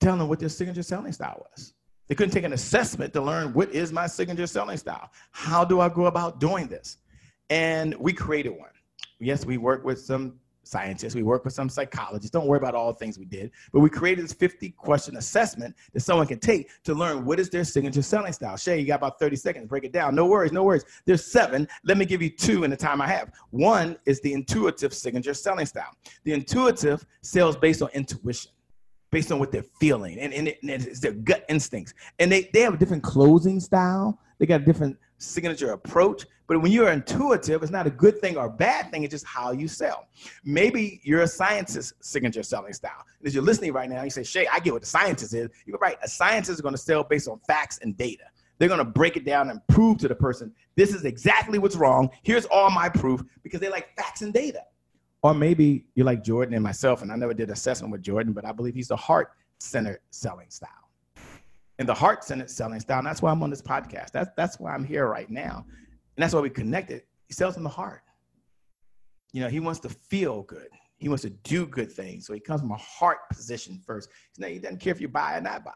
telling 0.00 0.20
them 0.20 0.28
what 0.28 0.38
their 0.38 0.48
signature 0.48 0.82
selling 0.82 1.12
style 1.12 1.46
was. 1.50 1.74
They 2.06 2.14
couldn't 2.14 2.32
take 2.32 2.44
an 2.44 2.54
assessment 2.54 3.12
to 3.12 3.20
learn 3.20 3.52
what 3.52 3.70
is 3.72 3.92
my 3.92 4.06
signature 4.06 4.46
selling 4.46 4.78
style? 4.78 5.10
How 5.32 5.64
do 5.64 5.80
I 5.80 5.90
go 5.90 6.06
about 6.06 6.40
doing 6.40 6.66
this? 6.66 6.98
And 7.50 7.94
we 7.96 8.12
created 8.12 8.50
one. 8.50 8.70
Yes, 9.18 9.44
we 9.44 9.58
worked 9.58 9.84
with 9.84 10.00
some 10.00 10.38
scientists, 10.68 11.14
we 11.14 11.22
work 11.22 11.44
with 11.44 11.54
some 11.54 11.68
psychologists. 11.68 12.30
Don't 12.30 12.46
worry 12.46 12.58
about 12.58 12.74
all 12.74 12.92
the 12.92 12.98
things 12.98 13.18
we 13.18 13.24
did, 13.24 13.50
but 13.72 13.80
we 13.80 13.88
created 13.88 14.24
this 14.24 14.32
50 14.32 14.70
question 14.70 15.16
assessment 15.16 15.74
that 15.92 16.00
someone 16.00 16.26
can 16.26 16.38
take 16.38 16.70
to 16.84 16.94
learn 16.94 17.24
what 17.24 17.40
is 17.40 17.48
their 17.48 17.64
signature 17.64 18.02
selling 18.02 18.32
style. 18.32 18.56
Che, 18.56 18.78
you 18.78 18.86
got 18.86 18.96
about 18.96 19.18
30 19.18 19.36
seconds, 19.36 19.66
break 19.66 19.84
it 19.84 19.92
down. 19.92 20.14
No 20.14 20.26
worries, 20.26 20.52
no 20.52 20.62
worries. 20.62 20.84
There's 21.04 21.24
seven. 21.24 21.66
Let 21.84 21.96
me 21.96 22.04
give 22.04 22.22
you 22.22 22.30
two 22.30 22.64
in 22.64 22.70
the 22.70 22.76
time 22.76 23.00
I 23.00 23.08
have. 23.08 23.32
One 23.50 23.96
is 24.04 24.20
the 24.20 24.32
intuitive 24.32 24.92
signature 24.92 25.34
selling 25.34 25.66
style. 25.66 25.94
The 26.24 26.32
intuitive 26.32 27.04
sells 27.22 27.56
based 27.56 27.82
on 27.82 27.88
intuition 27.94 28.52
based 29.10 29.32
on 29.32 29.38
what 29.38 29.50
they're 29.50 29.64
feeling 29.80 30.18
and, 30.18 30.34
and, 30.34 30.48
it, 30.48 30.58
and 30.62 30.70
it's 30.70 31.00
their 31.00 31.12
gut 31.12 31.44
instincts. 31.48 31.94
And 32.18 32.30
they, 32.30 32.50
they 32.52 32.60
have 32.60 32.74
a 32.74 32.76
different 32.76 33.02
closing 33.02 33.58
style. 33.58 34.18
They 34.38 34.44
got 34.44 34.60
a 34.60 34.64
different 34.64 34.98
signature 35.18 35.72
approach. 35.72 36.26
But 36.46 36.62
when 36.62 36.72
you're 36.72 36.90
intuitive, 36.90 37.62
it's 37.62 37.70
not 37.70 37.86
a 37.86 37.90
good 37.90 38.20
thing 38.20 38.36
or 38.36 38.46
a 38.46 38.50
bad 38.50 38.90
thing. 38.90 39.04
It's 39.04 39.10
just 39.10 39.26
how 39.26 39.52
you 39.52 39.68
sell. 39.68 40.08
Maybe 40.44 41.00
you're 41.04 41.22
a 41.22 41.28
scientist 41.28 41.92
signature 42.00 42.42
selling 42.42 42.72
style. 42.72 43.04
As 43.24 43.34
you're 43.34 43.44
listening 43.44 43.72
right 43.72 43.90
now, 43.90 44.02
you 44.02 44.10
say, 44.10 44.22
Che, 44.22 44.46
I 44.46 44.60
get 44.60 44.72
what 44.72 44.82
the 44.82 44.88
scientist 44.88 45.34
is. 45.34 45.50
You're 45.66 45.78
right. 45.78 45.98
A 46.02 46.08
scientist 46.08 46.50
is 46.50 46.60
going 46.60 46.74
to 46.74 46.80
sell 46.80 47.04
based 47.04 47.28
on 47.28 47.38
facts 47.46 47.78
and 47.82 47.96
data. 47.96 48.24
They're 48.58 48.68
going 48.68 48.78
to 48.78 48.84
break 48.84 49.16
it 49.16 49.24
down 49.24 49.50
and 49.50 49.64
prove 49.68 49.98
to 49.98 50.08
the 50.08 50.14
person, 50.14 50.52
this 50.74 50.94
is 50.94 51.04
exactly 51.04 51.58
what's 51.58 51.76
wrong. 51.76 52.10
Here's 52.22 52.44
all 52.46 52.70
my 52.70 52.88
proof 52.88 53.22
because 53.42 53.60
they 53.60 53.68
like 53.68 53.94
facts 53.96 54.22
and 54.22 54.32
data. 54.32 54.62
Or 55.22 55.34
maybe 55.34 55.86
you're 55.94 56.06
like 56.06 56.22
Jordan 56.22 56.54
and 56.54 56.62
myself, 56.62 57.02
and 57.02 57.10
I 57.10 57.16
never 57.16 57.34
did 57.34 57.50
assessment 57.50 57.90
with 57.92 58.02
Jordan, 58.02 58.32
but 58.32 58.44
I 58.44 58.52
believe 58.52 58.74
he's 58.74 58.88
the 58.88 58.96
heart 58.96 59.32
centered 59.58 59.98
selling 60.10 60.50
style. 60.50 60.87
And 61.78 61.88
the 61.88 61.94
heart 61.94 62.24
centered 62.24 62.50
selling 62.50 62.80
style, 62.80 62.98
and 62.98 63.06
that's 63.06 63.22
why 63.22 63.30
I'm 63.30 63.42
on 63.42 63.50
this 63.50 63.62
podcast. 63.62 64.10
That's, 64.10 64.30
that's 64.36 64.58
why 64.58 64.74
I'm 64.74 64.84
here 64.84 65.06
right 65.06 65.30
now. 65.30 65.64
And 66.16 66.22
that's 66.22 66.34
why 66.34 66.40
we 66.40 66.50
connected. 66.50 67.02
He 67.26 67.34
sells 67.34 67.54
from 67.54 67.62
the 67.62 67.68
heart. 67.68 68.02
You 69.32 69.42
know, 69.42 69.48
he 69.48 69.60
wants 69.60 69.78
to 69.80 69.88
feel 69.88 70.42
good. 70.42 70.68
He 70.96 71.08
wants 71.08 71.22
to 71.22 71.30
do 71.30 71.66
good 71.66 71.92
things. 71.92 72.26
So 72.26 72.32
he 72.32 72.40
comes 72.40 72.60
from 72.60 72.72
a 72.72 72.76
heart 72.76 73.18
position 73.30 73.80
first. 73.86 74.08
He 74.36 74.58
doesn't 74.58 74.80
care 74.80 74.90
if 74.90 75.00
you 75.00 75.06
buy 75.08 75.36
or 75.36 75.40
not 75.40 75.64
buy. 75.64 75.72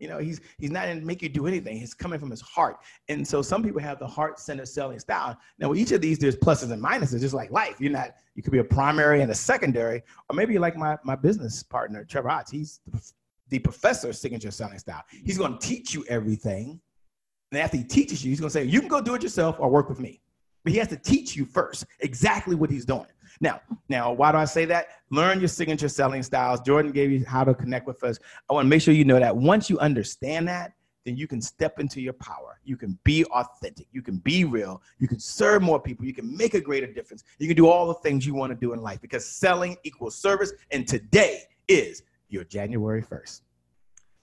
You 0.00 0.08
know, 0.08 0.18
he's 0.18 0.40
he's 0.58 0.72
not 0.72 0.86
to 0.86 0.96
make 0.96 1.22
you 1.22 1.28
do 1.28 1.46
anything. 1.46 1.78
He's 1.78 1.94
coming 1.94 2.18
from 2.18 2.30
his 2.30 2.40
heart. 2.40 2.78
And 3.08 3.26
so 3.26 3.40
some 3.40 3.62
people 3.62 3.80
have 3.80 4.00
the 4.00 4.06
heart-centered 4.08 4.66
selling 4.66 4.98
style. 4.98 5.38
Now, 5.60 5.68
with 5.68 5.78
each 5.78 5.92
of 5.92 6.00
these, 6.00 6.18
there's 6.18 6.34
pluses 6.34 6.72
and 6.72 6.82
minuses, 6.82 7.20
just 7.20 7.32
like 7.32 7.52
life. 7.52 7.80
You're 7.80 7.92
not, 7.92 8.16
you 8.34 8.42
could 8.42 8.52
be 8.52 8.58
a 8.58 8.64
primary 8.64 9.22
and 9.22 9.30
a 9.30 9.34
secondary, 9.34 10.02
or 10.28 10.34
maybe 10.34 10.58
like 10.58 10.76
my 10.76 10.98
my 11.04 11.14
business 11.14 11.62
partner, 11.62 12.04
Trevor 12.04 12.30
Otts. 12.30 12.50
He's 12.50 12.80
the 12.90 13.00
professor 13.58 14.12
signature 14.12 14.50
selling 14.50 14.78
style. 14.78 15.02
He's 15.10 15.38
going 15.38 15.58
to 15.58 15.66
teach 15.66 15.94
you 15.94 16.04
everything. 16.08 16.80
And 17.52 17.60
after 17.60 17.76
he 17.76 17.84
teaches 17.84 18.24
you, 18.24 18.30
he's 18.30 18.40
going 18.40 18.48
to 18.48 18.52
say, 18.52 18.64
you 18.64 18.80
can 18.80 18.88
go 18.88 19.00
do 19.00 19.14
it 19.14 19.22
yourself 19.22 19.56
or 19.58 19.70
work 19.70 19.88
with 19.88 20.00
me. 20.00 20.20
But 20.64 20.72
he 20.72 20.78
has 20.78 20.88
to 20.88 20.96
teach 20.96 21.36
you 21.36 21.44
first 21.44 21.84
exactly 22.00 22.54
what 22.54 22.70
he's 22.70 22.84
doing. 22.84 23.06
Now, 23.40 23.60
now, 23.88 24.12
why 24.12 24.32
do 24.32 24.38
I 24.38 24.44
say 24.44 24.64
that? 24.66 24.86
Learn 25.10 25.38
your 25.38 25.48
signature 25.48 25.88
selling 25.88 26.22
styles. 26.22 26.60
Jordan 26.60 26.92
gave 26.92 27.10
you 27.10 27.24
how 27.26 27.44
to 27.44 27.54
connect 27.54 27.86
with 27.86 28.02
us. 28.02 28.18
I 28.48 28.54
want 28.54 28.64
to 28.64 28.68
make 28.68 28.80
sure 28.80 28.94
you 28.94 29.04
know 29.04 29.18
that 29.18 29.36
once 29.36 29.68
you 29.68 29.78
understand 29.78 30.48
that, 30.48 30.72
then 31.04 31.16
you 31.16 31.26
can 31.26 31.40
step 31.40 31.78
into 31.78 32.00
your 32.00 32.14
power. 32.14 32.58
You 32.64 32.76
can 32.76 32.98
be 33.04 33.24
authentic. 33.26 33.86
You 33.92 34.00
can 34.00 34.16
be 34.18 34.44
real. 34.44 34.80
You 34.98 35.06
can 35.06 35.20
serve 35.20 35.62
more 35.62 35.78
people. 35.78 36.06
You 36.06 36.14
can 36.14 36.34
make 36.34 36.54
a 36.54 36.60
greater 36.60 36.86
difference. 36.86 37.24
You 37.38 37.46
can 37.46 37.56
do 37.56 37.68
all 37.68 37.86
the 37.86 37.94
things 37.94 38.26
you 38.26 38.34
want 38.34 38.50
to 38.50 38.56
do 38.56 38.72
in 38.72 38.80
life 38.80 39.02
because 39.02 39.26
selling 39.26 39.76
equals 39.84 40.16
service. 40.16 40.52
And 40.70 40.88
today 40.88 41.42
is 41.68 42.02
your 42.34 42.44
January 42.44 43.02
1st. 43.02 43.40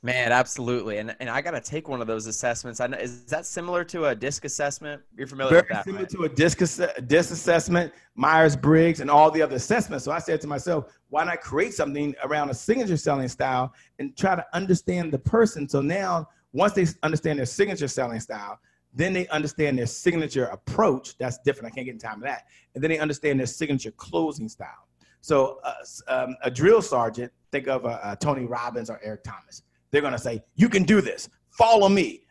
Man, 0.03 0.31
absolutely. 0.31 0.97
And 0.97 1.15
and 1.19 1.29
I 1.29 1.41
got 1.41 1.51
to 1.51 1.61
take 1.61 1.87
one 1.87 2.01
of 2.01 2.07
those 2.07 2.25
assessments. 2.25 2.79
I 2.79 2.87
know, 2.87 2.97
is 2.97 3.23
that 3.25 3.45
similar 3.45 3.83
to 3.85 4.05
a 4.05 4.15
DISC 4.15 4.45
assessment? 4.45 5.03
You're 5.15 5.27
familiar 5.27 5.51
Very 5.51 5.61
with 5.61 5.69
that, 5.69 5.83
similar 5.85 6.01
right? 6.03 6.09
to 6.09 6.23
a 6.23 6.29
DISC, 6.29 6.61
ass- 6.63 7.01
DISC 7.05 7.31
assessment, 7.31 7.93
Myers 8.15 8.55
Briggs, 8.55 8.99
and 8.99 9.11
all 9.11 9.29
the 9.29 9.43
other 9.43 9.57
assessments. 9.57 10.03
So 10.03 10.11
I 10.11 10.17
said 10.17 10.41
to 10.41 10.47
myself, 10.47 10.91
why 11.09 11.23
not 11.23 11.41
create 11.41 11.75
something 11.75 12.15
around 12.23 12.49
a 12.49 12.53
signature 12.55 12.97
selling 12.97 13.27
style 13.27 13.73
and 13.99 14.17
try 14.17 14.35
to 14.35 14.43
understand 14.53 15.13
the 15.13 15.19
person? 15.19 15.69
So 15.69 15.81
now, 15.81 16.27
once 16.51 16.73
they 16.73 16.87
understand 17.03 17.37
their 17.37 17.45
signature 17.45 17.87
selling 17.87 18.19
style, 18.19 18.59
then 18.95 19.13
they 19.13 19.27
understand 19.27 19.77
their 19.77 19.85
signature 19.85 20.45
approach. 20.45 21.15
That's 21.19 21.37
different. 21.45 21.71
I 21.71 21.75
can't 21.75 21.85
get 21.85 21.93
in 21.93 21.99
time 21.99 22.15
of 22.15 22.23
that. 22.23 22.47
And 22.73 22.83
then 22.83 22.89
they 22.89 22.97
understand 22.97 23.39
their 23.39 23.45
signature 23.45 23.91
closing 23.91 24.49
style. 24.49 24.87
So 25.21 25.59
uh, 25.63 25.73
um, 26.07 26.35
a 26.41 26.49
drill 26.49 26.81
sergeant, 26.81 27.31
think 27.51 27.67
of 27.67 27.85
uh, 27.85 27.99
uh, 28.01 28.15
Tony 28.15 28.45
Robbins 28.45 28.89
or 28.89 28.99
Eric 29.03 29.23
Thomas. 29.23 29.63
They're 29.91 30.01
going 30.01 30.13
to 30.13 30.19
say, 30.19 30.41
you 30.55 30.69
can 30.69 30.83
do 30.83 31.01
this. 31.01 31.29
Follow 31.49 31.89
me. 31.89 32.21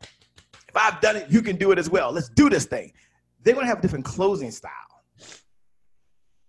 If 0.69 0.77
I've 0.77 1.01
done 1.01 1.17
it, 1.17 1.27
you 1.31 1.43
can 1.43 1.57
do 1.57 1.73
it 1.73 1.79
as 1.79 1.91
well. 1.91 2.13
Let's 2.13 2.29
do 2.29 2.49
this 2.49 2.65
thing. 2.65 2.93
They're 3.43 3.55
going 3.55 3.65
to 3.65 3.69
have 3.69 3.79
a 3.79 3.83
different 3.83 4.05
closing 4.05 4.51
style. 4.51 4.73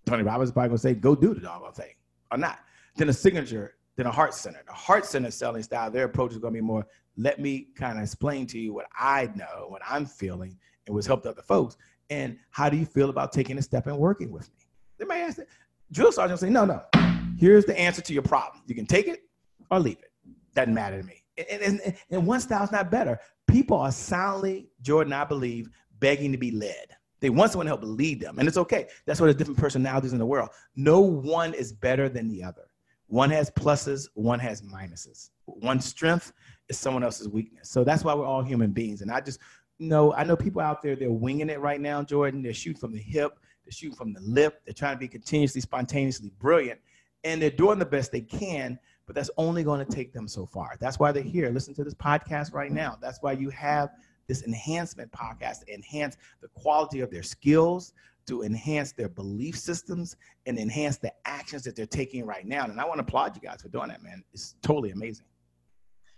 Tony 0.06 0.24
Robbins 0.24 0.50
is 0.50 0.54
probably 0.54 0.70
going 0.70 0.78
to 0.78 0.82
say, 0.82 0.94
go 0.94 1.16
do 1.16 1.34
the 1.34 1.42
doggone 1.42 1.74
thing 1.74 1.94
or 2.32 2.38
not. 2.38 2.60
Then 2.96 3.10
a 3.10 3.14
signature 3.14 3.76
then 3.98 4.06
a 4.06 4.12
heart 4.12 4.34
center. 4.34 4.62
The 4.66 4.74
heart 4.74 5.06
center 5.06 5.32
selling 5.32 5.64
style, 5.64 5.92
their 5.92 6.06
approach 6.06 6.32
is 6.32 6.38
going 6.38 6.54
to 6.54 6.60
be 6.60 6.66
more 6.66 6.88
let 7.18 7.40
me 7.40 7.68
kind 7.76 7.98
of 7.98 8.04
explain 8.04 8.48
to 8.48 8.60
you 8.60 8.74
what 8.74 8.88
I 8.98 9.30
know, 9.36 9.66
what 9.68 9.82
I'm 9.88 10.06
feeling, 10.06 10.58
and 10.88 10.96
what's 10.96 11.06
helped 11.06 11.26
other 11.26 11.42
folks. 11.42 11.78
And 12.10 12.38
how 12.50 12.70
do 12.70 12.78
you 12.78 12.86
feel 12.86 13.10
about 13.10 13.32
taking 13.32 13.58
a 13.58 13.62
step 13.62 13.88
and 13.88 13.98
working 13.98 14.32
with 14.32 14.50
me? 14.50 14.66
They 14.98 15.06
may 15.06 15.22
ask 15.22 15.38
that. 15.38 15.48
Drill 15.92 16.12
sergeant 16.12 16.40
say, 16.40 16.50
no, 16.50 16.66
no. 16.66 17.11
Here's 17.42 17.66
the 17.66 17.78
answer 17.78 18.04
to 18.04 18.14
your 18.14 18.22
problem. 18.22 18.62
You 18.68 18.76
can 18.76 18.86
take 18.86 19.08
it 19.08 19.24
or 19.72 19.80
leave 19.80 19.98
it. 19.98 20.12
Doesn't 20.54 20.76
matter 20.76 21.02
to 21.02 21.08
me. 21.08 21.24
And, 21.50 21.82
and, 21.84 21.98
and 22.12 22.28
one 22.28 22.40
style's 22.40 22.72
not 22.72 22.92
better. 22.92 23.20
People 23.48 23.78
are 23.78 23.92
soundly, 23.92 24.70
Jordan, 24.84 25.12
I 25.12 25.24
believe, 25.24 25.68
begging 26.00 26.32
to 26.34 26.38
be 26.38 26.52
led. 26.52 26.96
They 27.20 27.32
want 27.32 27.52
someone 27.52 27.66
to 27.66 27.72
help 27.72 27.82
lead 27.84 28.20
them. 28.20 28.38
And 28.38 28.48
it's 28.48 28.58
okay. 28.58 28.90
That's 29.08 29.20
why 29.20 29.26
there's 29.26 29.38
different 29.38 29.58
personalities 29.58 30.14
in 30.14 30.20
the 30.20 30.26
world. 30.26 30.50
No 30.76 31.00
one 31.00 31.56
is 31.56 31.74
better 31.74 32.10
than 32.10 32.28
the 32.28 32.44
other. 32.44 32.70
One 33.08 33.32
has 33.32 33.50
pluses, 33.50 34.08
one 34.14 34.38
has 34.38 34.62
minuses. 34.62 35.32
One 35.46 35.80
strength 35.80 36.34
is 36.70 36.78
someone 36.78 37.04
else's 37.04 37.28
weakness. 37.28 37.72
So 37.72 37.84
that's 37.84 38.04
why 38.04 38.14
we're 38.14 38.24
all 38.24 38.44
human 38.44 38.70
beings. 38.70 39.02
And 39.02 39.10
I 39.10 39.20
just 39.20 39.40
know, 39.80 40.14
I 40.14 40.26
know 40.26 40.36
people 40.36 40.62
out 40.62 40.84
there, 40.84 40.96
they're 40.96 41.12
winging 41.12 41.50
it 41.50 41.60
right 41.60 41.82
now, 41.82 42.04
Jordan. 42.04 42.44
They're 42.44 42.54
shooting 42.54 42.80
from 42.80 42.94
the 42.94 43.02
hip, 43.02 43.40
they're 43.66 43.72
shooting 43.72 43.96
from 43.96 44.14
the 44.14 44.22
lip. 44.22 44.62
They're 44.64 44.76
trying 44.76 44.94
to 44.94 45.00
be 45.00 45.08
continuously, 45.08 45.62
spontaneously 45.62 46.32
brilliant. 46.38 46.80
And 47.24 47.42
they're 47.42 47.50
doing 47.50 47.80
the 47.80 47.86
best 47.86 48.12
they 48.12 48.22
can, 48.22 48.80
but 49.06 49.16
that's 49.16 49.30
only 49.38 49.64
going 49.64 49.86
to 49.86 49.92
take 49.92 50.14
them 50.14 50.28
so 50.28 50.46
far. 50.46 50.76
That's 50.80 51.00
why 51.00 51.12
they're 51.12 51.22
here. 51.22 51.50
Listen 51.50 51.74
to 51.76 51.84
this 51.84 51.94
podcast 51.94 52.54
right 52.54 52.72
now. 52.72 52.98
That's 53.02 53.22
why 53.22 53.34
you 53.34 53.50
have 53.52 53.90
this 54.28 54.44
enhancement 54.44 55.12
podcast 55.12 55.66
to 55.66 55.74
enhance 55.74 56.18
the 56.42 56.48
quality 56.50 57.02
of 57.02 57.12
their 57.12 57.24
skills, 57.24 57.94
to 58.28 58.44
enhance 58.44 58.94
their 58.94 59.10
belief 59.10 59.58
systems, 59.58 60.16
and 60.46 60.58
enhance 60.58 60.98
the 60.98 61.12
actions 61.26 61.64
that 61.64 61.76
they're 61.76 61.86
taking 61.86 62.26
right 62.26 62.46
now. 62.46 62.64
And 62.64 62.80
I 62.80 62.86
want 62.86 63.00
to 63.00 63.04
applaud 63.04 63.36
you 63.36 63.42
guys 63.42 63.62
for 63.62 63.70
doing 63.70 63.90
that, 63.90 64.02
man. 64.02 64.24
It's 64.34 64.56
totally 64.62 64.92
amazing. 64.92 65.26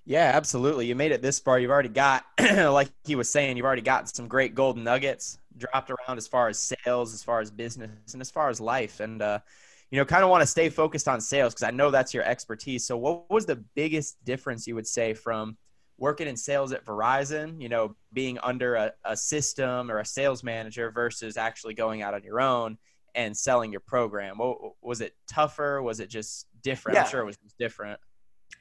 Yeah, 0.05 0.31
absolutely. 0.35 0.85
You 0.85 0.95
made 0.95 1.11
it 1.11 1.21
this 1.21 1.39
far. 1.39 1.59
You've 1.59 1.71
already 1.71 1.89
got, 1.89 2.25
like 2.39 2.89
he 3.05 3.15
was 3.15 3.29
saying, 3.29 3.55
you've 3.55 3.65
already 3.65 3.81
got 3.81 4.13
some 4.13 4.27
great 4.27 4.53
golden 4.53 4.83
nuggets 4.83 5.39
dropped 5.57 5.91
around 5.91 6.17
as 6.17 6.27
far 6.27 6.49
as 6.49 6.59
sales, 6.59 7.13
as 7.13 7.23
far 7.23 7.39
as 7.39 7.49
business, 7.51 8.13
and 8.13 8.21
as 8.21 8.29
far 8.29 8.49
as 8.49 8.59
life. 8.59 8.99
And, 8.99 9.21
uh, 9.21 9.39
you 9.93 9.99
know, 9.99 10.05
kind 10.05 10.23
of 10.23 10.31
want 10.31 10.41
to 10.41 10.47
stay 10.47 10.69
focused 10.69 11.07
on 11.07 11.21
sales 11.21 11.53
because 11.53 11.61
I 11.61 11.69
know 11.69 11.91
that's 11.91 12.15
your 12.15 12.23
expertise. 12.23 12.83
So, 12.83 12.97
what 12.97 13.29
was 13.29 13.45
the 13.45 13.57
biggest 13.75 14.17
difference 14.25 14.65
you 14.65 14.73
would 14.73 14.87
say 14.87 15.13
from 15.13 15.55
working 15.99 16.27
in 16.27 16.35
sales 16.35 16.73
at 16.73 16.83
Verizon, 16.83 17.61
you 17.61 17.69
know, 17.69 17.95
being 18.11 18.39
under 18.39 18.73
a, 18.73 18.91
a 19.05 19.15
system 19.15 19.91
or 19.91 19.99
a 19.99 20.05
sales 20.05 20.43
manager 20.43 20.89
versus 20.89 21.37
actually 21.37 21.75
going 21.75 22.01
out 22.01 22.15
on 22.15 22.23
your 22.23 22.41
own 22.41 22.79
and 23.13 23.37
selling 23.37 23.71
your 23.71 23.81
program? 23.81 24.39
What, 24.39 24.57
was 24.81 24.99
it 24.99 25.13
tougher? 25.27 25.79
Was 25.83 25.99
it 25.99 26.09
just 26.09 26.47
different? 26.63 26.95
Yeah. 26.95 27.03
I'm 27.03 27.09
sure 27.11 27.21
it 27.21 27.25
was 27.25 27.37
different. 27.59 27.99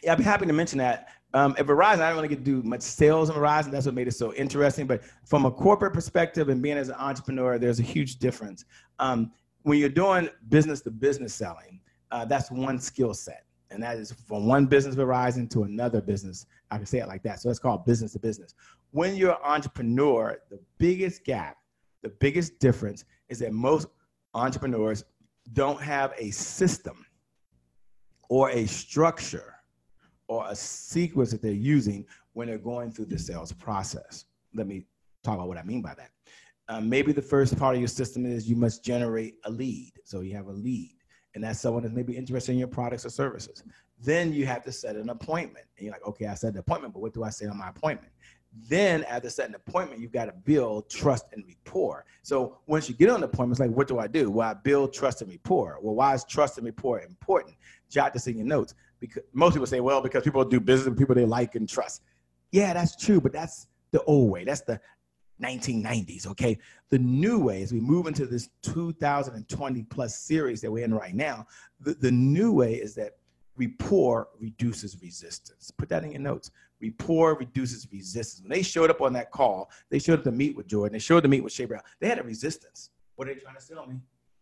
Yeah, 0.03 0.13
I'd 0.13 0.19
be 0.19 0.25
happy 0.25 0.45
to 0.45 0.53
mention 0.53 0.81
that. 0.81 1.15
Um, 1.33 1.55
at 1.59 1.65
Verizon, 1.65 2.01
I 2.01 2.09
don't 2.09 2.17
really 2.17 2.29
get 2.29 2.45
to 2.45 2.45
do 2.45 2.63
much 2.63 2.83
sales 2.83 3.31
in 3.31 3.37
Verizon. 3.37 3.71
That's 3.71 3.87
what 3.87 3.95
made 3.95 4.07
it 4.07 4.13
so 4.13 4.35
interesting. 4.35 4.87
But 4.87 5.01
from 5.25 5.47
a 5.47 5.51
corporate 5.51 5.95
perspective 5.95 6.51
and 6.51 6.61
being 6.61 6.77
as 6.77 6.91
an 6.91 6.97
entrepreneur, 6.97 7.59
there's 7.59 7.81
a 7.81 7.85
huge 7.85 8.17
difference. 8.17 8.67
Um, 8.99 9.33
when 9.63 9.79
you're 9.79 9.89
doing 9.89 10.29
business 10.49 10.81
to 10.83 10.91
business 10.91 11.35
selling, 11.35 11.81
uh, 12.11 12.25
that's 12.25 12.51
one 12.51 12.79
skill 12.79 13.15
set 13.15 13.45
and 13.73 13.83
that 13.83 13.97
is 13.97 14.13
from 14.13 14.47
one 14.47 14.67
business 14.67 14.95
Verizon 14.95 15.51
to 15.51 15.65
another 15.65 16.01
business. 16.01 16.47
I 16.71 16.77
can 16.77 16.87
say 16.87 16.99
it 16.99 17.09
like 17.09 17.23
that. 17.23 17.41
So 17.41 17.49
that's 17.49 17.59
called 17.59 17.85
business 17.85 18.13
to 18.13 18.19
business. 18.19 18.55
When 18.91 19.17
you're 19.17 19.33
an 19.33 19.39
entrepreneur, 19.43 20.39
the 20.51 20.61
biggest 20.79 21.25
gap, 21.25 21.57
the 22.03 22.11
biggest 22.11 22.59
difference 22.59 23.05
is 23.29 23.39
that 23.41 23.53
most 23.53 23.89
entrepreneurs 24.35 25.05
don't 25.55 25.81
have 25.81 26.13
a 26.19 26.31
system 26.31 27.07
or 28.29 28.51
a 28.51 28.67
structure 28.67 29.55
or 30.29 30.47
a 30.49 30.55
sequence 30.55 31.31
that 31.33 31.43
they're 31.43 31.53
using 31.53 32.07
when 32.35 32.49
they're 32.49 32.59
going 32.59 32.91
through 32.93 33.07
the 33.07 33.19
sales 33.19 33.53
process. 33.53 34.27
Let 34.55 34.67
me 34.67 34.85
talk 35.23 35.35
about 35.35 35.49
what 35.49 35.59
I 35.59 35.63
mean 35.63 35.83
by 35.83 35.95
that. 35.95 36.11
Um, 36.73 36.89
maybe 36.89 37.13
the 37.13 37.21
first 37.21 37.59
part 37.59 37.75
of 37.75 37.81
your 37.81 37.89
system 37.89 38.25
is 38.25 38.49
you 38.49 38.57
must 38.57 38.83
generate 38.83 39.35
a 39.45 39.51
lead. 39.51 39.93
So 40.05 40.21
you 40.21 40.35
have 40.37 40.47
a 40.47 40.53
lead 40.53 40.97
and 41.35 41.45
that's 41.45 41.61
someone 41.61 41.83
that's 41.83 41.95
maybe 41.95 42.17
interested 42.17 42.53
in 42.53 42.59
your 42.59 42.69
products 42.69 43.05
or 43.05 43.11
services. 43.11 43.63
Then 44.01 44.33
you 44.33 44.47
have 44.47 44.63
to 44.65 44.73
set 44.73 44.97
an 44.97 45.11
appointment. 45.11 45.67
And 45.77 45.85
you're 45.85 45.93
like, 45.93 46.07
okay, 46.07 46.27
I 46.27 46.35
set 46.35 46.55
the 46.55 46.61
appointment, 46.61 46.95
but 46.95 47.01
what 47.01 47.13
do 47.15 47.25
I 47.25 47.31
say 47.31 47.47
on 47.47 47.59
my 47.59 47.69
appointment? 47.69 48.13
Then 48.69 49.05
after 49.05 49.31
setting 49.31 49.55
an 49.55 49.61
appointment, 49.67 50.01
you've 50.01 50.13
got 50.13 50.27
to 50.27 50.33
build 50.33 50.91
trust 50.91 51.27
and 51.33 51.45
rapport. 51.47 52.05
So 52.23 52.59
once 52.67 52.89
you 52.89 52.95
get 52.95 53.09
on 53.09 53.21
the 53.21 53.27
appointment, 53.27 53.53
it's 53.53 53.61
like, 53.61 53.77
what 53.77 53.89
do 53.89 53.99
I 53.99 54.07
do? 54.07 54.31
Well, 54.31 54.49
I 54.49 54.55
build 54.55 54.93
trust 54.93 55.23
and 55.23 55.31
rapport. 55.31 55.79
Well, 55.81 55.95
why 55.95 56.15
is 56.15 56.25
trust 56.25 56.59
and 56.59 56.67
rapport 56.67 57.01
important? 57.01 57.57
Jot 57.91 58.13
this 58.13 58.27
in 58.27 58.37
your 58.37 58.47
notes. 58.47 58.75
Because 59.01 59.23
most 59.33 59.55
people 59.55 59.67
say, 59.67 59.81
well, 59.81 60.01
because 60.01 60.23
people 60.23 60.45
do 60.45 60.61
business 60.61 60.89
with 60.89 60.99
people 60.99 61.15
they 61.15 61.25
like 61.25 61.55
and 61.55 61.69
trust. 61.69 62.03
Yeah, 62.51 62.75
that's 62.75 62.95
true, 62.97 63.21
but 63.21 63.33
that's 63.33 63.69
the 63.91 64.03
old 64.05 64.31
way. 64.31 64.45
That's 64.45 64.61
the 64.61 64.81
1990s. 65.43 66.27
Okay. 66.27 66.59
The 66.91 66.99
new 66.99 67.39
way, 67.39 67.63
as 67.63 67.73
we 67.73 67.81
move 67.81 68.07
into 68.07 68.27
this 68.27 68.49
2020 68.63 69.83
plus 69.85 70.19
series 70.19 70.61
that 70.61 70.71
we're 70.71 70.85
in 70.85 70.95
right 70.95 71.15
now, 71.15 71.47
the, 71.81 71.95
the 71.95 72.11
new 72.11 72.53
way 72.53 72.75
is 72.75 72.95
that 72.95 73.13
rapport 73.57 74.29
reduces 74.39 75.01
resistance. 75.03 75.71
Put 75.71 75.89
that 75.91 76.05
in 76.05 76.13
your 76.13 76.21
notes. 76.21 76.51
Rapport 76.81 77.35
reduces 77.35 77.87
resistance. 77.93 78.43
When 78.43 78.51
they 78.51 78.63
showed 78.63 78.91
up 78.91 79.01
on 79.01 79.13
that 79.15 79.31
call, 79.31 79.71
they 79.91 79.99
showed 79.99 80.19
up 80.19 80.25
to 80.25 80.33
meet 80.33 80.57
with 80.57 80.67
Jordan, 80.67 80.93
they 80.93 80.99
showed 80.99 81.19
up 81.19 81.23
to 81.25 81.29
meet 81.29 81.45
with 81.45 81.53
Che 81.53 81.65
Brown. 81.65 81.83
They 82.01 82.09
had 82.09 82.19
a 82.19 82.23
resistance. 82.23 82.91
What 83.17 83.29
are 83.29 83.35
they 83.35 83.41
trying 83.41 83.57
to 83.57 83.61
sell 83.63 83.87
me? 83.87 83.97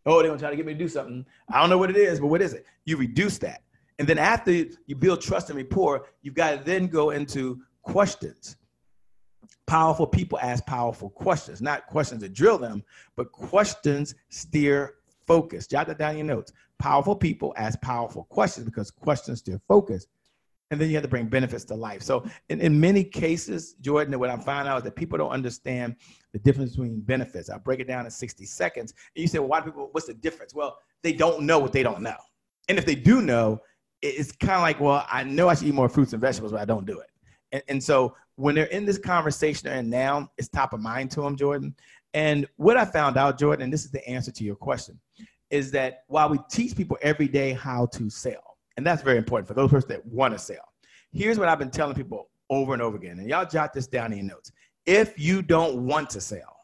Oh, 0.06 0.20
they're 0.20 0.28
gonna 0.28 0.40
try 0.40 0.50
to 0.50 0.56
get 0.56 0.64
me 0.64 0.72
to 0.72 0.78
do 0.78 0.88
something. 0.88 1.26
I 1.50 1.60
don't 1.60 1.68
know 1.68 1.78
what 1.78 1.90
it 1.90 1.96
is, 1.96 2.20
but 2.20 2.28
what 2.28 2.40
is 2.40 2.54
it? 2.54 2.64
You 2.84 2.96
reduce 2.96 3.38
that. 3.38 3.62
And 3.98 4.08
then 4.08 4.16
after 4.16 4.50
you 4.50 4.96
build 4.96 5.20
trust 5.20 5.50
and 5.50 5.58
rapport, 5.58 6.06
you've 6.22 6.34
got 6.34 6.52
to 6.52 6.64
then 6.64 6.86
go 6.86 7.10
into 7.10 7.60
questions 7.82 8.56
powerful 9.70 10.04
people 10.04 10.37
ask 10.42 10.66
powerful 10.66 11.11
questions, 11.11 11.62
not 11.62 11.87
questions 11.87 12.22
to 12.24 12.28
drill 12.28 12.59
them, 12.59 12.83
but 13.14 13.30
questions 13.30 14.16
steer 14.28 14.94
focus. 15.28 15.68
Jot 15.68 15.87
that 15.87 15.96
down 15.96 16.11
in 16.11 16.26
your 16.26 16.26
notes. 16.26 16.52
Powerful 16.80 17.14
people 17.14 17.54
ask 17.56 17.80
powerful 17.80 18.24
questions 18.24 18.66
because 18.66 18.90
questions 18.90 19.38
steer 19.38 19.61
focus. 19.68 20.09
And 20.72 20.80
then 20.80 20.88
you 20.88 20.96
have 20.96 21.04
to 21.04 21.09
bring 21.09 21.28
benefits 21.28 21.62
to 21.66 21.76
life. 21.76 22.02
So, 22.02 22.28
in, 22.48 22.61
in 22.61 22.80
many 22.80 23.04
cases, 23.04 23.74
Jordan, 23.80 24.18
what 24.18 24.28
I'm 24.28 24.40
finding 24.40 24.72
out 24.72 24.78
is 24.78 24.83
that 24.83 24.96
people 24.96 25.16
don't 25.18 25.30
understand 25.30 25.94
the 26.33 26.40
difference 26.40 26.72
between 26.72 27.00
benefits. 27.02 27.48
I'll 27.48 27.61
break 27.61 27.78
it 27.78 27.87
down 27.87 28.06
in 28.06 28.11
60 28.11 28.44
seconds. 28.46 28.92
And 29.14 29.22
you 29.22 29.28
say, 29.28 29.38
well, 29.38 29.48
why 29.48 29.61
do 29.61 29.66
people, 29.66 29.88
what's 29.92 30.09
the 30.09 30.14
difference? 30.14 30.52
Well, 30.52 30.78
they 31.04 31.12
don't 31.12 31.42
know 31.42 31.61
what 31.61 31.72
they 31.72 31.85
don't 31.85 32.02
know. 32.02 32.18
And 32.68 32.76
if 32.76 32.87
they 32.87 32.96
do 32.96 33.22
know, 33.22 33.61
it's 34.02 34.33
kind 34.33 34.56
of 34.56 34.62
like, 34.62 34.80
well, 34.80 35.06
I 35.09 35.22
know 35.22 35.48
I 35.48 35.54
should 35.54 35.68
eat 35.68 35.74
more 35.74 35.88
fruits 35.88 36.12
and 36.12 36.20
vegetables, 36.20 36.50
but 36.50 36.61
I 36.61 36.64
don't 36.64 36.87
do 36.87 36.98
it. 36.98 37.11
And, 37.52 37.62
and 37.68 37.83
so 37.83 38.16
when 38.40 38.55
they're 38.55 38.64
in 38.66 38.87
this 38.87 38.98
conversation 38.98 39.68
and 39.68 39.88
now 39.90 40.31
it's 40.38 40.48
top 40.48 40.72
of 40.72 40.81
mind 40.81 41.11
to 41.11 41.20
them, 41.20 41.37
Jordan. 41.37 41.74
And 42.14 42.46
what 42.57 42.76
I 42.76 42.87
found 42.87 43.16
out, 43.16 43.38
Jordan, 43.38 43.64
and 43.64 43.72
this 43.72 43.85
is 43.85 43.90
the 43.90 44.07
answer 44.09 44.33
to 44.33 44.44
your 44.44 44.57
question, 44.57 44.98
is 45.50 45.70
that 45.72 46.05
while 46.09 46.31
we 46.31 46.38
teach 46.50 46.74
people 46.74 46.96
every 47.03 47.29
day 47.29 47.53
how 47.53 47.87
to 47.87 48.09
sell, 48.09 48.57
and 48.76 48.87
that's 48.87 49.03
very 49.03 49.18
important 49.18 49.46
for 49.46 49.55
those 49.55 49.70
persons 49.70 49.90
that 49.90 50.07
want 50.07 50.33
to 50.33 50.38
sell, 50.38 50.72
here's 51.12 51.38
what 51.38 51.48
I've 51.48 51.59
been 51.59 51.70
telling 51.70 51.94
people 51.94 52.31
over 52.48 52.72
and 52.72 52.81
over 52.81 52.96
again. 52.96 53.18
And 53.18 53.29
y'all 53.29 53.44
jot 53.44 53.74
this 53.74 53.87
down 53.87 54.12
in 54.12 54.18
your 54.20 54.29
notes. 54.29 54.53
If 54.87 55.18
you 55.18 55.42
don't 55.42 55.85
want 55.87 56.09
to 56.11 56.20
sell, 56.20 56.57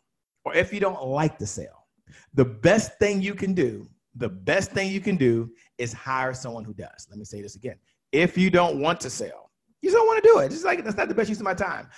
or 0.47 0.55
if 0.55 0.73
you 0.73 0.81
don't 0.81 1.07
like 1.07 1.37
to 1.39 1.47
sell, 1.47 1.87
the 2.33 2.45
best 2.45 2.99
thing 2.99 3.21
you 3.21 3.35
can 3.35 3.53
do, 3.53 3.87
the 4.15 4.31
best 4.31 4.73
thing 4.73 4.91
you 4.91 5.01
can 5.01 5.17
do 5.17 5.51
is 5.77 5.93
hire 5.93 6.33
someone 6.33 6.65
who 6.65 6.73
does. 6.73 7.07
Let 7.11 7.19
me 7.19 7.25
say 7.27 7.43
this 7.43 7.55
again. 7.55 7.77
If 8.13 8.39
you 8.39 8.49
don't 8.49 8.81
want 8.81 8.99
to 9.01 9.11
sell, 9.11 9.46
you 9.83 9.91
don't 9.91 10.07
want 10.07 10.23
to 10.23 10.29
do 10.29 10.39
it. 10.39 10.51
Just 10.51 10.65
like 10.65 10.83
that's 10.85 10.97
not 10.97 11.09
the 11.09 11.15
best 11.15 11.29
use 11.29 11.39
of 11.39 11.45
my 11.45 11.55
time. 11.55 11.89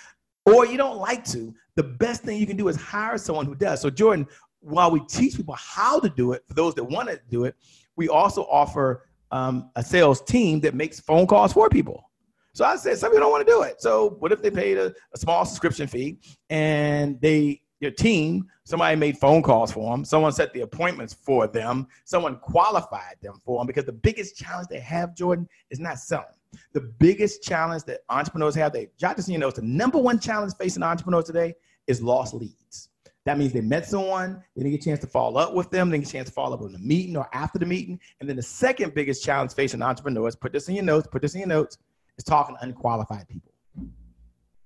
Or 0.45 0.65
you 0.65 0.77
don't 0.77 0.97
like 0.97 1.23
to. 1.25 1.53
The 1.75 1.83
best 1.83 2.23
thing 2.23 2.39
you 2.39 2.47
can 2.47 2.57
do 2.57 2.67
is 2.67 2.75
hire 2.75 3.17
someone 3.17 3.45
who 3.45 3.55
does. 3.55 3.81
So, 3.81 3.89
Jordan, 3.89 4.27
while 4.61 4.91
we 4.91 4.99
teach 5.01 5.35
people 5.35 5.55
how 5.55 5.99
to 5.99 6.09
do 6.09 6.33
it, 6.33 6.43
for 6.47 6.53
those 6.53 6.75
that 6.75 6.83
want 6.83 7.09
to 7.09 7.19
do 7.29 7.45
it, 7.45 7.55
we 7.95 8.09
also 8.09 8.43
offer 8.43 9.05
um, 9.31 9.69
a 9.75 9.83
sales 9.83 10.21
team 10.21 10.59
that 10.61 10.73
makes 10.73 10.99
phone 10.99 11.27
calls 11.27 11.53
for 11.53 11.69
people. 11.69 12.09
So 12.53 12.65
I 12.65 12.75
said, 12.75 12.97
some 12.97 13.11
people 13.11 13.21
don't 13.21 13.31
want 13.31 13.45
to 13.45 13.51
do 13.51 13.61
it. 13.61 13.81
So 13.81 14.17
what 14.19 14.31
if 14.31 14.41
they 14.41 14.51
paid 14.51 14.77
a, 14.77 14.93
a 15.13 15.17
small 15.17 15.45
subscription 15.45 15.87
fee 15.87 16.17
and 16.49 17.19
they 17.21 17.61
your 17.79 17.91
team, 17.91 18.45
somebody 18.65 18.95
made 18.97 19.17
phone 19.17 19.41
calls 19.41 19.71
for 19.71 19.91
them, 19.91 20.03
someone 20.03 20.33
set 20.33 20.53
the 20.53 20.61
appointments 20.61 21.13
for 21.13 21.47
them, 21.47 21.87
someone 22.03 22.37
qualified 22.37 23.15
them 23.21 23.39
for 23.45 23.59
them. 23.59 23.67
Because 23.67 23.85
the 23.85 23.93
biggest 23.93 24.35
challenge 24.35 24.67
they 24.69 24.81
have, 24.81 25.15
Jordan, 25.15 25.47
is 25.69 25.79
not 25.79 25.97
selling. 25.97 26.25
The 26.73 26.81
biggest 26.81 27.43
challenge 27.43 27.83
that 27.83 28.01
entrepreneurs 28.09 28.55
have, 28.55 28.73
they 28.73 28.89
jot 28.97 29.15
this 29.15 29.27
in 29.27 29.33
your 29.33 29.41
notes, 29.41 29.57
the 29.57 29.65
number 29.65 29.97
one 29.97 30.19
challenge 30.19 30.53
facing 30.59 30.83
entrepreneurs 30.83 31.25
today 31.25 31.55
is 31.87 32.01
lost 32.01 32.33
leads. 32.33 32.89
That 33.25 33.37
means 33.37 33.53
they 33.53 33.61
met 33.61 33.85
someone, 33.85 34.43
they 34.55 34.63
didn't 34.63 34.71
get 34.71 34.81
a 34.81 34.85
chance 34.85 34.99
to 35.01 35.07
follow 35.07 35.39
up 35.39 35.53
with 35.53 35.69
them, 35.69 35.89
they 35.89 35.97
didn't 35.97 36.05
get 36.05 36.09
a 36.09 36.17
chance 36.17 36.29
to 36.29 36.33
follow 36.33 36.57
up 36.57 36.63
in 36.63 36.71
the 36.71 36.79
meeting 36.79 37.15
or 37.17 37.27
after 37.33 37.59
the 37.59 37.65
meeting. 37.65 37.99
And 38.19 38.29
then 38.29 38.35
the 38.35 38.41
second 38.41 38.93
biggest 38.93 39.23
challenge 39.23 39.53
facing 39.53 39.81
entrepreneurs, 39.81 40.35
put 40.35 40.53
this 40.53 40.67
in 40.69 40.75
your 40.75 40.83
notes, 40.83 41.07
put 41.11 41.21
this 41.21 41.33
in 41.35 41.41
your 41.41 41.49
notes, 41.49 41.77
is 42.17 42.23
talking 42.23 42.55
to 42.55 42.63
unqualified 42.63 43.27
people. 43.27 43.51
The 43.75 43.87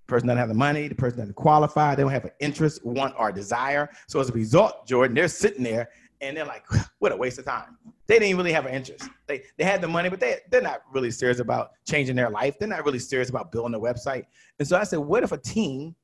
person 0.08 0.28
doesn't 0.28 0.38
have 0.38 0.50
the 0.50 0.54
money, 0.54 0.88
the 0.88 0.96
person 0.96 1.20
doesn't 1.20 1.36
qualify, 1.36 1.96
they 1.96 2.04
don't 2.04 2.12
have 2.12 2.26
an 2.26 2.32
interest, 2.40 2.86
want, 2.86 3.16
or 3.18 3.32
desire. 3.32 3.90
So 4.08 4.20
as 4.20 4.30
a 4.30 4.34
result, 4.34 4.86
Jordan, 4.86 5.16
they're 5.16 5.28
sitting 5.28 5.64
there 5.64 5.90
and 6.24 6.38
they're 6.38 6.46
like, 6.46 6.66
what 7.00 7.12
a 7.12 7.18
waste 7.18 7.40
of 7.40 7.46
time. 7.46 7.78
They 8.08 8.20
didn't 8.20 8.38
really 8.38 8.54
have 8.54 8.66
an 8.66 8.74
interest. 8.74 9.10
They 9.28 9.44
they 9.58 9.64
had 9.64 9.82
the 9.82 9.88
money, 9.88 10.10
but 10.10 10.20
they 10.20 10.38
they're 10.50 10.62
not 10.62 10.82
really 10.92 11.12
serious 11.12 11.40
about 11.40 11.72
changing 11.86 12.16
their 12.16 12.30
life. 12.30 12.58
They're 12.60 12.68
not 12.68 12.86
really 12.86 13.00
serious 13.00 13.30
about 13.30 13.52
building 13.52 13.76
a 13.76 13.80
website. 13.80 14.26
And 14.60 14.68
so 14.68 14.78
I 14.78 14.84
said, 14.84 15.00
what 15.00 15.24
if 15.24 15.32
a 15.32 15.38
team 15.38 15.96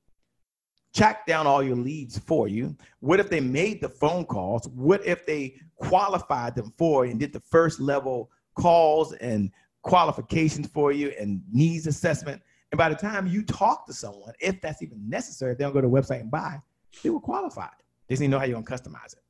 tracked 0.94 1.28
down 1.28 1.46
all 1.46 1.62
your 1.62 1.76
leads 1.76 2.18
for 2.18 2.48
you? 2.48 2.76
What 3.00 3.20
if 3.20 3.30
they 3.30 3.40
made 3.40 3.82
the 3.82 3.90
phone 3.90 4.26
calls? 4.26 4.68
What 4.70 5.06
if 5.06 5.26
they 5.26 5.60
qualified 5.78 6.56
them 6.56 6.74
for 6.78 7.06
you 7.06 7.12
and 7.12 7.20
did 7.20 7.34
the 7.34 7.40
first 7.42 7.80
level 7.80 8.32
calls 8.56 9.14
and 9.14 9.52
qualifications 9.84 10.68
for 10.68 10.92
you 10.92 11.14
and 11.20 11.42
needs 11.52 11.86
assessment? 11.88 12.42
And 12.72 12.78
by 12.78 12.90
the 12.90 12.96
time 12.96 13.28
you 13.28 13.44
talk 13.44 13.86
to 13.88 13.94
someone, 13.94 14.34
if 14.40 14.62
that's 14.62 14.82
even 14.82 15.10
necessary, 15.10 15.54
if 15.54 15.58
they 15.58 15.64
don't 15.64 15.74
go 15.74 15.82
to 15.82 15.88
the 15.88 15.94
website 15.94 16.22
and 16.22 16.32
buy, 16.32 16.60
they 17.04 17.10
were 17.10 17.20
qualified. 17.20 17.70
They 18.08 18.14
just 18.14 18.22
need 18.22 18.28
to 18.28 18.32
know 18.32 18.40
how 18.40 18.46
you're 18.46 18.62
gonna 18.62 18.78
customize 18.78 19.14
it. 19.14 19.24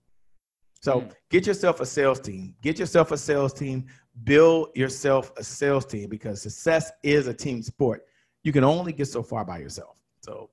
So 0.81 1.01
mm. 1.01 1.11
get 1.29 1.45
yourself 1.45 1.79
a 1.79 1.85
sales 1.85 2.19
team. 2.19 2.55
Get 2.61 2.79
yourself 2.79 3.11
a 3.11 3.17
sales 3.17 3.53
team. 3.53 3.85
Build 4.23 4.69
yourself 4.75 5.31
a 5.37 5.43
sales 5.43 5.85
team 5.85 6.09
because 6.09 6.41
success 6.41 6.91
is 7.03 7.27
a 7.27 7.33
team 7.33 7.61
sport. 7.61 8.03
You 8.43 8.51
can 8.51 8.63
only 8.63 8.93
get 8.93 9.07
so 9.07 9.21
far 9.21 9.43
by 9.45 9.59
yourself. 9.59 9.97
So, 10.21 10.49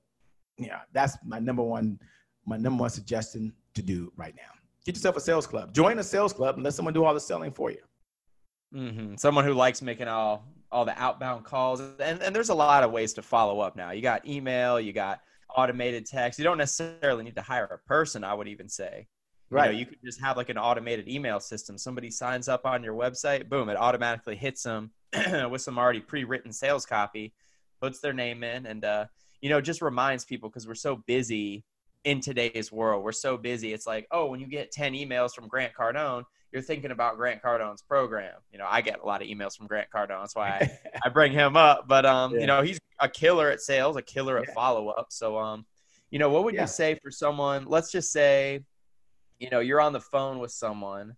yeah, 0.57 0.81
that's 0.93 1.17
my 1.25 1.39
number 1.39 1.63
one, 1.63 1.99
my 2.45 2.57
number 2.57 2.81
one 2.81 2.89
suggestion 2.89 3.53
to 3.75 3.81
do 3.81 4.11
right 4.17 4.35
now. 4.35 4.51
Get 4.85 4.95
yourself 4.95 5.17
a 5.17 5.21
sales 5.21 5.47
club. 5.47 5.73
Join 5.73 5.99
a 5.99 6.03
sales 6.03 6.33
club 6.33 6.55
and 6.55 6.63
let 6.63 6.73
someone 6.73 6.93
do 6.93 7.03
all 7.03 7.13
the 7.13 7.19
selling 7.19 7.51
for 7.51 7.71
you. 7.71 7.81
Mm-hmm. 8.73 9.15
Someone 9.15 9.45
who 9.45 9.53
likes 9.53 9.81
making 9.81 10.07
all 10.07 10.45
all 10.69 10.83
the 10.83 11.01
outbound 11.01 11.45
calls, 11.45 11.79
and 11.79 12.21
and 12.21 12.35
there's 12.35 12.49
a 12.49 12.55
lot 12.55 12.83
of 12.83 12.91
ways 12.91 13.13
to 13.13 13.21
follow 13.21 13.61
up 13.61 13.77
now. 13.77 13.91
You 13.91 14.01
got 14.01 14.27
email, 14.27 14.79
you 14.79 14.91
got 14.91 15.21
automated 15.55 16.05
text. 16.05 16.37
You 16.37 16.43
don't 16.43 16.57
necessarily 16.57 17.23
need 17.23 17.35
to 17.35 17.41
hire 17.41 17.65
a 17.65 17.87
person. 17.87 18.23
I 18.23 18.33
would 18.33 18.47
even 18.47 18.67
say 18.67 19.07
Right. 19.49 19.67
You, 19.67 19.71
know, 19.71 19.79
you 19.79 19.85
could 19.85 19.99
just 20.03 20.19
have 20.21 20.35
like 20.37 20.49
an 20.49 20.57
automated 20.57 21.07
email 21.07 21.39
system. 21.39 21.77
Somebody 21.77 22.11
signs 22.11 22.49
up 22.49 22.65
on 22.65 22.83
your 22.83 22.93
website, 22.93 23.47
boom, 23.47 23.69
it 23.69 23.77
automatically 23.77 24.35
hits 24.35 24.63
them 24.63 24.91
with 25.49 25.61
some 25.61 25.79
already 25.79 26.01
pre-written 26.01 26.51
sales 26.51 26.85
copy, 26.85 27.33
puts 27.81 27.99
their 27.99 28.13
name 28.13 28.43
in, 28.43 28.65
and 28.65 28.83
uh, 28.83 29.05
you 29.41 29.49
know, 29.49 29.61
just 29.61 29.81
reminds 29.81 30.25
people 30.25 30.49
because 30.49 30.67
we're 30.67 30.75
so 30.75 30.97
busy 31.07 31.63
in 32.03 32.19
today's 32.19 32.71
world. 32.71 33.03
We're 33.03 33.11
so 33.11 33.37
busy. 33.37 33.73
It's 33.73 33.87
like, 33.87 34.07
oh, 34.11 34.27
when 34.27 34.39
you 34.39 34.47
get 34.47 34.71
10 34.71 34.93
emails 34.93 35.33
from 35.33 35.47
Grant 35.47 35.73
Cardone, 35.73 36.23
you're 36.51 36.61
thinking 36.61 36.91
about 36.91 37.17
Grant 37.17 37.41
Cardone's 37.41 37.81
program. 37.81 38.35
You 38.51 38.57
know, 38.57 38.65
I 38.67 38.81
get 38.81 39.01
a 39.01 39.05
lot 39.05 39.21
of 39.21 39.27
emails 39.27 39.55
from 39.55 39.67
Grant 39.67 39.89
Cardone. 39.93 40.21
That's 40.21 40.35
why 40.35 40.49
I, 40.49 40.79
I 41.05 41.09
bring 41.09 41.31
him 41.31 41.57
up. 41.57 41.87
But 41.87 42.05
um, 42.05 42.33
yeah. 42.33 42.39
you 42.39 42.47
know, 42.47 42.61
he's 42.61 42.79
a 42.99 43.09
killer 43.09 43.49
at 43.49 43.61
sales, 43.61 43.97
a 43.97 44.01
killer 44.01 44.37
at 44.37 44.45
yeah. 44.47 44.53
follow 44.53 44.87
up. 44.89 45.07
So 45.09 45.37
um, 45.37 45.65
you 46.09 46.19
know, 46.19 46.29
what 46.29 46.45
would 46.45 46.55
yeah. 46.55 46.61
you 46.61 46.67
say 46.67 46.97
for 47.03 47.11
someone, 47.11 47.65
let's 47.65 47.91
just 47.91 48.11
say 48.11 48.61
you 49.39 49.49
know 49.49 49.59
you're 49.59 49.81
on 49.81 49.93
the 49.93 50.01
phone 50.01 50.39
with 50.39 50.51
someone 50.51 51.15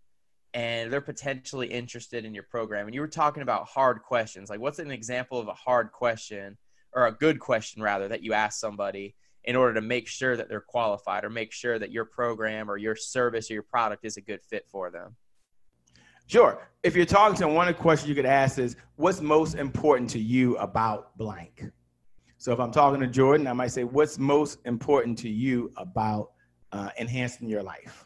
and 0.53 0.91
they're 0.91 1.01
potentially 1.01 1.67
interested 1.67 2.26
in 2.26 2.34
your 2.34 2.43
program 2.43 2.88
and 2.88 2.95
you 2.95 3.01
were 3.01 3.07
talking 3.07 3.43
about 3.43 3.67
hard 3.67 4.01
questions 4.01 4.49
like 4.49 4.59
what's 4.59 4.80
an 4.80 4.91
example 4.91 5.39
of 5.39 5.47
a 5.47 5.53
hard 5.53 5.91
question 5.91 6.57
or 6.93 7.07
a 7.07 7.11
good 7.11 7.39
question 7.39 7.82
rather 7.82 8.07
that 8.07 8.24
you 8.24 8.34
ask 8.34 8.59
somebody 8.59 9.15
in 9.45 9.55
order 9.55 9.74
to 9.74 9.82
make 9.82 10.07
sure 10.07 10.36
that 10.36 10.49
they're 10.49 10.59
qualified 10.59 11.24
or 11.24 11.30
make 11.30 11.51
sure 11.51 11.80
that 11.80 11.91
your 11.91 12.05
program 12.05 12.70
or 12.70 12.78
your 12.78 12.95
service 12.95 13.49
or 13.49 13.53
your 13.53 13.63
product 13.63 14.03
is 14.03 14.17
a 14.17 14.22
good 14.22 14.41
fit 14.43 14.65
for 14.70 14.89
them? 14.89 15.15
Sure. 16.28 16.67
If 16.84 16.95
you're 16.95 17.05
talking 17.05 17.36
to 17.38 17.41
them 17.41 17.55
one 17.55 17.67
of 17.67 17.76
the 17.76 17.82
questions 17.82 18.09
you 18.09 18.15
could 18.15 18.26
ask 18.26 18.59
is 18.59 18.76
what's 18.97 19.22
most 19.22 19.55
important 19.55 20.09
to 20.11 20.20
you 20.20 20.57
about 20.57 21.17
blank? 21.17 21.65
So 22.38 22.53
if 22.53 22.59
i'm 22.61 22.72
talking 22.72 23.01
to 23.01 23.07
jordan 23.07 23.47
i 23.47 23.53
might 23.53 23.67
say 23.67 23.84
what's 23.84 24.17
most 24.17 24.59
important 24.63 25.17
to 25.17 25.30
you 25.30 25.74
about 25.76 26.32
uh, 26.72 26.89
enhancing 26.97 27.49
your 27.49 27.61
life 27.61 28.05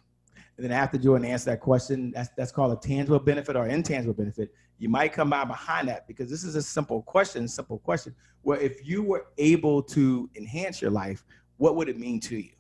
and 0.64 0.72
then 0.72 0.80
after 0.80 0.98
Jordan 0.98 1.28
answer 1.28 1.52
that 1.52 1.60
question, 1.60 2.12
that's 2.12 2.30
that's 2.38 2.54
called 2.54 2.72
a 2.72 2.88
tangible 2.88 3.20
benefit 3.20 3.58
or 3.58 3.68
intangible 3.68 4.14
benefit. 4.14 4.54
You 4.80 4.88
might 4.88 5.12
come 5.12 5.30
by 5.30 5.44
behind 5.44 5.90
that 5.90 6.08
because 6.08 6.30
this 6.30 6.46
is 6.46 6.56
a 6.56 6.62
simple 6.62 7.02
question, 7.02 7.50
simple 7.50 7.80
question. 7.80 8.16
Where 8.44 8.58
if 8.62 8.88
you 8.88 9.04
were 9.04 9.26
able 9.38 9.84
to 9.84 10.30
enhance 10.38 10.82
your 10.82 10.90
life, 10.90 11.26
what 11.58 11.76
would 11.76 11.90
it 11.90 12.00
mean 12.00 12.22
to 12.22 12.38
you? 12.38 12.54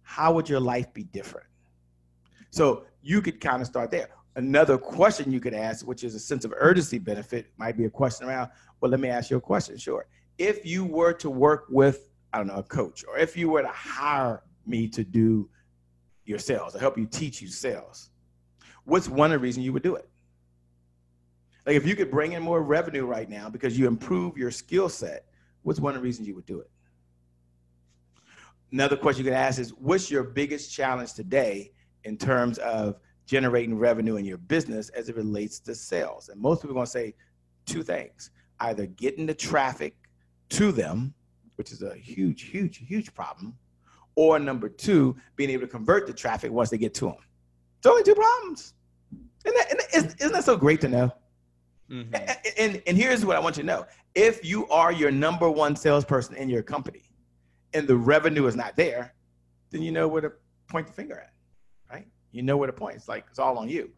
How 0.00 0.32
would 0.32 0.48
your 0.48 0.58
life 0.58 0.90
be 0.94 1.04
different? 1.04 1.46
So 2.48 2.84
you 3.02 3.20
could 3.20 3.42
kind 3.42 3.60
of 3.60 3.68
start 3.68 3.90
there. 3.90 4.08
Another 4.36 4.78
question 4.78 5.30
you 5.30 5.40
could 5.40 5.52
ask, 5.52 5.86
which 5.86 6.04
is 6.04 6.14
a 6.14 6.20
sense 6.20 6.46
of 6.46 6.54
urgency 6.56 6.98
benefit, 6.98 7.48
might 7.58 7.76
be 7.76 7.84
a 7.84 7.90
question 7.90 8.26
around, 8.26 8.50
well, 8.80 8.90
let 8.90 9.00
me 9.00 9.10
ask 9.10 9.30
you 9.30 9.36
a 9.36 9.40
question. 9.40 9.76
Sure. 9.76 10.06
If 10.38 10.64
you 10.64 10.82
were 10.82 11.12
to 11.14 11.28
work 11.28 11.66
with, 11.68 12.08
I 12.32 12.38
don't 12.38 12.46
know, 12.46 12.54
a 12.54 12.62
coach, 12.62 13.04
or 13.06 13.18
if 13.18 13.36
you 13.36 13.50
were 13.50 13.60
to 13.60 13.68
hire 13.68 14.42
me 14.66 14.88
to 14.88 15.04
do 15.04 15.50
your 16.28 16.38
sales 16.38 16.76
or 16.76 16.78
help 16.78 16.98
you 16.98 17.06
teach 17.06 17.40
you 17.40 17.48
sales, 17.48 18.10
what's 18.84 19.08
one 19.08 19.32
of 19.32 19.40
the 19.40 19.42
reasons 19.42 19.64
you 19.64 19.72
would 19.72 19.82
do 19.82 19.96
it? 19.96 20.08
Like 21.66 21.76
if 21.76 21.86
you 21.86 21.96
could 21.96 22.10
bring 22.10 22.32
in 22.32 22.42
more 22.42 22.62
revenue 22.62 23.04
right 23.04 23.28
now 23.28 23.48
because 23.48 23.78
you 23.78 23.86
improve 23.86 24.36
your 24.36 24.50
skill 24.50 24.88
set, 24.88 25.26
what's 25.62 25.80
one 25.80 25.94
of 25.94 26.00
the 26.00 26.04
reasons 26.04 26.28
you 26.28 26.34
would 26.34 26.46
do 26.46 26.60
it? 26.60 26.70
Another 28.72 28.96
question 28.96 29.24
you 29.24 29.30
could 29.30 29.36
ask 29.36 29.58
is 29.58 29.72
what's 29.74 30.10
your 30.10 30.22
biggest 30.22 30.72
challenge 30.72 31.14
today 31.14 31.72
in 32.04 32.16
terms 32.16 32.58
of 32.58 33.00
generating 33.26 33.76
revenue 33.76 34.16
in 34.16 34.24
your 34.24 34.38
business 34.38 34.90
as 34.90 35.08
it 35.08 35.16
relates 35.16 35.58
to 35.60 35.74
sales? 35.74 36.28
And 36.28 36.40
most 36.40 36.62
people 36.62 36.72
are 36.72 36.74
going 36.74 36.86
to 36.86 36.90
say 36.90 37.14
two 37.66 37.82
things 37.82 38.30
either 38.60 38.86
getting 38.86 39.24
the 39.24 39.34
traffic 39.34 39.94
to 40.48 40.72
them, 40.72 41.14
which 41.56 41.70
is 41.70 41.82
a 41.82 41.94
huge, 41.94 42.42
huge, 42.42 42.78
huge 42.78 43.14
problem, 43.14 43.54
or 44.18 44.36
number 44.40 44.68
two, 44.68 45.14
being 45.36 45.48
able 45.48 45.60
to 45.60 45.68
convert 45.68 46.04
the 46.04 46.12
traffic 46.12 46.50
once 46.50 46.70
they 46.70 46.76
get 46.76 46.92
to 46.92 47.04
them. 47.04 47.14
It's 47.78 47.86
only 47.86 48.02
two 48.02 48.16
problems. 48.16 48.74
Isn't 49.44 49.56
that, 49.56 49.94
isn't, 49.94 50.32
that 50.32 50.42
so 50.42 50.56
great 50.56 50.80
to 50.80 50.88
know? 50.88 51.12
Mm-hmm. 51.88 52.12
And, 52.16 52.38
and, 52.58 52.82
and 52.88 52.98
here's 52.98 53.24
what 53.24 53.36
I 53.36 53.38
want 53.38 53.56
you 53.56 53.62
to 53.62 53.66
know. 53.68 53.86
If 54.16 54.44
you 54.44 54.66
are 54.70 54.90
your 54.90 55.12
number 55.12 55.48
one 55.48 55.76
salesperson 55.76 56.34
in 56.34 56.48
your 56.48 56.64
company 56.64 57.04
and 57.74 57.86
the 57.86 57.96
revenue 57.96 58.46
is 58.48 58.56
not 58.56 58.74
there, 58.74 59.14
then 59.70 59.82
you 59.82 59.92
know 59.92 60.08
where 60.08 60.22
to 60.22 60.32
point 60.68 60.88
the 60.88 60.92
finger 60.92 61.20
at, 61.20 61.32
right? 61.88 62.08
You 62.32 62.42
know 62.42 62.56
where 62.56 62.66
to 62.66 62.72
point. 62.72 62.96
It's 62.96 63.08
like 63.08 63.24
it's 63.30 63.38
all 63.38 63.56
on 63.56 63.68
you. 63.68 63.88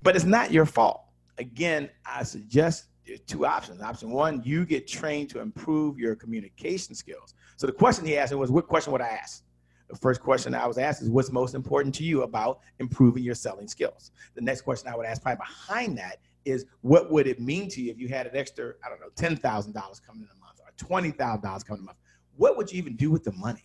But 0.00 0.14
it's 0.14 0.24
not 0.24 0.52
your 0.52 0.64
fault. 0.64 1.02
Again, 1.38 1.90
I 2.06 2.22
suggest 2.22 2.84
two 3.18 3.46
options. 3.46 3.80
Option 3.80 4.10
one, 4.10 4.42
you 4.44 4.64
get 4.64 4.86
trained 4.86 5.30
to 5.30 5.40
improve 5.40 5.98
your 5.98 6.14
communication 6.14 6.94
skills. 6.94 7.34
So 7.56 7.66
the 7.66 7.72
question 7.72 8.06
he 8.06 8.16
asked 8.16 8.32
me 8.32 8.38
was, 8.38 8.50
what 8.50 8.66
question 8.66 8.92
would 8.92 9.00
I 9.00 9.08
ask? 9.08 9.44
The 9.88 9.96
first 9.96 10.20
question 10.20 10.54
I 10.54 10.66
was 10.66 10.78
asked 10.78 11.02
is, 11.02 11.10
what's 11.10 11.32
most 11.32 11.54
important 11.54 11.94
to 11.96 12.04
you 12.04 12.22
about 12.22 12.60
improving 12.78 13.24
your 13.24 13.34
selling 13.34 13.66
skills? 13.66 14.12
The 14.34 14.40
next 14.40 14.60
question 14.62 14.88
I 14.88 14.96
would 14.96 15.06
ask 15.06 15.20
probably 15.20 15.38
behind 15.38 15.98
that 15.98 16.18
is, 16.44 16.64
what 16.82 17.10
would 17.10 17.26
it 17.26 17.40
mean 17.40 17.68
to 17.70 17.82
you 17.82 17.90
if 17.90 17.98
you 17.98 18.08
had 18.08 18.26
an 18.26 18.36
extra, 18.36 18.74
I 18.84 18.88
don't 18.88 19.00
know, 19.00 19.08
$10,000 19.16 19.42
coming 19.42 20.22
in 20.22 20.28
a 20.28 20.40
month 20.40 20.60
or 20.60 20.72
$20,000 20.76 21.66
coming 21.66 21.78
in 21.80 21.84
a 21.84 21.86
month? 21.86 21.98
What 22.36 22.56
would 22.56 22.72
you 22.72 22.78
even 22.78 22.96
do 22.96 23.10
with 23.10 23.24
the 23.24 23.32
money? 23.32 23.64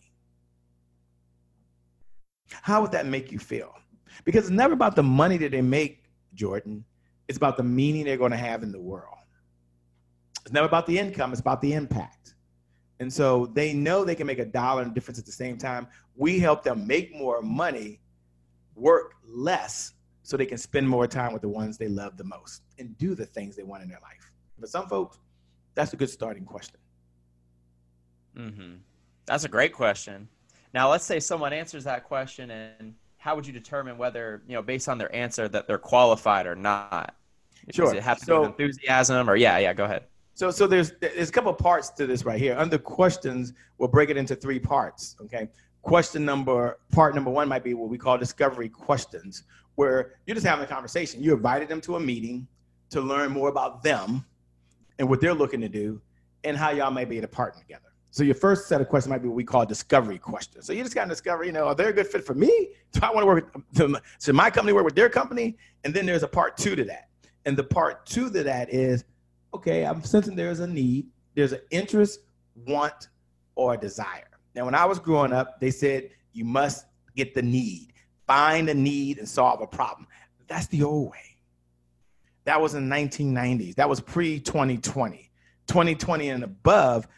How 2.50 2.82
would 2.82 2.92
that 2.92 3.06
make 3.06 3.32
you 3.32 3.38
feel? 3.38 3.72
Because 4.24 4.44
it's 4.44 4.50
never 4.50 4.74
about 4.74 4.96
the 4.96 5.02
money 5.02 5.36
that 5.38 5.52
they 5.52 5.62
make, 5.62 6.04
Jordan. 6.34 6.84
It's 7.28 7.36
about 7.36 7.56
the 7.56 7.62
meaning 7.62 8.04
they're 8.04 8.16
going 8.16 8.30
to 8.30 8.36
have 8.36 8.62
in 8.62 8.72
the 8.72 8.80
world. 8.80 9.15
It's 10.46 10.52
never 10.52 10.68
about 10.68 10.86
the 10.86 10.96
income, 10.96 11.32
it's 11.32 11.40
about 11.40 11.60
the 11.60 11.72
impact. 11.72 12.36
And 13.00 13.12
so 13.12 13.46
they 13.46 13.72
know 13.72 14.04
they 14.04 14.14
can 14.14 14.28
make 14.28 14.38
a 14.38 14.44
dollar 14.44 14.82
and 14.82 14.94
difference 14.94 15.18
at 15.18 15.26
the 15.26 15.32
same 15.32 15.58
time. 15.58 15.88
We 16.14 16.38
help 16.38 16.62
them 16.62 16.86
make 16.86 17.12
more 17.12 17.42
money, 17.42 17.98
work 18.76 19.14
less, 19.26 19.94
so 20.22 20.36
they 20.36 20.46
can 20.46 20.56
spend 20.56 20.88
more 20.88 21.08
time 21.08 21.32
with 21.32 21.42
the 21.42 21.48
ones 21.48 21.78
they 21.78 21.88
love 21.88 22.16
the 22.16 22.22
most 22.22 22.62
and 22.78 22.96
do 22.96 23.16
the 23.16 23.26
things 23.26 23.56
they 23.56 23.64
want 23.64 23.82
in 23.82 23.88
their 23.88 23.98
life. 24.00 24.30
But 24.56 24.68
some 24.68 24.86
folks, 24.86 25.18
that's 25.74 25.92
a 25.94 25.96
good 25.96 26.10
starting 26.10 26.44
question. 26.44 26.78
Mm-hmm. 28.38 28.74
That's 29.26 29.42
a 29.42 29.48
great 29.48 29.72
question. 29.72 30.28
Now, 30.72 30.88
let's 30.92 31.04
say 31.04 31.18
someone 31.18 31.52
answers 31.52 31.82
that 31.84 32.04
question, 32.04 32.52
and 32.52 32.94
how 33.18 33.34
would 33.34 33.48
you 33.48 33.52
determine 33.52 33.98
whether, 33.98 34.44
you 34.46 34.54
know, 34.54 34.62
based 34.62 34.88
on 34.88 34.96
their 34.96 35.12
answer, 35.12 35.48
that 35.48 35.66
they're 35.66 35.76
qualified 35.76 36.46
or 36.46 36.54
not? 36.54 37.16
Sure. 37.72 37.86
Does 37.86 37.94
it 37.94 38.04
have 38.04 38.20
to 38.20 38.24
so, 38.24 38.34
do 38.34 38.40
with 38.42 38.60
enthusiasm, 38.60 39.28
or 39.28 39.34
yeah, 39.34 39.58
yeah, 39.58 39.72
go 39.72 39.86
ahead. 39.86 40.04
So, 40.36 40.50
so 40.50 40.66
there's 40.66 40.92
there's 41.00 41.30
a 41.30 41.32
couple 41.32 41.52
parts 41.54 41.88
to 41.92 42.06
this 42.06 42.26
right 42.26 42.38
here. 42.38 42.54
Under 42.58 42.76
questions, 42.76 43.54
we'll 43.78 43.88
break 43.88 44.10
it 44.10 44.18
into 44.18 44.36
three 44.36 44.58
parts. 44.58 45.16
Okay. 45.22 45.48
Question 45.80 46.26
number 46.26 46.78
part 46.92 47.14
number 47.14 47.30
one 47.30 47.48
might 47.48 47.64
be 47.64 47.72
what 47.72 47.88
we 47.88 47.96
call 47.96 48.18
discovery 48.18 48.68
questions, 48.68 49.44
where 49.76 50.16
you're 50.26 50.34
just 50.34 50.46
having 50.46 50.62
a 50.62 50.68
conversation. 50.68 51.22
You 51.22 51.32
invited 51.32 51.70
them 51.70 51.80
to 51.80 51.96
a 51.96 52.00
meeting 52.00 52.46
to 52.90 53.00
learn 53.00 53.32
more 53.32 53.48
about 53.48 53.82
them 53.82 54.26
and 54.98 55.08
what 55.08 55.22
they're 55.22 55.32
looking 55.32 55.62
to 55.62 55.70
do, 55.70 56.02
and 56.44 56.54
how 56.54 56.70
y'all 56.70 56.90
may 56.90 57.06
be 57.06 57.16
able 57.16 57.28
to 57.28 57.32
partner 57.32 57.62
together. 57.62 57.86
So 58.10 58.22
your 58.22 58.34
first 58.34 58.68
set 58.68 58.82
of 58.82 58.88
questions 58.88 59.08
might 59.08 59.22
be 59.22 59.28
what 59.28 59.36
we 59.36 59.44
call 59.44 59.64
discovery 59.64 60.18
questions. 60.18 60.66
So 60.66 60.74
you 60.74 60.82
just 60.82 60.94
got 60.94 61.04
to 61.04 61.10
discover, 61.10 61.44
you 61.44 61.52
know, 61.52 61.68
are 61.68 61.74
they 61.74 61.84
a 61.84 61.92
good 61.92 62.08
fit 62.08 62.26
for 62.26 62.34
me? 62.34 62.72
Do 62.92 63.00
I 63.02 63.10
want 63.10 63.22
to 63.22 63.26
work 63.26 63.54
with 63.54 63.64
them? 63.72 63.96
Should 64.20 64.34
my 64.34 64.50
company 64.50 64.74
work 64.74 64.84
with 64.84 64.94
their 64.94 65.08
company? 65.08 65.56
And 65.84 65.94
then 65.94 66.04
there's 66.04 66.22
a 66.22 66.28
part 66.28 66.58
two 66.58 66.76
to 66.76 66.84
that. 66.84 67.08
And 67.46 67.56
the 67.56 67.64
part 67.64 68.04
two 68.04 68.30
to 68.30 68.42
that 68.42 68.72
is 68.72 69.04
okay, 69.54 69.84
I'm 69.84 70.02
sensing 70.02 70.36
there's 70.36 70.60
a 70.60 70.66
need, 70.66 71.08
there's 71.34 71.52
an 71.52 71.60
interest, 71.70 72.20
want, 72.66 73.08
or 73.54 73.76
desire. 73.76 74.28
Now, 74.54 74.64
when 74.64 74.74
I 74.74 74.84
was 74.84 74.98
growing 74.98 75.32
up, 75.32 75.60
they 75.60 75.70
said 75.70 76.10
you 76.32 76.44
must 76.44 76.86
get 77.14 77.34
the 77.34 77.42
need. 77.42 77.92
find 78.26 78.68
a 78.68 78.74
need 78.74 79.18
and 79.18 79.28
solve 79.28 79.60
a 79.60 79.66
problem. 79.66 80.06
That's 80.48 80.66
the 80.66 80.82
old 80.82 81.10
way. 81.10 81.36
That 82.44 82.60
was 82.60 82.74
in 82.74 82.88
the 82.88 82.94
1990s. 82.94 83.74
That 83.74 83.88
was 83.88 84.00
pre 84.00 84.40
2020. 84.40 85.30
2020 85.66 86.28
and 86.28 86.44
above. 86.44 87.08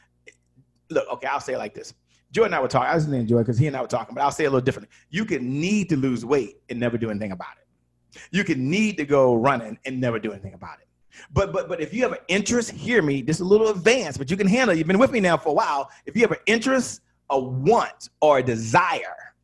Look, 0.90 1.06
okay, 1.14 1.26
I'll 1.26 1.40
say 1.40 1.54
it 1.54 1.58
like 1.58 1.74
this. 1.74 1.94
Jordan 2.30 2.52
and 2.52 2.58
I 2.58 2.62
were 2.62 2.68
talking. 2.68 2.90
I 2.90 2.94
was 2.94 3.04
going 3.04 3.18
to 3.18 3.20
enjoy 3.20 3.38
because 3.38 3.58
he 3.58 3.66
and 3.66 3.76
I 3.76 3.80
were 3.80 3.88
talking, 3.88 4.14
but 4.14 4.22
I'll 4.22 4.30
say 4.30 4.44
it 4.44 4.48
a 4.48 4.50
little 4.50 4.64
differently. 4.64 4.94
You 5.10 5.24
can 5.24 5.60
need 5.60 5.88
to 5.90 5.96
lose 5.96 6.24
weight 6.24 6.56
and 6.68 6.78
never 6.78 6.98
do 6.98 7.10
anything 7.10 7.32
about 7.32 7.54
it. 7.60 8.20
You 8.30 8.44
can 8.44 8.68
need 8.68 8.96
to 8.98 9.04
go 9.04 9.34
running 9.34 9.78
and 9.84 10.00
never 10.00 10.18
do 10.18 10.32
anything 10.32 10.54
about 10.54 10.78
it. 10.80 10.87
But 11.32 11.52
but 11.52 11.68
but 11.68 11.80
if 11.80 11.92
you 11.92 12.02
have 12.02 12.12
an 12.12 12.18
interest, 12.28 12.70
hear 12.70 13.02
me. 13.02 13.22
This 13.22 13.36
is 13.36 13.40
a 13.40 13.44
little 13.44 13.68
advanced, 13.68 14.18
but 14.18 14.30
you 14.30 14.36
can 14.36 14.46
handle. 14.48 14.74
it. 14.74 14.78
You've 14.78 14.86
been 14.86 14.98
with 14.98 15.12
me 15.12 15.20
now 15.20 15.36
for 15.36 15.50
a 15.50 15.54
while. 15.54 15.90
If 16.06 16.16
you 16.16 16.22
have 16.22 16.32
an 16.32 16.38
interest, 16.46 17.02
a 17.30 17.38
want, 17.38 18.08
or 18.20 18.38
a 18.38 18.42
desire, 18.42 19.34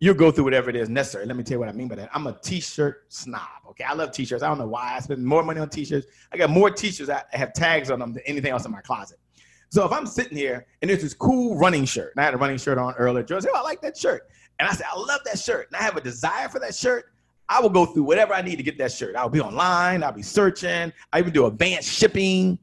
you'll 0.00 0.14
go 0.14 0.30
through 0.30 0.44
whatever 0.44 0.70
it 0.70 0.76
is 0.76 0.88
necessary. 0.88 1.26
Let 1.26 1.36
me 1.36 1.42
tell 1.42 1.56
you 1.56 1.60
what 1.60 1.68
I 1.68 1.72
mean 1.72 1.88
by 1.88 1.96
that. 1.96 2.10
I'm 2.12 2.26
a 2.26 2.38
t-shirt 2.42 3.04
snob. 3.08 3.40
Okay, 3.70 3.84
I 3.84 3.94
love 3.94 4.12
t-shirts. 4.12 4.42
I 4.42 4.48
don't 4.48 4.58
know 4.58 4.68
why 4.68 4.94
I 4.96 5.00
spend 5.00 5.24
more 5.24 5.42
money 5.42 5.60
on 5.60 5.68
t-shirts. 5.68 6.06
I 6.32 6.36
got 6.36 6.50
more 6.50 6.70
t-shirts 6.70 7.08
that 7.08 7.28
have 7.32 7.52
tags 7.52 7.90
on 7.90 7.98
them 7.98 8.12
than 8.12 8.22
anything 8.26 8.52
else 8.52 8.64
in 8.64 8.72
my 8.72 8.80
closet. 8.80 9.18
So 9.68 9.84
if 9.84 9.92
I'm 9.92 10.06
sitting 10.06 10.36
here 10.36 10.66
and 10.80 10.90
there's 10.90 11.02
this 11.02 11.14
cool 11.14 11.56
running 11.58 11.84
shirt, 11.84 12.12
and 12.14 12.20
I 12.20 12.24
had 12.24 12.34
a 12.34 12.38
running 12.38 12.58
shirt 12.58 12.78
on 12.78 12.94
earlier, 12.94 13.24
Joe 13.24 13.40
said, 13.40 13.50
"Oh, 13.52 13.58
I 13.58 13.62
like 13.62 13.80
that 13.82 13.96
shirt," 13.96 14.28
and 14.58 14.68
I 14.68 14.72
said, 14.72 14.86
"I 14.90 14.96
love 14.98 15.20
that 15.24 15.38
shirt," 15.38 15.68
and 15.68 15.76
I 15.76 15.82
have 15.82 15.96
a 15.96 16.00
desire 16.00 16.48
for 16.48 16.60
that 16.60 16.74
shirt. 16.74 17.12
I 17.48 17.60
will 17.60 17.70
go 17.70 17.86
through 17.86 18.02
whatever 18.04 18.34
I 18.34 18.42
need 18.42 18.56
to 18.56 18.62
get 18.62 18.78
that 18.78 18.92
shirt. 18.92 19.16
I'll 19.16 19.28
be 19.28 19.40
online. 19.40 20.02
I'll 20.02 20.12
be 20.12 20.22
searching. 20.22 20.92
I 21.12 21.18
even 21.18 21.32
do 21.32 21.46
advanced 21.46 21.88
shipping. 21.88 22.58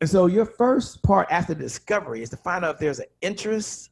And 0.00 0.10
so 0.10 0.26
your 0.26 0.46
first 0.46 1.02
part 1.02 1.28
after 1.30 1.54
discovery 1.54 2.22
is 2.22 2.30
to 2.30 2.36
find 2.36 2.64
out 2.64 2.74
if 2.74 2.80
there's 2.80 2.98
an 2.98 3.06
interest, 3.20 3.90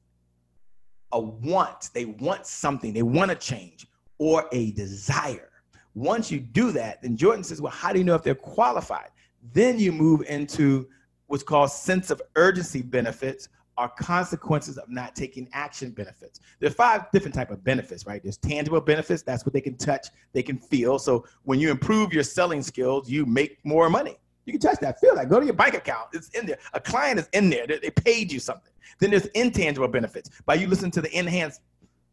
a 1.13 1.21
want. 1.21 1.91
They 1.95 2.07
want 2.07 2.47
something. 2.47 2.93
They 2.93 3.03
want 3.03 3.31
to 3.31 3.37
change 3.37 3.87
or 4.19 4.49
a 4.51 4.73
desire. 4.73 5.51
Once 5.95 6.31
you 6.31 6.41
do 6.41 6.73
that, 6.73 7.01
then 7.03 7.17
Jordan 7.17 7.45
says, 7.45 7.61
well, 7.61 7.73
how 7.73 7.93
do 7.93 7.99
you 7.99 8.05
know 8.05 8.15
if 8.15 8.23
they're 8.23 8.35
qualified? 8.35 9.11
Then 9.53 9.79
you 9.79 9.93
move 9.93 10.23
into 10.29 10.89
what's 11.27 11.43
called 11.45 11.71
sense 11.71 12.11
of 12.11 12.21
urgency 12.35 12.83
benefits 12.83 13.49
are 13.81 13.89
consequences 13.89 14.77
of 14.77 14.91
not 14.91 15.17
taking 15.17 15.49
action 15.55 15.91
benefits. 15.91 16.41
There 16.59 16.69
are 16.69 16.73
five 16.73 17.11
different 17.13 17.35
type 17.35 17.51
of 17.51 17.65
benefits, 17.65 18.07
right? 18.07 18.23
There's 18.23 18.37
tangible 18.37 18.79
benefits, 18.83 19.23
that's 19.23 19.47
what 19.47 19.55
they 19.55 19.63
can 19.63 19.75
touch, 19.79 20.09
they 20.35 20.43
can 20.43 20.59
feel. 20.59 20.99
So 20.99 21.25
when 21.45 21.59
you 21.59 21.71
improve 21.71 22.13
your 22.13 22.23
selling 22.23 22.63
skills, 22.63 23.09
you 23.09 23.25
make 23.25 23.57
more 23.65 23.89
money. 23.89 24.19
You 24.45 24.53
can 24.53 24.61
touch 24.61 24.81
that, 24.81 25.01
feel 25.01 25.15
that. 25.15 25.31
Go 25.31 25.41
to 25.41 25.47
your 25.47 25.55
bank 25.55 25.75
account. 25.75 26.09
It's 26.13 26.29
in 26.31 26.45
there. 26.45 26.59
A 26.75 26.81
client 26.81 27.19
is 27.21 27.29
in 27.33 27.49
there. 27.49 27.67
They, 27.67 27.91
paid 27.91 28.31
you 28.31 28.39
something. 28.39 28.73
Then 28.99 29.11
there's 29.11 29.27
intangible 29.27 29.89
benefits. 29.89 30.29
By 30.45 30.55
you 30.57 30.67
listening 30.67 30.91
to 30.93 31.01
the 31.01 31.19
enhanced 31.19 31.63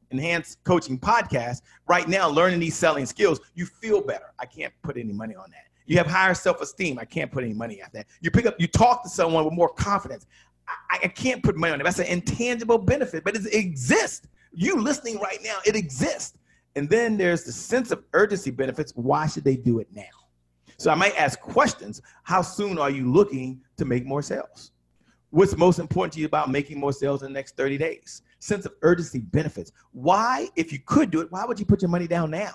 enhanced 0.10 0.64
coaching 0.64 0.98
podcast, 0.98 1.64
right 1.86 2.08
now 2.08 2.30
learning 2.30 2.62
these 2.62 2.78
selling 2.78 3.06
skills, 3.06 3.42
you 3.56 3.66
feel 3.66 4.00
better. 4.00 4.32
I 4.40 4.46
can't 4.46 4.72
put 4.84 4.96
any 4.96 5.12
money 5.12 5.36
on 5.36 5.50
that. 5.52 5.68
You 5.88 5.98
have 5.98 6.08
higher 6.08 6.34
self-esteem. 6.34 7.00
I 7.00 7.06
can't 7.06 7.32
put 7.32 7.46
any 7.46 7.54
money 7.54 7.82
at 7.82 7.94
that. 7.94 8.08
You 8.20 8.30
pick 8.30 8.46
up, 8.46 8.56
you 8.60 8.68
talk 8.68 9.04
to 9.04 9.10
someone 9.10 9.46
with 9.46 9.54
more 9.54 9.70
confidence. 9.70 10.28
I, 10.68 11.00
I 11.04 11.08
can't 11.08 11.44
put 11.44 11.56
money 11.56 11.74
on 11.74 11.82
it. 11.82 11.84
That's 11.84 12.00
an 12.00 12.08
intangible 12.08 12.78
benefit, 12.78 13.24
but 13.24 13.36
it 13.36 13.54
exists. 13.54 14.28
You 14.54 14.82
listening 14.82 15.20
right 15.20 15.40
now, 15.44 15.58
it 15.66 15.76
exists. 15.76 16.38
And 16.76 16.90
then 16.90 17.18
there's 17.18 17.44
the 17.44 17.52
sense 17.52 17.92
of 17.92 18.04
urgency 18.14 18.52
benefits. 18.52 18.92
Why 18.96 19.28
should 19.28 19.44
they 19.44 19.56
do 19.56 19.80
it 19.80 19.88
now? 19.92 20.04
So 20.78 20.92
I 20.92 20.96
might 20.96 21.16
ask 21.18 21.40
questions. 21.40 22.02
How 22.24 22.42
soon 22.42 22.78
are 22.78 22.90
you 22.90 23.12
looking 23.12 23.62
to 23.78 23.86
make 23.86 24.06
more 24.06 24.22
sales? 24.22 24.72
What's 25.32 25.58
most 25.58 25.80
important 25.80 26.14
to 26.14 26.20
you 26.20 26.26
about 26.26 26.50
making 26.50 26.80
more 26.80 26.94
sales 26.94 27.24
in 27.24 27.30
the 27.30 27.34
next 27.34 27.58
30 27.58 27.78
days? 27.78 28.22
Sense 28.40 28.66
of 28.66 28.74
urgency 28.84 29.20
benefits. 29.20 29.72
Why, 29.92 30.48
if 30.56 30.72
you 30.72 30.80
could 30.86 31.10
do 31.12 31.22
it, 31.22 31.32
why 31.32 31.46
would 31.46 31.60
you 31.60 31.66
put 31.66 31.82
your 31.82 31.90
money 31.90 32.08
down 32.08 32.32
now? 32.32 32.52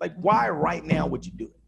Like, 0.00 0.14
why 0.16 0.48
right 0.48 0.84
now 0.84 1.06
would 1.06 1.26
you 1.26 1.32
do 1.32 1.44
it? 1.44 1.60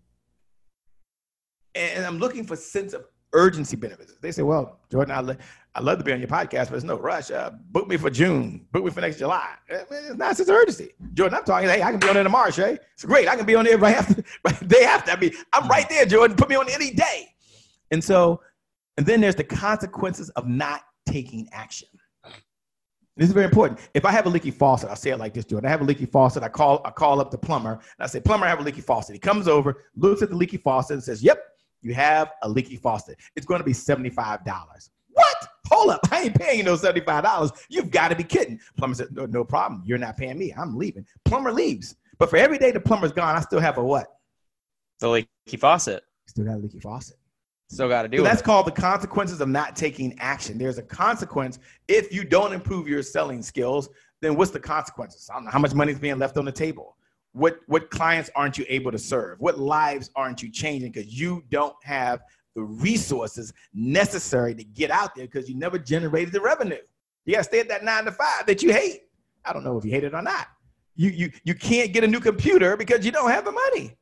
And 1.75 2.07
I'm 2.07 2.19
looking 2.19 2.45
for 2.45 2.57
sense 2.57 2.93
of 2.93 3.05
urgency 3.33 3.77
benefits. 3.77 4.15
They 4.21 4.33
say, 4.33 4.43
well, 4.43 4.79
Jordan, 4.91 5.13
I, 5.13 5.37
I 5.77 5.81
love 5.81 5.99
to 5.99 6.05
be 6.05 6.11
on 6.11 6.21
your 6.21 6.29
podcast, 6.29 6.65
but 6.65 6.71
there's 6.71 6.85
no 6.85 6.97
rush. 6.97 7.31
Uh, 7.31 7.51
book 7.71 7.87
me 7.87 7.99
for 7.99 8.09
June. 8.09 8.67
Book 8.73 8.83
me 8.83 8.91
for 8.91 9.03
next 9.03 9.19
July. 9.19 9.51
Eh, 9.69 9.83
it's 9.91 10.17
not 10.17 10.35
such 10.35 10.49
urgency. 10.49 10.95
Jordan, 11.13 11.37
I'm 11.37 11.45
talking. 11.45 11.69
Hey, 11.69 11.83
I 11.83 11.91
can 11.91 12.01
be 12.01 12.09
on 12.09 12.15
there 12.15 12.23
tomorrow, 12.23 12.51
Che. 12.51 12.79
It's 12.95 13.05
great. 13.05 13.29
I 13.29 13.37
can 13.37 13.45
be 13.45 13.55
on 13.55 13.67
there 13.67 13.77
right 13.87 13.95
after, 13.95 14.25
right 14.45 14.69
day 14.69 14.85
after. 14.85 15.11
I 15.11 15.21
mean, 15.21 15.33
I'm 15.53 15.69
right 15.69 15.87
there, 15.91 16.07
Jordan. 16.07 16.35
Put 16.35 16.49
me 16.49 16.57
on 16.57 16.71
any 16.71 16.93
day. 16.93 17.29
And 17.91 18.03
so, 18.03 18.41
and 18.97 19.05
then 19.05 19.21
there's 19.21 19.35
the 19.35 19.45
consequences 19.45 20.31
of 20.31 20.49
not 20.49 20.81
taking 21.05 21.47
action. 21.53 21.89
This 23.19 23.29
is 23.29 23.35
very 23.35 23.45
important. 23.45 23.81
If 23.93 24.07
I 24.07 24.13
have 24.13 24.25
a 24.25 24.31
leaky 24.31 24.53
faucet, 24.53 24.89
I'll 24.89 24.97
say 24.97 25.11
it 25.11 25.19
like 25.19 25.35
this, 25.35 25.45
Jordan. 25.45 25.67
I 25.67 25.71
have 25.71 25.83
a 25.83 25.85
leaky 25.85 26.07
faucet. 26.07 26.43
I 26.43 26.49
call, 26.49 26.81
I 26.87 26.91
call 26.91 27.21
up 27.21 27.31
the 27.31 27.39
plumber 27.39 27.73
and 27.73 27.81
I 28.01 28.07
say, 28.07 28.21
plumber, 28.21 28.47
I 28.47 28.49
have 28.49 28.61
a 28.61 28.63
leaky 28.63 28.81
faucet. 28.81 29.15
He 29.15 29.19
comes 29.19 29.47
over, 29.47 29.85
looks 29.95 30.23
at 30.23 30.31
the 30.31 30.37
leaky 30.37 30.57
faucet 30.57 30.95
and 30.95 31.03
says, 31.03 31.23
yep, 31.23 31.43
you 31.83 31.93
have 31.93 32.33
a 32.43 32.49
leaky 32.49 32.77
faucet. 32.77 33.19
It's 33.37 33.45
going 33.45 33.61
to 33.61 33.65
be 33.65 33.73
$75. 33.73 34.91
What? 35.13 35.49
Hold 35.71 35.91
up. 35.91 36.01
I 36.11 36.23
ain't 36.23 36.35
paying 36.35 36.59
you 36.59 36.65
no 36.65 36.75
$75. 36.75 37.67
You've 37.69 37.91
got 37.91 38.09
to 38.09 38.17
be 38.17 38.25
kidding. 38.25 38.61
Plumber 38.77 38.95
said, 38.95 39.09
no, 39.13 39.27
no 39.27 39.45
problem. 39.45 39.83
You're 39.85 39.99
not 39.99 40.17
paying 40.17 40.39
me. 40.39 40.53
I'm 40.57 40.77
leaving. 40.77 41.07
Plumber 41.25 41.53
leaves. 41.53 41.97
But 42.19 42.31
for 42.31 42.37
every 42.37 42.59
day 42.59 42.71
the 42.71 42.81
plumber's 42.81 43.13
gone, 43.13 43.37
I 43.37 43.41
still 43.41 43.61
have 43.61 43.79
a 43.79 43.85
what? 43.85 44.07
The 45.01 45.09
leaky 45.09 45.57
faucet. 45.59 46.05
Still 46.27 46.45
got 46.45 46.55
a 46.55 46.59
leaky 46.59 46.81
faucet. 46.81 47.17
Still 47.69 47.89
got 47.89 48.03
to 48.03 48.09
do 48.09 48.19
so 48.19 48.23
it. 48.23 48.27
That's 48.27 48.43
called 48.43 48.67
the 48.67 48.73
consequences 48.73 49.41
of 49.41 49.49
not 49.49 49.75
taking 49.77 50.17
action. 50.19 50.57
There's 50.57 50.79
a 50.79 50.83
consequence 50.83 51.59
if 51.89 52.13
you 52.13 52.25
don't 52.25 52.53
improve 52.53 52.89
your 52.89 53.03
selling 53.03 53.43
skills. 53.43 53.89
Then 54.23 54.37
what's 54.37 54.51
the 54.51 54.61
consequences? 54.61 55.29
I 55.31 55.35
don't 55.35 55.45
know 55.45 55.51
how 55.51 55.59
much 55.59 55.75
money 55.75 55.93
is 55.93 55.99
being 55.99 56.19
left 56.19 56.37
on 56.37 56.45
the 56.45 56.53
table. 56.53 56.97
What 57.33 57.59
what 57.67 57.91
clients 57.91 58.31
aren't 58.35 58.57
you 58.57 58.65
able 58.69 58.93
to 58.93 58.99
serve? 58.99 59.41
What 59.41 59.59
lives 59.59 60.11
aren't 60.17 60.43
you 60.43 60.51
changing 60.51 60.93
because 60.93 61.13
you 61.13 61.45
don't 61.51 61.75
have 61.83 62.23
the 62.57 62.63
resources 62.63 63.53
necessary 63.75 64.55
to 64.55 64.65
get 64.65 64.91
out 64.91 65.15
there 65.15 65.27
because 65.27 65.49
you 65.49 65.55
never 65.55 65.79
generated 65.79 66.33
the 66.33 66.41
revenue. 66.41 66.79
You 67.27 67.35
got 67.35 67.41
to 67.41 67.45
stay 67.45 67.61
at 67.61 67.69
that 67.69 67.85
nine 67.85 68.07
to 68.07 68.13
five 68.13 68.47
that 68.47 68.63
you 68.63 68.73
hate. 68.73 69.03
I 69.45 69.53
don't 69.53 69.63
know 69.63 69.79
if 69.79 69.85
you 69.85 69.93
hate 69.93 70.05
it 70.05 70.15
or 70.15 70.23
not. 70.23 70.49
You, 70.97 71.11
you, 71.11 71.31
you 71.45 71.55
can't 71.55 71.93
get 71.93 72.03
a 72.03 72.07
new 72.07 72.19
computer 72.19 72.77
because 72.77 73.05
you 73.05 73.13
don't 73.13 73.31
have 73.31 73.45
the 73.45 73.53
money. 73.53 73.95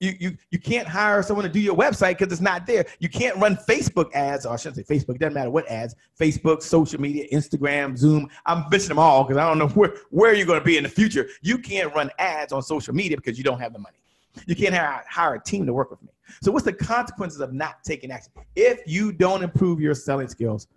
You, 0.00 0.14
you, 0.18 0.36
you 0.50 0.58
can't 0.58 0.88
hire 0.88 1.22
someone 1.22 1.44
to 1.44 1.52
do 1.52 1.60
your 1.60 1.76
website 1.76 2.18
because 2.18 2.32
it's 2.32 2.40
not 2.40 2.66
there. 2.66 2.84
You 2.98 3.08
can't 3.08 3.36
run 3.36 3.56
Facebook 3.68 4.12
ads, 4.14 4.44
or 4.46 4.54
I 4.54 4.56
shouldn't 4.56 4.84
say 4.84 4.94
Facebook, 4.94 5.18
doesn't 5.18 5.34
matter 5.34 5.50
what 5.50 5.68
ads, 5.68 5.94
Facebook, 6.18 6.62
social 6.62 7.00
media, 7.00 7.26
Instagram, 7.32 7.96
Zoom. 7.96 8.28
I'm 8.46 8.64
mentioning 8.70 8.88
them 8.88 8.98
all 8.98 9.22
because 9.24 9.36
I 9.36 9.46
don't 9.46 9.58
know 9.58 9.68
where, 9.74 9.94
where 10.10 10.34
you're 10.34 10.46
going 10.46 10.58
to 10.58 10.64
be 10.64 10.78
in 10.78 10.82
the 10.82 10.88
future. 10.88 11.28
You 11.42 11.58
can't 11.58 11.94
run 11.94 12.10
ads 12.18 12.52
on 12.52 12.62
social 12.62 12.94
media 12.94 13.18
because 13.18 13.38
you 13.38 13.44
don't 13.44 13.60
have 13.60 13.72
the 13.72 13.78
money. 13.78 13.99
You 14.46 14.54
can't 14.54 14.74
hire, 14.74 15.04
hire 15.08 15.34
a 15.34 15.42
team 15.42 15.66
to 15.66 15.72
work 15.72 15.90
with 15.90 16.02
me. 16.02 16.08
So, 16.42 16.52
what's 16.52 16.64
the 16.64 16.72
consequences 16.72 17.40
of 17.40 17.52
not 17.52 17.82
taking 17.84 18.10
action? 18.10 18.32
If 18.54 18.80
you 18.86 19.12
don't 19.12 19.42
improve 19.42 19.80
your 19.80 19.94
selling 19.94 20.28
skills, 20.28 20.68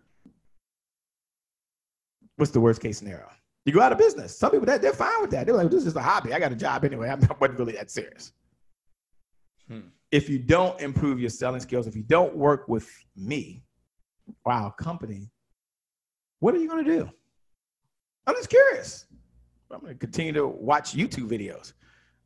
what's 2.38 2.52
the 2.52 2.60
worst 2.60 2.82
case 2.82 2.98
scenario? 2.98 3.28
You 3.66 3.74
go 3.74 3.82
out 3.82 3.92
of 3.92 3.98
business. 3.98 4.38
Some 4.38 4.52
people 4.52 4.66
that 4.66 4.82
they're 4.82 4.94
fine 4.94 5.22
with 5.22 5.32
that. 5.32 5.46
They're 5.46 5.56
like, 5.56 5.70
this 5.70 5.86
is 5.86 5.96
a 5.96 6.02
hobby. 6.02 6.34
I 6.34 6.40
got 6.40 6.52
a 6.52 6.56
job 6.56 6.84
anyway. 6.84 7.10
I'm 7.10 7.20
not 7.40 7.40
really 7.58 7.74
that 7.74 7.92
serious. 7.92 8.34
Hmm. 9.68 9.82
If 10.12 10.30
you 10.30 10.38
don't 10.38 10.80
improve 10.82 11.20
your 11.20 11.30
selling 11.30 11.62
skills, 11.62 11.88
if 11.88 11.96
you 11.96 12.04
don't 12.04 12.36
work 12.36 12.68
with 12.68 12.90
me, 13.16 13.64
wow, 14.46 14.74
company, 14.78 15.30
what 16.40 16.54
are 16.54 16.58
you 16.58 16.68
going 16.68 16.84
to 16.84 16.92
do? 17.00 17.10
I'm 18.28 18.36
just 18.36 18.50
curious. 18.50 19.06
I'm 19.72 19.80
going 19.80 19.94
to 19.94 20.00
continue 20.00 20.34
to 20.34 20.46
watch 20.46 20.94
YouTube 20.94 21.30
videos. 21.30 21.74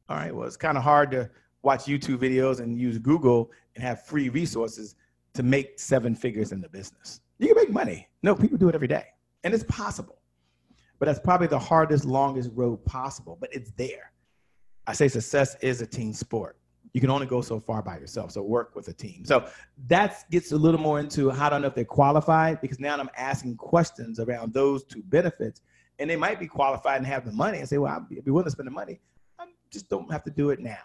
All 0.10 0.18
right. 0.18 0.34
Well, 0.34 0.47
it's 0.47 0.58
kind 0.58 0.78
of 0.78 0.84
hard 0.84 1.12
to 1.12 1.30
watch 1.64 1.86
YouTube 1.86 2.18
videos 2.18 2.60
and 2.60 2.80
use 2.80 2.97
Google 2.97 3.51
and 3.76 3.84
have 3.84 4.05
free 4.05 4.30
resources 4.30 4.95
to 5.34 5.43
make 5.43 5.80
seven 5.80 6.16
figures 6.16 6.51
in 6.51 6.62
the 6.62 6.70
business. 6.70 7.22
You 7.39 7.47
can 7.47 7.58
make 7.58 7.70
money. 7.72 8.08
No, 8.24 8.36
people 8.36 8.58
do 8.58 8.70
it 8.70 8.76
every 8.76 8.88
day. 8.88 9.05
And 9.43 9.53
it's 9.53 9.66
possible. 9.66 10.18
But 10.99 11.05
that's 11.05 11.20
probably 11.20 11.47
the 11.47 11.60
hardest, 11.60 12.05
longest 12.05 12.49
road 12.55 12.84
possible, 12.86 13.38
but 13.39 13.53
it's 13.53 13.72
there. 13.72 14.12
I 14.88 14.93
say 14.93 15.08
success 15.08 15.55
is 15.62 15.82
a 15.82 15.86
team 15.86 16.14
sport. 16.14 16.58
You 16.93 17.01
can 17.01 17.12
only 17.12 17.28
go 17.28 17.41
so 17.41 17.60
far 17.60 17.84
by 17.84 17.99
yourself. 17.99 18.32
So 18.32 18.41
work 18.41 18.76
with 18.76 18.88
a 18.88 18.93
team. 18.93 19.24
So 19.26 19.47
that 19.88 20.24
gets 20.32 20.51
a 20.53 20.58
little 20.58 20.80
more 20.80 20.99
into 20.99 21.30
how 21.30 21.49
to 21.49 21.60
know 21.60 21.68
if 21.68 21.76
they're 21.76 21.86
qualified 21.86 22.62
because 22.62 22.80
now 22.80 22.97
I'm 22.97 23.10
asking 23.16 23.58
questions 23.58 24.20
around 24.20 24.53
those 24.53 24.84
two 24.86 25.03
benefits. 25.03 25.62
And 25.99 26.10
they 26.10 26.16
might 26.16 26.39
be 26.39 26.47
qualified 26.47 26.97
and 26.97 27.05
have 27.05 27.26
the 27.26 27.32
money 27.32 27.60
and 27.60 27.70
say, 27.70 27.78
well, 27.78 27.93
I'd 27.93 28.10
be 28.10 28.32
willing 28.32 28.45
to 28.45 28.51
spend 28.51 28.68
the 28.68 28.72
money. 28.72 28.99
Just 29.72 29.89
don't 29.89 30.11
have 30.11 30.24
to 30.24 30.32
do 30.32 30.49
it 30.49 30.59
now. 30.59 30.78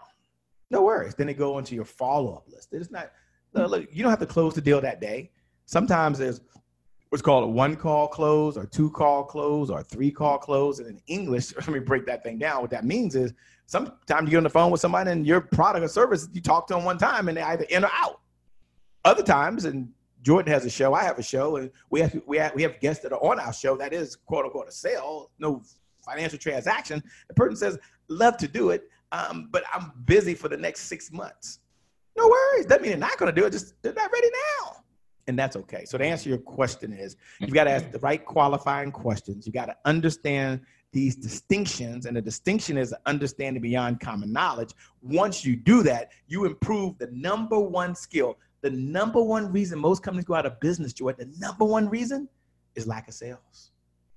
No 0.70 0.82
worries. 0.82 1.14
Then 1.14 1.26
they 1.26 1.34
go 1.34 1.58
into 1.58 1.74
your 1.74 1.84
follow 1.84 2.34
up 2.34 2.48
list. 2.48 2.68
It's 2.72 2.90
not, 2.90 3.12
hmm. 3.54 3.62
look, 3.62 3.88
you 3.92 4.02
don't 4.02 4.10
have 4.10 4.20
to 4.20 4.26
close 4.26 4.54
the 4.54 4.60
deal 4.60 4.80
that 4.80 5.00
day. 5.00 5.30
Sometimes 5.66 6.18
there's 6.18 6.40
what's 7.10 7.22
called 7.22 7.44
a 7.44 7.46
one 7.46 7.76
call 7.76 8.08
close 8.08 8.56
or 8.56 8.64
two 8.64 8.90
call 8.90 9.22
close 9.22 9.68
or 9.68 9.82
three 9.82 10.10
call 10.10 10.38
close. 10.38 10.78
And 10.78 10.88
in 10.88 11.00
English, 11.06 11.54
let 11.56 11.68
me 11.68 11.78
break 11.78 12.06
that 12.06 12.24
thing 12.24 12.38
down. 12.38 12.62
What 12.62 12.70
that 12.70 12.84
means 12.84 13.14
is 13.14 13.34
sometimes 13.66 14.26
you 14.26 14.30
get 14.30 14.38
on 14.38 14.44
the 14.44 14.50
phone 14.50 14.70
with 14.70 14.80
somebody 14.80 15.10
and 15.10 15.26
your 15.26 15.42
product 15.42 15.84
or 15.84 15.88
service, 15.88 16.28
you 16.32 16.40
talk 16.40 16.66
to 16.68 16.74
them 16.74 16.84
one 16.84 16.98
time 16.98 17.28
and 17.28 17.36
they 17.36 17.42
either 17.42 17.64
in 17.64 17.84
or 17.84 17.90
out. 17.92 18.20
Other 19.04 19.22
times, 19.22 19.64
and 19.64 19.88
Jordan 20.22 20.52
has 20.52 20.64
a 20.64 20.70
show, 20.70 20.94
I 20.94 21.02
have 21.02 21.18
a 21.18 21.22
show, 21.22 21.56
and 21.56 21.70
we 21.90 22.00
have 22.00 22.18
we 22.24 22.38
have 22.38 22.54
we 22.54 22.62
have 22.62 22.78
guests 22.78 23.02
that 23.02 23.12
are 23.12 23.22
on 23.22 23.40
our 23.40 23.52
show 23.52 23.76
that 23.76 23.92
is 23.92 24.14
quote 24.14 24.44
unquote 24.44 24.68
a 24.68 24.72
sale. 24.72 25.32
No 25.40 25.60
financial 26.04 26.38
transaction. 26.38 27.02
The 27.28 27.34
person 27.34 27.56
says, 27.56 27.78
love 28.12 28.36
to 28.38 28.48
do 28.48 28.70
it, 28.70 28.88
um, 29.12 29.48
but 29.50 29.64
I'm 29.72 29.92
busy 30.04 30.34
for 30.34 30.48
the 30.48 30.56
next 30.56 30.82
six 30.82 31.12
months. 31.12 31.60
No 32.16 32.28
worries. 32.28 32.66
Doesn't 32.66 32.82
mean 32.82 32.90
they're 32.92 32.98
not 32.98 33.18
going 33.18 33.34
to 33.34 33.40
do 33.40 33.46
it. 33.46 33.50
Just 33.50 33.74
they're 33.82 33.92
not 33.92 34.10
ready 34.12 34.28
now. 34.60 34.76
And 35.28 35.38
that's 35.38 35.56
okay. 35.56 35.84
So 35.84 35.98
to 35.98 36.04
answer 36.04 36.28
your 36.28 36.38
question 36.38 36.92
is 36.92 37.16
you've 37.40 37.54
got 37.54 37.64
to 37.64 37.70
ask 37.70 37.90
the 37.90 38.00
right 38.00 38.24
qualifying 38.24 38.90
questions. 38.90 39.46
You 39.46 39.52
got 39.52 39.66
to 39.66 39.76
understand 39.84 40.60
these 40.92 41.16
distinctions. 41.16 42.06
And 42.06 42.16
the 42.16 42.22
distinction 42.22 42.76
is 42.76 42.94
understanding 43.06 43.62
beyond 43.62 44.00
common 44.00 44.32
knowledge. 44.32 44.72
Once 45.00 45.44
you 45.44 45.56
do 45.56 45.82
that, 45.84 46.10
you 46.26 46.44
improve 46.44 46.98
the 46.98 47.08
number 47.12 47.58
one 47.58 47.94
skill. 47.94 48.36
The 48.62 48.70
number 48.70 49.22
one 49.22 49.50
reason 49.50 49.78
most 49.78 50.02
companies 50.02 50.24
go 50.24 50.34
out 50.34 50.46
of 50.46 50.60
business, 50.60 50.92
Joy, 50.92 51.12
the 51.12 51.32
number 51.38 51.64
one 51.64 51.88
reason 51.88 52.28
is 52.74 52.86
lack 52.86 53.08
of 53.08 53.14
sales. 53.14 53.70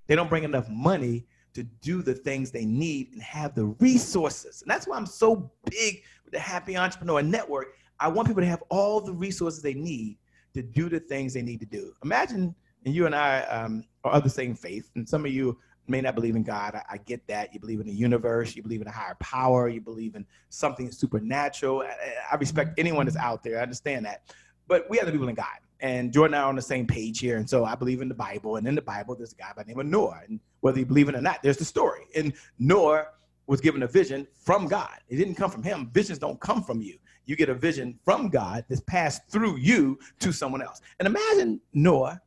They 0.07 0.15
don't 0.15 0.29
bring 0.29 0.43
enough 0.43 0.69
money 0.69 1.25
to 1.55 1.63
do 1.63 2.01
the 2.01 2.13
things 2.13 2.51
they 2.51 2.65
need 2.65 3.13
and 3.13 3.21
have 3.21 3.55
the 3.55 3.65
resources. 3.65 4.61
And 4.61 4.69
that's 4.69 4.87
why 4.87 4.97
I'm 4.97 5.05
so 5.05 5.51
big 5.69 6.03
with 6.23 6.33
the 6.33 6.39
Happy 6.39 6.77
Entrepreneur 6.77 7.21
Network. 7.21 7.77
I 7.99 8.09
want 8.09 8.27
people 8.27 8.43
to 8.43 8.47
have 8.47 8.63
all 8.69 9.01
the 9.01 9.13
resources 9.13 9.61
they 9.61 9.73
need 9.73 10.17
to 10.53 10.61
do 10.61 10.89
the 10.89 10.99
things 10.99 11.33
they 11.33 11.41
need 11.41 11.61
to 11.61 11.65
do. 11.65 11.93
Imagine, 12.03 12.53
and 12.85 12.93
you 12.93 13.05
and 13.05 13.15
I 13.15 13.41
um, 13.43 13.83
are 14.03 14.11
of 14.11 14.23
the 14.23 14.29
same 14.29 14.53
faith, 14.53 14.91
and 14.95 15.07
some 15.07 15.25
of 15.25 15.31
you 15.31 15.57
may 15.87 16.01
not 16.01 16.15
believe 16.15 16.35
in 16.35 16.43
God. 16.43 16.75
I, 16.75 16.83
I, 16.91 16.97
get 16.97 17.25
that. 17.27 17.53
You 17.53 17.59
believe 17.59 17.79
in 17.79 17.85
the 17.85 17.93
universe. 17.93 18.55
You 18.55 18.63
believe 18.63 18.81
in 18.81 18.87
a 18.87 18.91
higher 18.91 19.15
power. 19.19 19.69
You 19.69 19.81
believe 19.81 20.15
in 20.15 20.25
something 20.49 20.91
supernatural. 20.91 21.81
I, 21.83 21.95
I 22.31 22.35
respect 22.35 22.79
anyone 22.79 23.05
that's 23.05 23.17
out 23.17 23.43
there. 23.43 23.59
I 23.59 23.61
understand 23.61 24.05
that. 24.05 24.23
But 24.67 24.89
we 24.89 24.97
have 24.97 25.05
to 25.05 25.11
believe 25.11 25.29
in 25.29 25.35
God. 25.35 25.45
And 25.81 26.13
Jordan 26.13 26.35
and 26.35 26.41
I 26.41 26.45
are 26.45 26.49
on 26.49 26.55
the 26.55 26.61
same 26.61 26.87
page 26.87 27.19
here. 27.19 27.37
And 27.37 27.49
so 27.49 27.65
I 27.65 27.75
believe 27.75 28.01
in 28.01 28.07
the 28.07 28.15
Bible. 28.15 28.55
And 28.55 28.67
in 28.67 28.75
the 28.75 28.81
Bible, 28.81 29.15
there's 29.15 29.33
a 29.33 29.35
guy 29.35 29.51
by 29.55 29.63
the 29.63 29.69
name 29.69 29.79
of 29.79 29.85
Noah. 29.85 30.21
And 30.27 30.39
whether 30.61 30.79
you 30.79 30.85
believe 30.85 31.09
it 31.09 31.15
or 31.15 31.21
not, 31.21 31.43
there's 31.43 31.57
the 31.57 31.65
story. 31.65 32.05
And 32.15 32.33
Noah 32.59 33.07
was 33.47 33.61
given 33.61 33.83
a 33.83 33.87
vision 33.87 34.27
from 34.39 34.67
God. 34.67 34.97
It 35.09 35.17
didn't 35.17 35.35
come 35.35 35.51
from 35.51 35.63
him. 35.63 35.89
Visions 35.93 36.17
don't 36.17 36.39
come 36.39 36.63
from 36.63 36.81
you. 36.81 36.97
You 37.25 37.35
get 37.35 37.49
a 37.49 37.53
vision 37.53 37.99
from 38.03 38.29
God 38.29 38.65
that's 38.69 38.81
passed 38.81 39.21
through 39.29 39.57
you 39.57 39.99
to 40.19 40.31
someone 40.31 40.61
else. 40.61 40.81
And 40.99 41.07
imagine 41.07 41.59
Noah, 41.73 42.21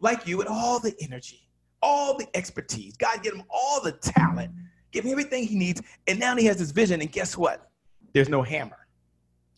like 0.00 0.26
you, 0.26 0.38
with 0.38 0.48
all 0.48 0.78
the 0.78 0.94
energy, 1.00 1.48
all 1.82 2.16
the 2.16 2.26
expertise. 2.34 2.96
God 2.96 3.22
gave 3.22 3.32
him 3.32 3.44
all 3.50 3.80
the 3.82 3.92
talent, 3.92 4.52
give 4.90 5.04
him 5.04 5.12
everything 5.12 5.46
he 5.46 5.56
needs. 5.56 5.82
And 6.06 6.18
now 6.18 6.36
he 6.36 6.46
has 6.46 6.58
this 6.58 6.70
vision. 6.70 7.00
And 7.00 7.12
guess 7.12 7.36
what? 7.36 7.70
There's 8.12 8.28
no 8.28 8.42
hammer. 8.42 8.86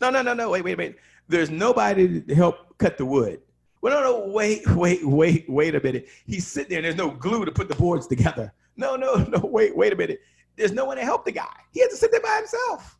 No, 0.01 0.11
no, 0.11 0.23
no, 0.23 0.35
no. 0.35 0.51
Wait, 0.51 0.65
wait, 0.65 0.77
wait. 0.77 0.97
There's 1.29 1.51
nobody 1.51 2.21
to 2.21 2.35
help 2.35 2.77
cut 2.79 2.99
the 2.99 3.05
wood. 3.05 3.41
Well, 3.81 4.01
no, 4.01 4.03
no, 4.03 4.33
wait, 4.33 4.67
wait, 4.69 5.07
wait, 5.07 5.45
wait 5.49 5.75
a 5.75 5.81
minute. 5.81 6.09
He's 6.27 6.47
sitting 6.47 6.71
there 6.71 6.79
and 6.79 6.85
there's 6.85 6.97
no 6.97 7.11
glue 7.11 7.45
to 7.45 7.53
put 7.53 7.69
the 7.69 7.75
boards 7.75 8.07
together. 8.07 8.53
No, 8.77 8.97
no, 8.97 9.15
no, 9.29 9.41
wait, 9.41 9.77
wait 9.77 9.93
a 9.93 9.97
minute. 9.97 10.21
There's 10.57 10.73
no 10.73 10.85
one 10.85 10.97
to 10.97 11.05
help 11.05 11.25
the 11.25 11.33
guy. 11.33 11.55
He 11.73 11.81
has 11.81 11.91
to 11.91 11.97
sit 11.97 12.11
there 12.11 12.21
by 12.21 12.37
himself. 12.37 12.99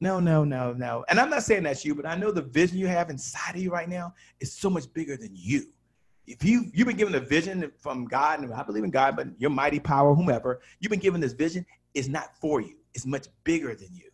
No, 0.00 0.18
no, 0.18 0.44
no, 0.44 0.72
no. 0.72 1.04
And 1.08 1.20
I'm 1.20 1.28
not 1.28 1.42
saying 1.42 1.64
that's 1.64 1.84
you, 1.84 1.94
but 1.94 2.06
I 2.06 2.14
know 2.14 2.30
the 2.30 2.42
vision 2.42 2.78
you 2.78 2.88
have 2.88 3.10
inside 3.10 3.54
of 3.54 3.62
you 3.62 3.70
right 3.70 3.88
now 3.88 4.14
is 4.40 4.52
so 4.52 4.70
much 4.70 4.92
bigger 4.94 5.16
than 5.16 5.30
you. 5.34 5.66
If 6.26 6.44
you 6.44 6.70
you've 6.72 6.86
been 6.86 6.96
given 6.96 7.14
a 7.14 7.20
vision 7.20 7.70
from 7.78 8.06
God, 8.06 8.40
and 8.40 8.52
I 8.52 8.62
believe 8.62 8.84
in 8.84 8.90
God, 8.90 9.16
but 9.16 9.28
your 9.38 9.50
mighty 9.50 9.80
power, 9.80 10.14
whomever, 10.14 10.60
you've 10.78 10.90
been 10.90 11.00
given 11.00 11.20
this 11.20 11.32
vision 11.32 11.66
is 11.92 12.08
not 12.08 12.36
for 12.40 12.60
you. 12.60 12.76
It's 12.94 13.04
much 13.04 13.28
bigger 13.44 13.74
than 13.74 13.94
you. 13.94 14.10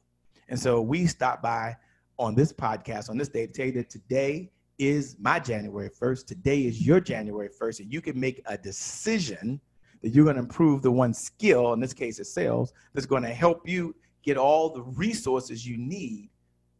And 0.48 0.58
so 0.58 0.80
we 0.80 1.06
stop 1.06 1.42
by 1.42 1.76
on 2.18 2.34
this 2.34 2.52
podcast 2.52 3.10
on 3.10 3.18
this 3.18 3.28
day 3.28 3.46
to 3.46 3.52
tell 3.52 3.66
you 3.66 3.72
that 3.72 3.90
today 3.90 4.50
is 4.78 5.16
my 5.20 5.38
January 5.38 5.90
1st. 5.90 6.26
Today 6.26 6.62
is 6.62 6.86
your 6.86 7.00
January 7.00 7.48
1st, 7.48 7.80
and 7.80 7.92
you 7.92 8.00
can 8.00 8.18
make 8.18 8.42
a 8.46 8.56
decision 8.56 9.60
that 10.02 10.10
you're 10.10 10.24
going 10.24 10.36
to 10.36 10.42
improve 10.42 10.82
the 10.82 10.90
one 10.90 11.14
skill, 11.14 11.72
in 11.72 11.80
this 11.80 11.94
case, 11.94 12.18
is 12.18 12.32
sales, 12.32 12.72
that's 12.92 13.06
going 13.06 13.22
to 13.22 13.32
help 13.32 13.66
you 13.68 13.94
get 14.22 14.36
all 14.36 14.70
the 14.70 14.82
resources 14.82 15.66
you 15.66 15.78
need. 15.78 16.28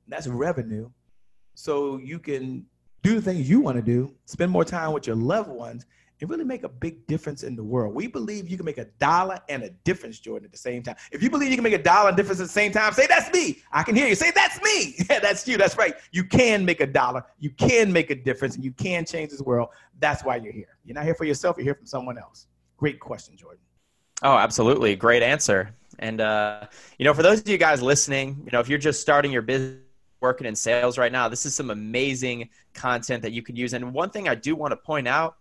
That's 0.09 0.26
revenue. 0.26 0.91
So 1.55 1.99
you 1.99 2.18
can 2.18 2.66
do 3.03 3.14
the 3.14 3.22
things 3.22 3.49
you 3.49 3.61
want 3.61 3.76
to 3.76 3.82
do, 3.82 4.14
spend 4.26 4.51
more 4.51 4.64
time 4.64 4.93
with 4.93 5.07
your 5.07 5.16
loved 5.16 5.49
ones, 5.49 5.87
and 6.20 6.30
really 6.30 6.44
make 6.44 6.64
a 6.64 6.68
big 6.68 7.06
difference 7.06 7.42
in 7.42 7.56
the 7.56 7.62
world. 7.62 7.94
We 7.94 8.06
believe 8.06 8.48
you 8.48 8.56
can 8.56 8.64
make 8.64 8.78
a 8.78 8.86
dollar 8.98 9.38
and 9.48 9.62
a 9.62 9.70
difference, 9.70 10.18
Jordan, 10.18 10.46
at 10.46 10.52
the 10.52 10.58
same 10.58 10.82
time. 10.82 10.96
If 11.12 11.22
you 11.22 11.30
believe 11.30 11.50
you 11.50 11.56
can 11.56 11.64
make 11.64 11.74
a 11.74 11.82
dollar 11.82 12.08
and 12.08 12.16
difference 12.16 12.40
at 12.40 12.46
the 12.46 12.52
same 12.52 12.72
time, 12.72 12.92
say, 12.92 13.06
That's 13.06 13.32
me. 13.32 13.62
I 13.72 13.82
can 13.82 13.94
hear 13.94 14.06
you. 14.06 14.14
Say, 14.14 14.30
That's 14.34 14.60
me. 14.62 14.96
Yeah, 15.10 15.18
that's 15.20 15.46
you. 15.46 15.56
That's 15.56 15.76
right. 15.76 15.94
You 16.12 16.24
can 16.24 16.64
make 16.64 16.80
a 16.80 16.86
dollar, 16.86 17.24
you 17.38 17.50
can 17.50 17.92
make 17.92 18.10
a 18.10 18.14
difference, 18.14 18.54
and 18.54 18.64
you 18.64 18.72
can 18.72 19.04
change 19.04 19.30
this 19.30 19.42
world. 19.42 19.68
That's 19.98 20.24
why 20.24 20.36
you're 20.36 20.52
here. 20.52 20.76
You're 20.84 20.94
not 20.94 21.04
here 21.04 21.14
for 21.14 21.24
yourself, 21.24 21.56
you're 21.56 21.64
here 21.64 21.74
from 21.74 21.86
someone 21.86 22.18
else. 22.18 22.46
Great 22.76 23.00
question, 23.00 23.36
Jordan. 23.36 23.60
Oh, 24.22 24.36
absolutely. 24.36 24.96
Great 24.96 25.22
answer. 25.22 25.74
And, 25.98 26.20
uh, 26.20 26.66
you 26.98 27.04
know, 27.04 27.14
for 27.14 27.22
those 27.22 27.40
of 27.40 27.48
you 27.48 27.58
guys 27.58 27.82
listening, 27.82 28.40
you 28.44 28.50
know, 28.50 28.60
if 28.60 28.68
you're 28.68 28.78
just 28.78 29.00
starting 29.00 29.32
your 29.32 29.42
business, 29.42 29.80
working 30.20 30.46
in 30.46 30.56
sales 30.56 30.98
right 30.98 31.12
now, 31.12 31.28
this 31.28 31.46
is 31.46 31.54
some 31.54 31.70
amazing 31.70 32.48
content 32.74 33.22
that 33.22 33.32
you 33.32 33.42
can 33.42 33.56
use. 33.56 33.74
And 33.74 33.92
one 33.92 34.10
thing 34.10 34.28
I 34.28 34.34
do 34.34 34.56
want 34.56 34.72
to 34.72 34.76
point 34.76 35.06
out 35.06 35.36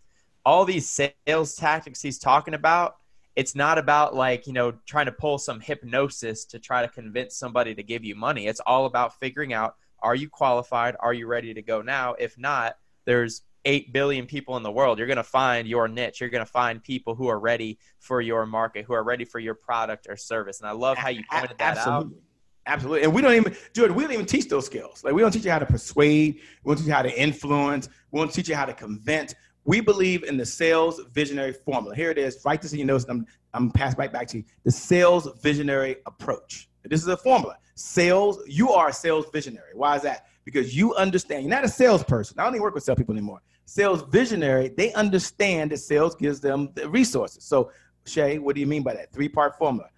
all 0.45 0.65
these 0.65 0.87
sales 0.87 1.55
tactics 1.55 2.01
he's 2.01 2.19
talking 2.19 2.53
about, 2.53 2.97
it's 3.35 3.55
not 3.55 3.77
about 3.77 4.15
like, 4.15 4.47
you 4.47 4.53
know, 4.53 4.73
trying 4.85 5.07
to 5.07 5.11
pull 5.11 5.37
some 5.37 5.59
hypnosis 5.59 6.45
to 6.45 6.59
try 6.59 6.81
to 6.81 6.87
convince 6.87 7.35
somebody 7.35 7.75
to 7.75 7.83
give 7.83 8.03
you 8.03 8.15
money. 8.15 8.47
It's 8.47 8.61
all 8.61 8.85
about 8.85 9.19
figuring 9.19 9.53
out 9.53 9.75
are 10.01 10.15
you 10.15 10.29
qualified? 10.29 10.95
Are 10.99 11.13
you 11.13 11.25
ready 11.25 11.53
to 11.53 11.61
go 11.63 11.81
now? 11.81 12.13
If 12.19 12.37
not, 12.37 12.77
there's 13.05 13.41
8 13.65 13.91
billion 13.91 14.27
people 14.27 14.55
in 14.57 14.61
the 14.61 14.71
world. 14.71 14.99
You're 14.99 15.07
going 15.07 15.17
to 15.17 15.23
find 15.23 15.67
your 15.67 15.87
niche. 15.87 16.21
You're 16.21 16.29
going 16.29 16.45
to 16.45 16.51
find 16.51 16.83
people 16.83 17.15
who 17.15 17.27
are 17.27 17.39
ready 17.39 17.79
for 17.99 18.21
your 18.21 18.45
market, 18.45 18.85
who 18.85 18.93
are 18.93 19.03
ready 19.03 19.25
for 19.25 19.39
your 19.39 19.55
product 19.55 20.05
or 20.07 20.15
service. 20.15 20.59
And 20.59 20.69
I 20.69 20.73
love 20.73 20.97
how 20.97 21.09
you 21.09 21.23
pointed 21.31 21.57
that 21.57 21.77
Absolutely. 21.77 22.17
out. 22.17 22.21
Absolutely. 22.67 23.03
And 23.03 23.13
we 23.13 23.21
don't 23.21 23.33
even, 23.33 23.55
Jordan, 23.73 23.95
we 23.95 24.03
don't 24.03 24.13
even 24.13 24.25
teach 24.25 24.47
those 24.47 24.65
skills. 24.65 25.03
Like, 25.03 25.13
we 25.13 25.21
don't 25.21 25.31
teach 25.31 25.45
you 25.45 25.51
how 25.51 25.59
to 25.59 25.65
persuade. 25.65 26.41
We 26.63 26.69
don't 26.69 26.77
teach 26.77 26.87
you 26.87 26.93
how 26.93 27.03
to 27.03 27.19
influence. 27.19 27.89
We 28.11 28.19
don't 28.19 28.31
teach 28.31 28.49
you 28.49 28.55
how 28.55 28.65
to 28.65 28.73
convince. 28.73 29.33
We 29.65 29.81
believe 29.81 30.23
in 30.23 30.37
the 30.37 30.45
sales 30.45 31.01
visionary 31.11 31.53
formula. 31.53 31.95
Here 31.95 32.11
it 32.11 32.19
is. 32.19 32.39
Write 32.45 32.61
this 32.61 32.71
in 32.71 32.79
your 32.79 32.87
notes. 32.87 33.05
I'm, 33.09 33.25
I'm 33.53 33.71
pass 33.71 33.97
right 33.97 34.13
back 34.13 34.27
to 34.27 34.37
you. 34.37 34.43
The 34.63 34.71
sales 34.71 35.27
visionary 35.41 35.97
approach. 36.05 36.69
This 36.83 37.01
is 37.01 37.07
a 37.07 37.17
formula. 37.17 37.57
Sales, 37.73 38.39
you 38.47 38.71
are 38.71 38.89
a 38.89 38.93
sales 38.93 39.25
visionary. 39.33 39.71
Why 39.73 39.95
is 39.95 40.03
that? 40.03 40.27
Because 40.45 40.77
you 40.77 40.93
understand, 40.93 41.41
you're 41.43 41.49
not 41.49 41.65
a 41.65 41.69
salesperson. 41.69 42.39
I 42.39 42.43
don't 42.43 42.53
even 42.53 42.61
work 42.61 42.75
with 42.75 42.83
salespeople 42.83 43.15
anymore. 43.15 43.41
Sales 43.65 44.03
visionary, 44.03 44.69
they 44.69 44.93
understand 44.93 45.71
that 45.71 45.77
sales 45.77 46.15
gives 46.15 46.39
them 46.39 46.69
the 46.75 46.87
resources. 46.87 47.43
So, 47.43 47.71
Che, 48.05 48.37
what 48.37 48.53
do 48.53 48.61
you 48.61 48.67
mean 48.67 48.83
by 48.83 48.93
that? 48.93 49.11
Three 49.11 49.27
part 49.27 49.57
formula. 49.57 49.89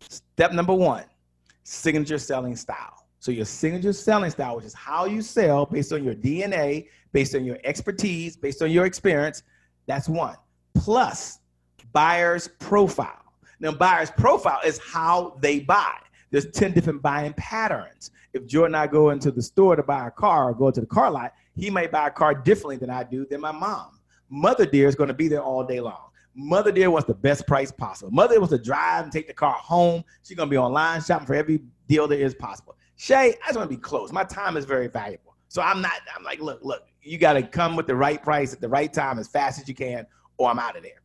Step 0.00 0.52
number 0.52 0.74
one 0.74 1.04
signature 1.62 2.18
selling 2.18 2.56
style. 2.56 3.06
So, 3.20 3.30
your 3.30 3.44
signature 3.44 3.92
selling 3.92 4.30
style, 4.30 4.56
which 4.56 4.64
is 4.64 4.74
how 4.74 5.04
you 5.04 5.22
sell 5.22 5.64
based 5.66 5.92
on 5.92 6.02
your 6.02 6.14
DNA, 6.14 6.88
based 7.16 7.34
on 7.34 7.46
your 7.46 7.56
expertise, 7.64 8.36
based 8.36 8.60
on 8.60 8.70
your 8.70 8.84
experience. 8.84 9.42
That's 9.86 10.06
one. 10.06 10.36
Plus, 10.74 11.38
buyer's 11.94 12.46
profile. 12.46 13.32
Now, 13.58 13.72
buyer's 13.72 14.10
profile 14.10 14.60
is 14.66 14.78
how 14.86 15.38
they 15.40 15.60
buy. 15.60 15.94
There's 16.30 16.50
10 16.50 16.72
different 16.72 17.00
buying 17.00 17.32
patterns. 17.32 18.10
If 18.34 18.46
Jordan 18.46 18.74
and 18.74 18.82
I 18.82 18.86
go 18.86 19.08
into 19.08 19.30
the 19.30 19.40
store 19.40 19.76
to 19.76 19.82
buy 19.82 20.08
a 20.08 20.10
car 20.10 20.50
or 20.50 20.54
go 20.54 20.70
to 20.70 20.78
the 20.78 20.86
car 20.86 21.10
lot, 21.10 21.32
he 21.54 21.70
may 21.70 21.86
buy 21.86 22.08
a 22.08 22.10
car 22.10 22.34
differently 22.34 22.76
than 22.76 22.90
I 22.90 23.02
do 23.02 23.24
than 23.24 23.40
my 23.40 23.50
mom. 23.50 23.98
Mother 24.28 24.66
dear 24.66 24.86
is 24.86 24.94
going 24.94 25.08
to 25.08 25.14
be 25.14 25.28
there 25.28 25.40
all 25.40 25.64
day 25.64 25.80
long. 25.80 26.10
Mother 26.34 26.70
dear 26.70 26.90
wants 26.90 27.06
the 27.06 27.14
best 27.14 27.46
price 27.46 27.72
possible. 27.72 28.10
Mother 28.10 28.38
wants 28.38 28.52
to 28.52 28.62
drive 28.62 29.04
and 29.04 29.12
take 29.12 29.26
the 29.26 29.32
car 29.32 29.54
home. 29.54 30.04
She's 30.22 30.36
going 30.36 30.50
to 30.50 30.50
be 30.50 30.58
online 30.58 31.00
shopping 31.00 31.26
for 31.26 31.34
every 31.34 31.62
deal 31.88 32.06
there 32.06 32.18
is 32.18 32.34
possible. 32.34 32.76
Che, 32.98 33.14
I 33.14 33.46
just 33.46 33.56
want 33.56 33.70
to 33.70 33.74
be 33.74 33.80
close. 33.80 34.12
My 34.12 34.24
time 34.24 34.58
is 34.58 34.66
very 34.66 34.88
valuable. 34.88 35.26
So 35.48 35.62
I'm 35.62 35.80
not, 35.80 35.92
I'm 36.14 36.24
like, 36.24 36.40
look, 36.40 36.60
look, 36.62 36.82
you 37.06 37.18
got 37.18 37.34
to 37.34 37.42
come 37.42 37.76
with 37.76 37.86
the 37.86 37.96
right 37.96 38.22
price 38.22 38.52
at 38.52 38.60
the 38.60 38.68
right 38.68 38.92
time 38.92 39.18
as 39.18 39.28
fast 39.28 39.60
as 39.60 39.68
you 39.68 39.74
can, 39.74 40.06
or 40.38 40.50
I'm 40.50 40.58
out 40.58 40.76
of 40.76 40.82
there. 40.82 41.00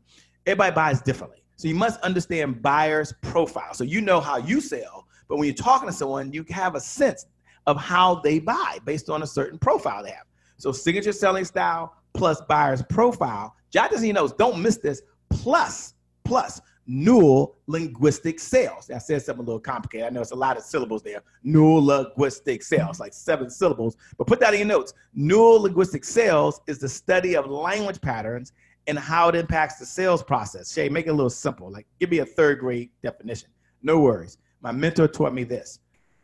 Everybody 0.45 0.74
buys 0.74 1.02
differently. 1.02 1.43
So 1.56 1.68
you 1.68 1.76
must 1.76 1.99
understand 2.02 2.62
buyer's 2.62 3.14
profile. 3.22 3.74
So 3.74 3.84
you 3.84 4.02
know 4.02 4.20
how 4.20 4.38
you 4.38 4.62
sell, 4.62 5.08
but 5.28 5.38
when 5.38 5.45
you're 5.45 5.56
talking 5.56 5.88
to 5.88 5.93
someone, 5.93 6.34
you 6.34 6.43
have 6.49 6.76
a 6.76 6.80
sense 6.80 7.26
of 7.68 7.78
how 7.78 8.16
they 8.16 8.39
buy 8.39 8.80
based 8.86 9.10
on 9.10 9.22
a 9.22 9.28
certain 9.28 9.60
profile 9.60 10.04
they 10.04 10.10
have. 10.10 10.26
So 10.58 10.72
signature 10.72 11.12
selling 11.12 11.45
style 11.45 11.95
plus 12.14 12.41
buyer's 12.41 12.82
profile. 12.84 13.56
Jot 13.70 13.91
this 13.91 14.02
in 14.02 14.08
your 14.08 14.16
notes. 14.16 14.34
Don't 14.38 14.62
miss 14.62 14.78
this. 14.78 15.02
Plus, 15.30 15.93
plus 16.24 16.62
Neuro 16.88 17.56
linguistic 17.68 18.40
sales. 18.40 18.90
I 18.90 18.98
said 18.98 19.22
something 19.22 19.44
a 19.44 19.46
little 19.46 19.60
complicated. 19.60 20.08
I 20.08 20.10
know 20.10 20.22
it's 20.22 20.32
a 20.32 20.36
lot 20.36 20.58
of 20.58 20.64
syllables 20.64 21.04
there. 21.04 21.22
Neuro 21.44 21.76
linguistic 21.76 22.64
sales, 22.64 23.00
like 23.00 23.14
seven 23.14 23.50
syllables. 23.50 23.96
But 24.18 24.28
put 24.28 24.40
that 24.40 24.54
in 24.54 24.60
your 24.62 24.68
notes. 24.68 24.94
Neuro 25.14 25.60
linguistic 25.60 26.04
sales 26.04 26.62
is 26.68 26.80
the 26.80 26.90
study 26.90 27.36
of 27.36 27.50
language 27.50 28.02
patterns 28.02 28.52
and 28.88 28.98
how 28.98 29.30
it 29.30 29.36
impacts 29.36 29.78
the 29.78 29.86
sales 29.86 30.24
process. 30.24 30.74
Che, 30.74 30.90
make 30.90 31.06
it 31.06 31.12
a 31.12 31.14
little 31.14 31.30
simple. 31.30 31.72
Like, 31.72 31.86
give 32.00 32.10
me 32.10 32.20
a 32.20 32.26
third 32.26 32.60
grade 32.60 32.90
definition. 33.04 33.50
No 33.84 34.00
worries. 34.00 34.38
My 34.62 34.72
mentor 34.72 35.08
taught 35.08 35.34
me 35.34 35.44
this. 35.44 35.80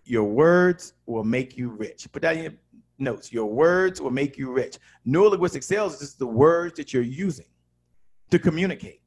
Your 0.05 0.23
words 0.23 0.93
will 1.05 1.23
make 1.23 1.57
you 1.57 1.69
rich. 1.69 2.07
Put 2.11 2.23
that 2.23 2.35
in 2.35 2.43
your 2.43 2.53
notes. 2.97 3.31
Your 3.31 3.45
words 3.45 4.01
will 4.01 4.11
make 4.11 4.37
you 4.37 4.51
rich. 4.51 4.79
Neuro 5.05 5.29
linguistic 5.29 5.63
sales 5.63 5.93
is 5.95 5.99
just 5.99 6.19
the 6.19 6.27
words 6.27 6.75
that 6.77 6.93
you're 6.93 7.03
using 7.03 7.45
to 8.31 8.39
communicate 8.39 9.01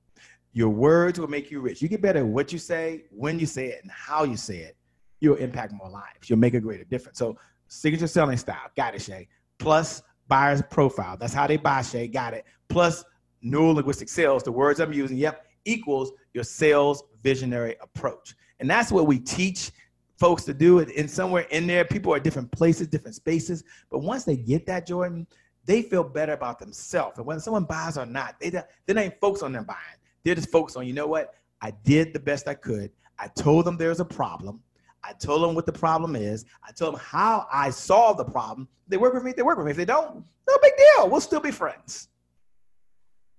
Your 0.52 0.68
words 0.68 1.18
will 1.20 1.28
make 1.28 1.50
you 1.50 1.60
rich. 1.60 1.80
You 1.80 1.88
get 1.88 2.02
better 2.02 2.20
at 2.20 2.26
what 2.26 2.52
you 2.52 2.58
say, 2.58 3.04
when 3.10 3.38
you 3.38 3.46
say 3.46 3.66
it, 3.68 3.80
and 3.82 3.90
how 3.90 4.24
you 4.24 4.36
say 4.36 4.58
it. 4.58 4.76
You'll 5.20 5.36
impact 5.36 5.72
more 5.72 5.90
lives. 5.90 6.28
You'll 6.28 6.38
make 6.38 6.54
a 6.54 6.60
greater 6.60 6.84
difference. 6.84 7.18
So, 7.18 7.38
signature 7.68 8.06
selling 8.06 8.36
style, 8.36 8.70
got 8.76 8.94
it, 8.94 9.00
Che. 9.00 9.28
Plus, 9.58 10.02
buyer's 10.28 10.62
profile. 10.70 11.16
That's 11.16 11.34
how 11.34 11.46
they 11.46 11.56
buy, 11.56 11.82
Che. 11.82 12.08
Got 12.08 12.34
it. 12.34 12.44
Plus, 12.68 13.04
neuro 13.42 13.72
linguistic 13.72 14.08
sales, 14.08 14.42
the 14.42 14.52
words 14.52 14.80
I'm 14.80 14.92
using, 14.92 15.16
yep, 15.16 15.46
equals 15.64 16.12
your 16.34 16.44
sales 16.44 17.02
visionary 17.22 17.76
approach. 17.80 18.34
And 18.60 18.68
that's 18.68 18.92
what 18.92 19.06
we 19.06 19.18
teach 19.18 19.70
folks 20.18 20.44
to 20.44 20.54
do. 20.54 20.80
And 20.80 21.10
somewhere 21.10 21.46
in 21.50 21.66
there, 21.66 21.84
people 21.84 22.12
are 22.12 22.20
different 22.20 22.50
places, 22.52 22.88
different 22.88 23.14
spaces. 23.14 23.64
But 23.90 24.00
once 24.00 24.24
they 24.24 24.36
get 24.36 24.66
that, 24.66 24.86
Jordan, 24.86 25.26
they 25.64 25.82
feel 25.82 26.04
better 26.04 26.32
about 26.32 26.58
themselves. 26.58 27.18
And 27.18 27.26
whether 27.26 27.40
someone 27.40 27.64
buys 27.64 27.96
or 27.96 28.06
not, 28.06 28.38
they, 28.40 28.50
they 28.50 29.02
ain't 29.02 29.20
focused 29.20 29.42
on 29.42 29.52
them 29.52 29.64
buying. 29.64 29.78
They're 30.24 30.34
just 30.34 30.50
focused 30.50 30.76
on, 30.76 30.86
you 30.86 30.92
know 30.92 31.06
what? 31.06 31.34
I 31.60 31.72
did 31.84 32.12
the 32.12 32.20
best 32.20 32.48
I 32.48 32.54
could. 32.54 32.90
I 33.18 33.28
told 33.28 33.64
them 33.66 33.76
there's 33.76 34.00
a 34.00 34.04
problem. 34.04 34.60
I 35.02 35.12
told 35.12 35.42
them 35.42 35.54
what 35.54 35.66
the 35.66 35.72
problem 35.72 36.16
is. 36.16 36.44
I 36.66 36.72
told 36.72 36.94
them 36.94 37.00
how 37.02 37.46
I 37.52 37.70
solved 37.70 38.18
the 38.18 38.24
problem. 38.24 38.68
They 38.88 38.96
work 38.96 39.14
with 39.14 39.24
me. 39.24 39.32
They 39.32 39.42
work 39.42 39.56
with 39.56 39.66
me. 39.66 39.70
If 39.70 39.76
they 39.76 39.84
don't, 39.84 40.24
no 40.48 40.58
big 40.62 40.72
deal. 40.76 41.08
We'll 41.08 41.20
still 41.20 41.40
be 41.40 41.50
friends. 41.50 42.08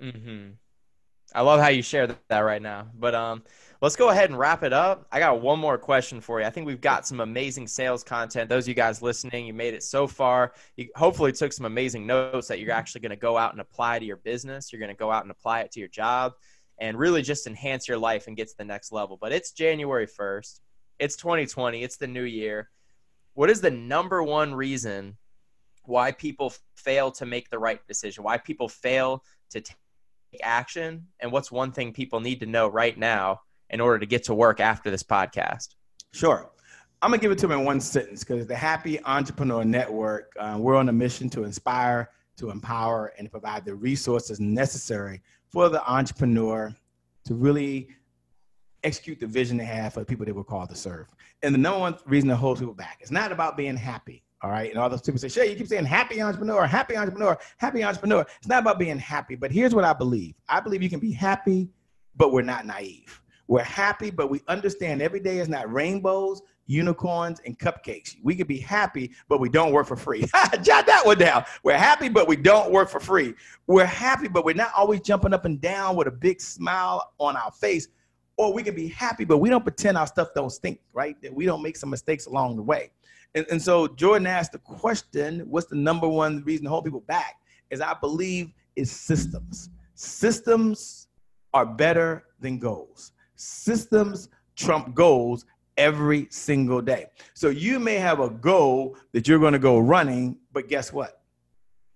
Mm-hmm. 0.02 0.52
I 1.34 1.42
love 1.42 1.62
how 1.62 1.70
you 1.70 1.82
share 1.82 2.16
that 2.30 2.40
right 2.40 2.62
now. 2.62 2.88
But 2.94 3.16
um, 3.16 3.44
let's 3.82 3.96
go 3.96 4.10
ahead 4.10 4.30
and 4.30 4.38
wrap 4.38 4.64
it 4.64 4.74
up. 4.74 5.08
I 5.12 5.20
got 5.20 5.42
one 5.42 5.60
more 5.60 5.78
question 5.78 6.20
for 6.20 6.42
you. 6.42 6.46
I 6.46 6.50
think 6.50 6.68
we've 6.68 6.82
got 6.82 7.08
some 7.08 7.22
amazing 7.22 7.68
sales 7.68 8.04
content. 8.04 8.50
Those 8.50 8.66
of 8.66 8.70
you 8.70 8.74
guys 8.74 9.02
listening, 9.02 9.46
you 9.46 9.54
made 9.54 9.74
it 9.74 9.84
so 9.84 10.08
far. 10.08 10.54
You 10.76 10.90
hopefully 10.96 11.32
took 11.32 11.54
some 11.54 11.66
amazing 11.66 12.06
notes 12.06 12.48
that 12.48 12.60
you're 12.60 12.72
actually 12.72 13.02
going 13.02 13.12
to 13.12 13.16
go 13.16 13.38
out 13.38 13.54
and 13.54 13.62
apply 13.62 14.00
to 14.00 14.06
your 14.06 14.18
business. 14.18 14.74
You're 14.74 14.82
going 14.82 14.94
to 14.94 14.98
go 14.98 15.12
out 15.12 15.24
and 15.24 15.32
apply 15.32 15.62
it 15.62 15.72
to 15.72 15.80
your 15.80 15.90
job 15.90 16.34
and 16.82 16.98
really 16.98 17.22
just 17.22 17.46
enhance 17.46 17.88
your 17.88 18.00
life 18.00 18.26
and 18.28 18.36
get 18.36 18.50
to 18.50 18.58
the 18.58 18.66
next 18.66 18.92
level. 18.92 19.16
But 19.22 19.32
it's 19.32 19.52
January 19.52 20.08
1st. 20.08 20.60
It's 20.98 21.16
2020. 21.16 21.84
It's 21.84 21.98
the 21.98 22.08
new 22.08 22.24
year. 22.24 22.70
What 23.36 23.52
is 23.52 23.62
the 23.62 23.70
number 23.70 24.24
one 24.24 24.54
reason 24.54 25.16
why 25.86 26.12
people 26.12 26.54
fail 26.76 27.12
to 27.12 27.26
make 27.28 27.52
the 27.52 27.60
right 27.60 27.80
decision? 27.88 28.24
Why 28.24 28.40
people 28.40 28.68
fail 28.68 29.24
to 29.52 29.62
take 29.62 29.76
action? 30.42 31.06
And 31.20 31.32
what's 31.32 31.52
one 31.52 31.72
thing 31.72 31.94
people 31.94 32.20
need 32.20 32.40
to 32.40 32.48
know 32.48 32.68
right 32.68 32.98
now 32.98 33.42
in 33.70 33.80
order 33.80 34.00
to 34.00 34.08
get 34.08 34.24
to 34.24 34.34
work 34.34 34.60
after 34.60 34.90
this 34.90 35.04
podcast? 35.04 35.76
Sure. 36.14 36.50
I'm 37.04 37.12
to 37.12 37.20
give 37.20 37.32
it 37.32 37.38
to 37.40 37.48
them 37.48 37.60
in 37.60 37.66
one 37.66 37.80
sentence 37.80 38.24
because 38.24 38.48
the 38.48 38.56
Happy 38.56 39.04
Entrepreneur 39.06 39.64
Network, 39.64 40.34
uh, 40.40 40.58
we're 40.60 40.76
on 40.76 40.90
a 40.90 40.94
mission 40.94 41.30
to 41.32 41.44
inspire, 41.44 42.10
to 42.38 42.50
empower, 42.50 43.14
and 43.20 43.30
provide 43.30 43.66
the 43.66 43.76
resources 43.76 44.40
necessary 44.40 45.22
for 45.52 45.70
the 45.70 45.86
entrepreneur 45.90 46.74
to 47.26 47.34
really 47.34 47.90
execute 48.84 49.20
the 49.20 49.28
vision 49.28 49.58
they 49.58 49.66
have 49.66 49.94
for 49.94 50.00
the 50.00 50.06
people 50.06 50.26
they 50.26 50.32
were 50.32 50.44
called 50.44 50.70
to 50.70 50.76
serve. 50.76 51.08
And 51.44 51.54
the 51.54 51.60
number 51.60 51.80
one 51.80 51.98
reason 52.06 52.30
that 52.30 52.38
holds 52.38 52.60
people 52.60 52.74
back 52.74 53.00
is 53.02 53.12
not 53.12 53.32
about 53.32 53.58
being 53.58 53.78
happy. 53.78 54.24
All 54.44 54.50
right. 54.50 54.72
And 54.72 54.80
all 54.80 54.90
those 54.90 55.02
people 55.02 55.20
say, 55.20 55.30
Che, 55.30 55.52
you 55.52 55.56
keep 55.56 55.68
saying 55.68 55.86
happy 55.86 56.20
entrepreneur, 56.22 56.66
happy 56.66 56.98
entrepreneur, 56.98 57.38
happy 57.58 57.84
entrepreneur. 57.84 58.26
It's 58.40 58.48
not 58.48 58.62
about 58.62 58.80
being 58.80 58.98
happy. 58.98 59.36
But 59.36 59.52
here's 59.52 59.76
what 59.76 59.84
I 59.84 59.94
believe 59.94 60.34
I 60.50 60.60
believe 60.60 60.82
you 60.82 60.90
can 60.90 61.00
be 61.00 61.12
happy, 61.12 61.70
but 62.16 62.32
we're 62.32 62.42
not 62.42 62.66
naive. 62.66 63.22
We're 63.48 63.64
happy, 63.64 64.10
but 64.10 64.30
we 64.30 64.42
understand 64.48 65.02
every 65.02 65.20
day 65.20 65.40
is 65.40 65.50
not 65.50 65.72
rainbows, 65.72 66.42
unicorns, 66.68 67.42
and 67.46 67.58
cupcakes. 67.60 68.16
We 68.24 68.36
could 68.36 68.48
be 68.48 68.58
happy, 68.58 69.12
but 69.28 69.40
we 69.40 69.50
don't 69.50 69.72
work 69.72 69.88
for 69.88 69.96
free. 69.96 70.22
Jot 70.62 70.86
that 70.86 71.02
one 71.06 71.18
down. 71.18 71.44
We're 71.64 71.78
happy, 71.78 72.10
but 72.10 72.28
we 72.28 72.36
don't 72.36 72.72
work 72.72 72.90
for 72.90 73.00
free. 73.00 73.34
We're 73.68 73.86
happy, 73.86 74.28
but 74.28 74.46
we're 74.46 74.56
not 74.56 74.72
always 74.76 75.02
jumping 75.02 75.34
up 75.34 75.46
and 75.46 75.60
down 75.60 75.96
with 75.96 76.08
a 76.08 76.12
big 76.12 76.40
smile 76.42 77.14
on 77.20 77.36
our 77.36 77.52
face. 77.52 77.88
Or 78.38 78.54
we 78.54 78.64
can 78.64 78.76
be 78.76 78.88
happy, 78.88 79.26
but 79.26 79.38
we 79.38 79.50
don't 79.50 79.64
pretend 79.64 79.98
our 79.98 80.08
stuff 80.08 80.30
don't 80.34 80.50
stink, 80.50 80.80
right? 80.94 81.22
That 81.22 81.34
we 81.34 81.46
don't 81.46 81.62
make 81.62 81.78
some 81.78 81.90
mistakes 81.90 82.26
along 82.26 82.56
the 82.56 82.64
way. 82.64 82.92
And, 83.36 83.46
and 83.52 83.62
so 83.62 83.88
Jordan 83.88 84.28
asked 84.28 84.54
the 84.54 84.60
question, 84.60 85.42
what's 85.50 85.68
the 85.68 85.76
number 85.76 86.08
one 86.08 86.44
reason 86.44 86.66
to 86.66 86.70
hold 86.70 86.86
people 86.86 87.02
back? 87.02 87.36
Is 87.70 87.82
I 87.82 87.94
believe 87.94 88.52
is 88.76 88.92
systems. 88.92 89.70
Systems 89.96 91.08
are 91.54 91.66
better 91.66 92.26
than 92.40 92.58
goals. 92.58 93.12
Systems 93.36 94.30
trump 94.56 94.94
goals 94.96 95.46
every 95.82 96.28
single 96.30 96.80
day. 96.80 97.08
So 97.34 97.50
you 97.50 97.80
may 97.80 97.96
have 97.96 98.20
a 98.20 98.30
goal 98.30 98.96
that 99.14 99.28
you're 99.28 99.40
going 99.40 99.54
to 99.54 99.60
go 99.60 99.80
running, 99.80 100.38
but 100.54 100.68
guess 100.68 100.94
what? 100.94 101.24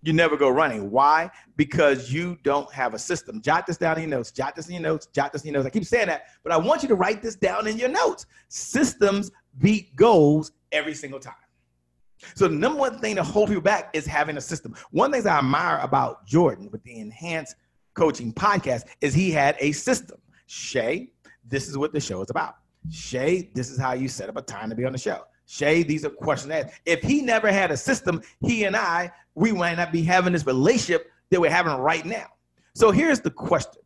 You 0.01 0.11
never 0.11 0.37
go 0.37 0.49
running. 0.49 0.89
Why? 0.89 1.29
Because 1.55 2.11
you 2.11 2.37
don't 2.41 2.71
have 2.73 2.95
a 2.95 2.99
system. 2.99 3.41
Jot 3.41 3.67
this 3.67 3.77
down 3.77 3.97
in 3.97 4.09
your 4.09 4.17
notes. 4.17 4.31
Jot 4.31 4.55
this 4.55 4.67
in 4.67 4.73
your 4.73 4.81
notes. 4.81 5.05
Jot 5.05 5.31
this 5.31 5.43
in 5.43 5.53
your 5.53 5.59
notes. 5.59 5.67
I 5.67 5.69
keep 5.69 5.85
saying 5.85 6.07
that, 6.07 6.25
but 6.43 6.51
I 6.51 6.57
want 6.57 6.81
you 6.81 6.87
to 6.89 6.95
write 6.95 7.21
this 7.21 7.35
down 7.35 7.67
in 7.67 7.77
your 7.77 7.89
notes. 7.89 8.25
Systems 8.49 9.29
beat 9.59 9.95
goals 9.95 10.51
every 10.71 10.95
single 10.95 11.19
time. 11.19 11.35
So 12.33 12.47
the 12.47 12.55
number 12.55 12.79
one 12.79 12.97
thing 12.99 13.17
to 13.17 13.23
hold 13.23 13.49
people 13.49 13.61
back 13.61 13.91
is 13.93 14.07
having 14.07 14.37
a 14.37 14.41
system. 14.41 14.75
One 14.89 15.11
thing 15.11 15.27
I 15.27 15.37
admire 15.37 15.77
about 15.83 16.25
Jordan 16.25 16.69
with 16.71 16.81
the 16.83 16.99
enhanced 16.99 17.55
coaching 17.93 18.33
podcast 18.33 18.85
is 19.01 19.13
he 19.13 19.29
had 19.29 19.55
a 19.59 19.73
system. 19.73 20.17
Che, 20.47 21.11
this 21.43 21.67
is 21.67 21.77
what 21.77 21.93
the 21.93 21.99
show 21.99 22.23
is 22.23 22.31
about. 22.31 22.55
Che, 22.91 23.49
this 23.53 23.69
is 23.69 23.79
how 23.79 23.93
you 23.93 24.07
set 24.07 24.29
up 24.29 24.37
a 24.37 24.41
time 24.41 24.69
to 24.69 24.75
be 24.75 24.85
on 24.85 24.91
the 24.91 24.97
show. 24.97 25.23
Che, 25.47 25.83
these 25.83 26.05
are 26.05 26.09
questions 26.09 26.49
that 26.49 26.73
if 26.85 27.01
he 27.01 27.21
never 27.21 27.51
had 27.51 27.71
a 27.71 27.77
system, 27.77 28.21
he 28.41 28.65
and 28.65 28.75
I, 28.75 29.11
we 29.35 29.51
might 29.51 29.77
not 29.77 29.91
be 29.91 30.01
having 30.01 30.33
this 30.33 30.45
relationship 30.45 31.11
that 31.29 31.39
we're 31.39 31.51
having 31.51 31.73
right 31.73 32.05
now. 32.05 32.27
So 32.73 32.91
here's 32.91 33.19
the 33.19 33.31
question. 33.31 33.81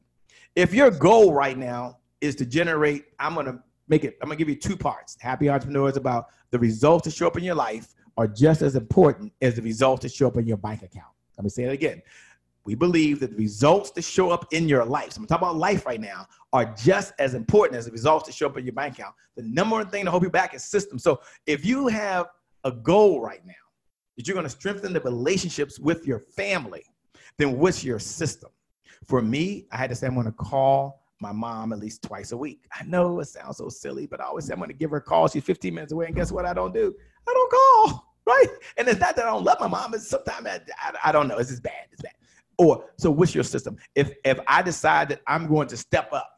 If 0.56 0.74
your 0.74 0.92
goal 0.92 1.34
right 1.34 1.58
now 1.58 1.98
is 2.22 2.36
to 2.36 2.46
generate, 2.46 3.06
I'm 3.20 3.36
gonna 3.36 3.60
make 3.88 4.04
it, 4.04 4.18
I'm 4.22 4.28
gonna 4.28 4.38
give 4.38 4.50
you 4.50 4.56
two 4.56 4.78
parts. 4.78 5.18
Happy 5.20 5.50
entrepreneurs 5.50 5.98
about 5.98 6.28
the 6.52 6.60
results 6.60 7.06
that 7.06 7.14
show 7.14 7.28
up 7.28 7.38
in 7.38 7.44
your 7.44 7.56
life 7.56 7.94
are 8.18 8.28
just 8.28 8.62
as 8.62 8.76
important 8.76 9.32
as 9.42 9.56
the 9.56 9.62
results 9.62 10.04
that 10.04 10.12
show 10.12 10.28
up 10.28 10.38
in 10.38 10.46
your 10.46 10.58
bank 10.58 10.82
account. 10.82 11.14
Let 11.38 11.44
me 11.44 11.50
say 11.50 11.64
it 11.64 11.72
again. 11.72 12.02
We 12.70 12.76
believe 12.76 13.20
that 13.22 13.32
the 13.32 13.36
results 13.36 13.90
that 13.94 14.04
show 14.04 14.30
up 14.30 14.46
in 14.54 14.70
your 14.70 14.86
life, 14.86 15.14
so 15.14 15.22
I'm 15.22 15.26
talking 15.26 15.48
about 15.48 15.58
life 15.58 15.88
right 15.88 16.00
now, 16.00 16.28
are 16.54 16.66
just 16.76 17.14
as 17.18 17.34
important 17.34 17.80
as 17.80 17.86
the 17.86 17.92
results 17.92 18.28
that 18.28 18.36
show 18.36 18.46
up 18.46 18.60
in 18.60 18.64
your 18.64 18.74
bank 18.74 18.94
account. 18.94 19.16
The 19.36 19.42
number 19.42 19.78
one 19.78 19.90
thing 19.90 20.06
to 20.06 20.12
hold 20.12 20.22
you 20.22 20.30
back 20.30 20.54
is 20.54 20.64
system. 20.64 21.00
So 21.00 21.20
if 21.48 21.66
you 21.66 21.88
have 21.88 22.28
a 22.66 22.72
goal 22.72 23.22
right 23.22 23.44
now 23.44 23.54
that 24.18 24.28
you're 24.28 24.36
going 24.36 24.44
to 24.44 24.52
strengthen 24.52 24.94
the 24.94 25.02
relationships 25.02 25.80
with 25.80 26.06
your 26.06 26.20
family, 26.20 26.84
then 27.40 27.58
what's 27.58 27.84
your 27.84 27.98
system? 27.98 28.52
For 29.04 29.20
me, 29.20 29.66
I 29.72 29.78
had 29.78 29.90
to 29.90 29.96
say 29.96 30.06
I'm 30.06 30.14
going 30.14 30.28
to 30.28 30.32
call 30.32 31.02
my 31.20 31.32
mom 31.32 31.74
at 31.74 31.80
least 31.80 32.04
twice 32.04 32.34
a 32.34 32.38
week. 32.38 32.68
I 32.80 32.84
know 32.84 33.20
it 33.20 33.30
sounds 33.30 33.58
so 33.58 33.68
silly, 33.68 34.06
but 34.06 34.22
I 34.22 34.26
always 34.26 34.46
say 34.46 34.54
I'm 34.54 34.60
going 34.60 34.70
to 34.70 34.76
give 34.76 34.92
her 34.92 34.98
a 34.98 35.02
call. 35.02 35.28
She's 35.28 35.44
15 35.44 35.74
minutes 35.74 35.92
away, 35.92 36.06
and 36.06 36.14
guess 36.14 36.32
what? 36.32 36.46
I 36.46 36.54
don't 36.54 36.72
do. 36.72 36.94
I 37.28 37.34
don't 37.34 37.52
call, 37.52 38.14
right? 38.28 38.48
And 38.78 38.88
it's 38.88 39.00
not 39.00 39.16
that 39.16 39.26
I 39.26 39.32
don't 39.32 39.44
love 39.44 39.60
my 39.60 39.68
mom. 39.68 39.96
It's 39.96 40.08
sometimes 40.08 40.46
I, 40.46 40.60
I, 40.78 40.94
I 41.06 41.12
don't 41.12 41.28
know. 41.28 41.40
It's 41.40 41.50
just 41.50 41.64
bad. 41.64 41.88
It's 41.92 42.04
bad. 42.04 42.14
Or 42.60 42.92
so, 42.98 43.10
what's 43.10 43.34
your 43.34 43.46
system? 43.46 43.78
If 43.96 44.12
if 44.26 44.38
I 44.46 44.62
decide 44.62 45.10
that 45.10 45.22
I'm 45.26 45.48
going 45.48 45.70
to 45.70 45.78
step 45.78 46.12
up, 46.14 46.30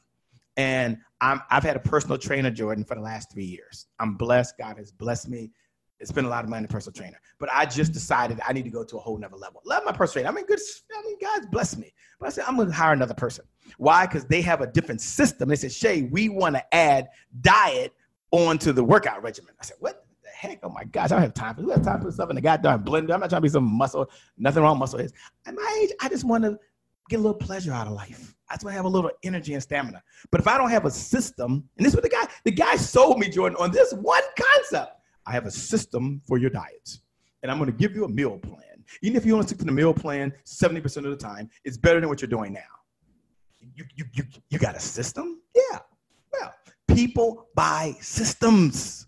and 0.55 0.97
I'm 1.19 1.41
I've 1.49 1.63
had 1.63 1.75
a 1.75 1.79
personal 1.79 2.17
trainer, 2.17 2.51
Jordan, 2.51 2.85
for 2.85 2.95
the 2.95 3.01
last 3.01 3.31
three 3.33 3.43
years. 3.43 3.87
I'm 3.99 4.15
blessed. 4.15 4.55
God 4.59 4.77
has 4.77 4.91
blessed 4.91 5.29
me. 5.29 5.51
It's 5.99 6.11
been 6.11 6.25
a 6.25 6.29
lot 6.29 6.43
of 6.43 6.49
money, 6.49 6.67
personal 6.67 6.93
trainer. 6.93 7.19
But 7.39 7.49
I 7.51 7.65
just 7.65 7.91
decided 7.91 8.39
I 8.47 8.53
need 8.53 8.65
to 8.65 8.71
go 8.71 8.83
to 8.83 8.97
a 8.97 8.99
whole 8.99 9.17
nother 9.17 9.35
level. 9.35 9.61
Love 9.65 9.83
my 9.83 9.91
personal 9.91 10.23
trainer. 10.23 10.29
I 10.29 10.31
mean, 10.31 10.45
good. 10.45 10.59
I 10.95 11.01
mean, 11.05 11.17
God's 11.19 11.47
blessed 11.47 11.79
me. 11.79 11.91
But 12.19 12.27
I 12.27 12.29
said 12.29 12.45
I'm 12.47 12.55
going 12.55 12.67
to 12.67 12.73
hire 12.73 12.93
another 12.93 13.15
person. 13.15 13.45
Why? 13.77 14.05
Because 14.05 14.25
they 14.25 14.41
have 14.41 14.61
a 14.61 14.67
different 14.67 15.01
system. 15.01 15.49
They 15.49 15.55
said, 15.55 15.71
Che, 15.71 16.03
we 16.11 16.29
want 16.29 16.55
to 16.55 16.75
add 16.75 17.09
diet 17.41 17.93
onto 18.31 18.71
the 18.71 18.83
workout 18.83 19.21
regimen. 19.23 19.53
I 19.59 19.65
said, 19.65 19.77
what 19.79 20.05
heck? 20.41 20.59
Oh 20.63 20.69
my 20.69 20.83
gosh, 20.85 21.05
I 21.05 21.15
don't 21.15 21.21
have 21.21 21.33
time 21.33 21.55
for. 21.55 21.61
Who 21.61 21.69
has 21.69 21.81
time 21.81 22.01
for 22.01 22.11
stuff 22.11 22.29
in 22.29 22.35
the 22.35 22.41
goddamn 22.41 22.83
blender? 22.83 23.13
I'm 23.13 23.19
not 23.19 23.29
trying 23.29 23.41
to 23.41 23.41
be 23.41 23.49
some 23.49 23.63
muscle. 23.63 24.09
Nothing 24.37 24.63
wrong 24.63 24.75
with 24.75 24.79
muscle 24.79 24.99
is. 24.99 25.13
At 25.45 25.53
my 25.55 25.79
age, 25.81 25.91
I 26.01 26.09
just 26.09 26.23
want 26.23 26.43
to 26.43 26.57
get 27.09 27.19
a 27.19 27.21
little 27.21 27.37
pleasure 27.37 27.71
out 27.71 27.87
of 27.87 27.93
life. 27.93 28.35
I 28.49 28.55
just 28.55 28.65
want 28.65 28.73
to 28.73 28.77
have 28.77 28.85
a 28.85 28.89
little 28.89 29.11
energy 29.23 29.53
and 29.53 29.61
stamina. 29.61 30.01
But 30.31 30.41
if 30.41 30.47
I 30.47 30.57
don't 30.57 30.71
have 30.71 30.85
a 30.85 30.91
system, 30.91 31.69
and 31.77 31.85
this 31.85 31.93
is 31.93 31.95
what 31.95 32.03
the 32.03 32.09
guy, 32.09 32.27
the 32.43 32.51
guy 32.51 32.75
sold 32.75 33.19
me, 33.19 33.29
Jordan, 33.29 33.57
on 33.59 33.71
this 33.71 33.93
one 33.93 34.23
concept. 34.39 34.93
I 35.27 35.31
have 35.33 35.45
a 35.45 35.51
system 35.51 36.21
for 36.27 36.39
your 36.39 36.49
diets, 36.49 37.01
and 37.43 37.51
I'm 37.51 37.59
going 37.59 37.71
to 37.71 37.77
give 37.77 37.95
you 37.95 38.05
a 38.05 38.09
meal 38.09 38.39
plan. 38.39 38.83
Even 39.03 39.15
if 39.15 39.25
you 39.25 39.33
only 39.33 39.45
stick 39.45 39.59
to 39.59 39.65
the 39.65 39.71
meal 39.71 39.93
plan 39.93 40.33
70% 40.45 40.97
of 40.97 41.03
the 41.03 41.15
time, 41.15 41.47
it's 41.63 41.77
better 41.77 41.99
than 41.99 42.09
what 42.09 42.21
you're 42.21 42.29
doing 42.29 42.53
now. 42.53 42.61
You, 43.75 43.85
you, 43.95 44.05
you, 44.13 44.23
you 44.49 44.57
got 44.57 44.75
a 44.75 44.79
system? 44.79 45.41
Yeah. 45.55 45.79
Well, 46.33 46.53
people 46.87 47.47
buy 47.55 47.95
systems. 48.01 49.05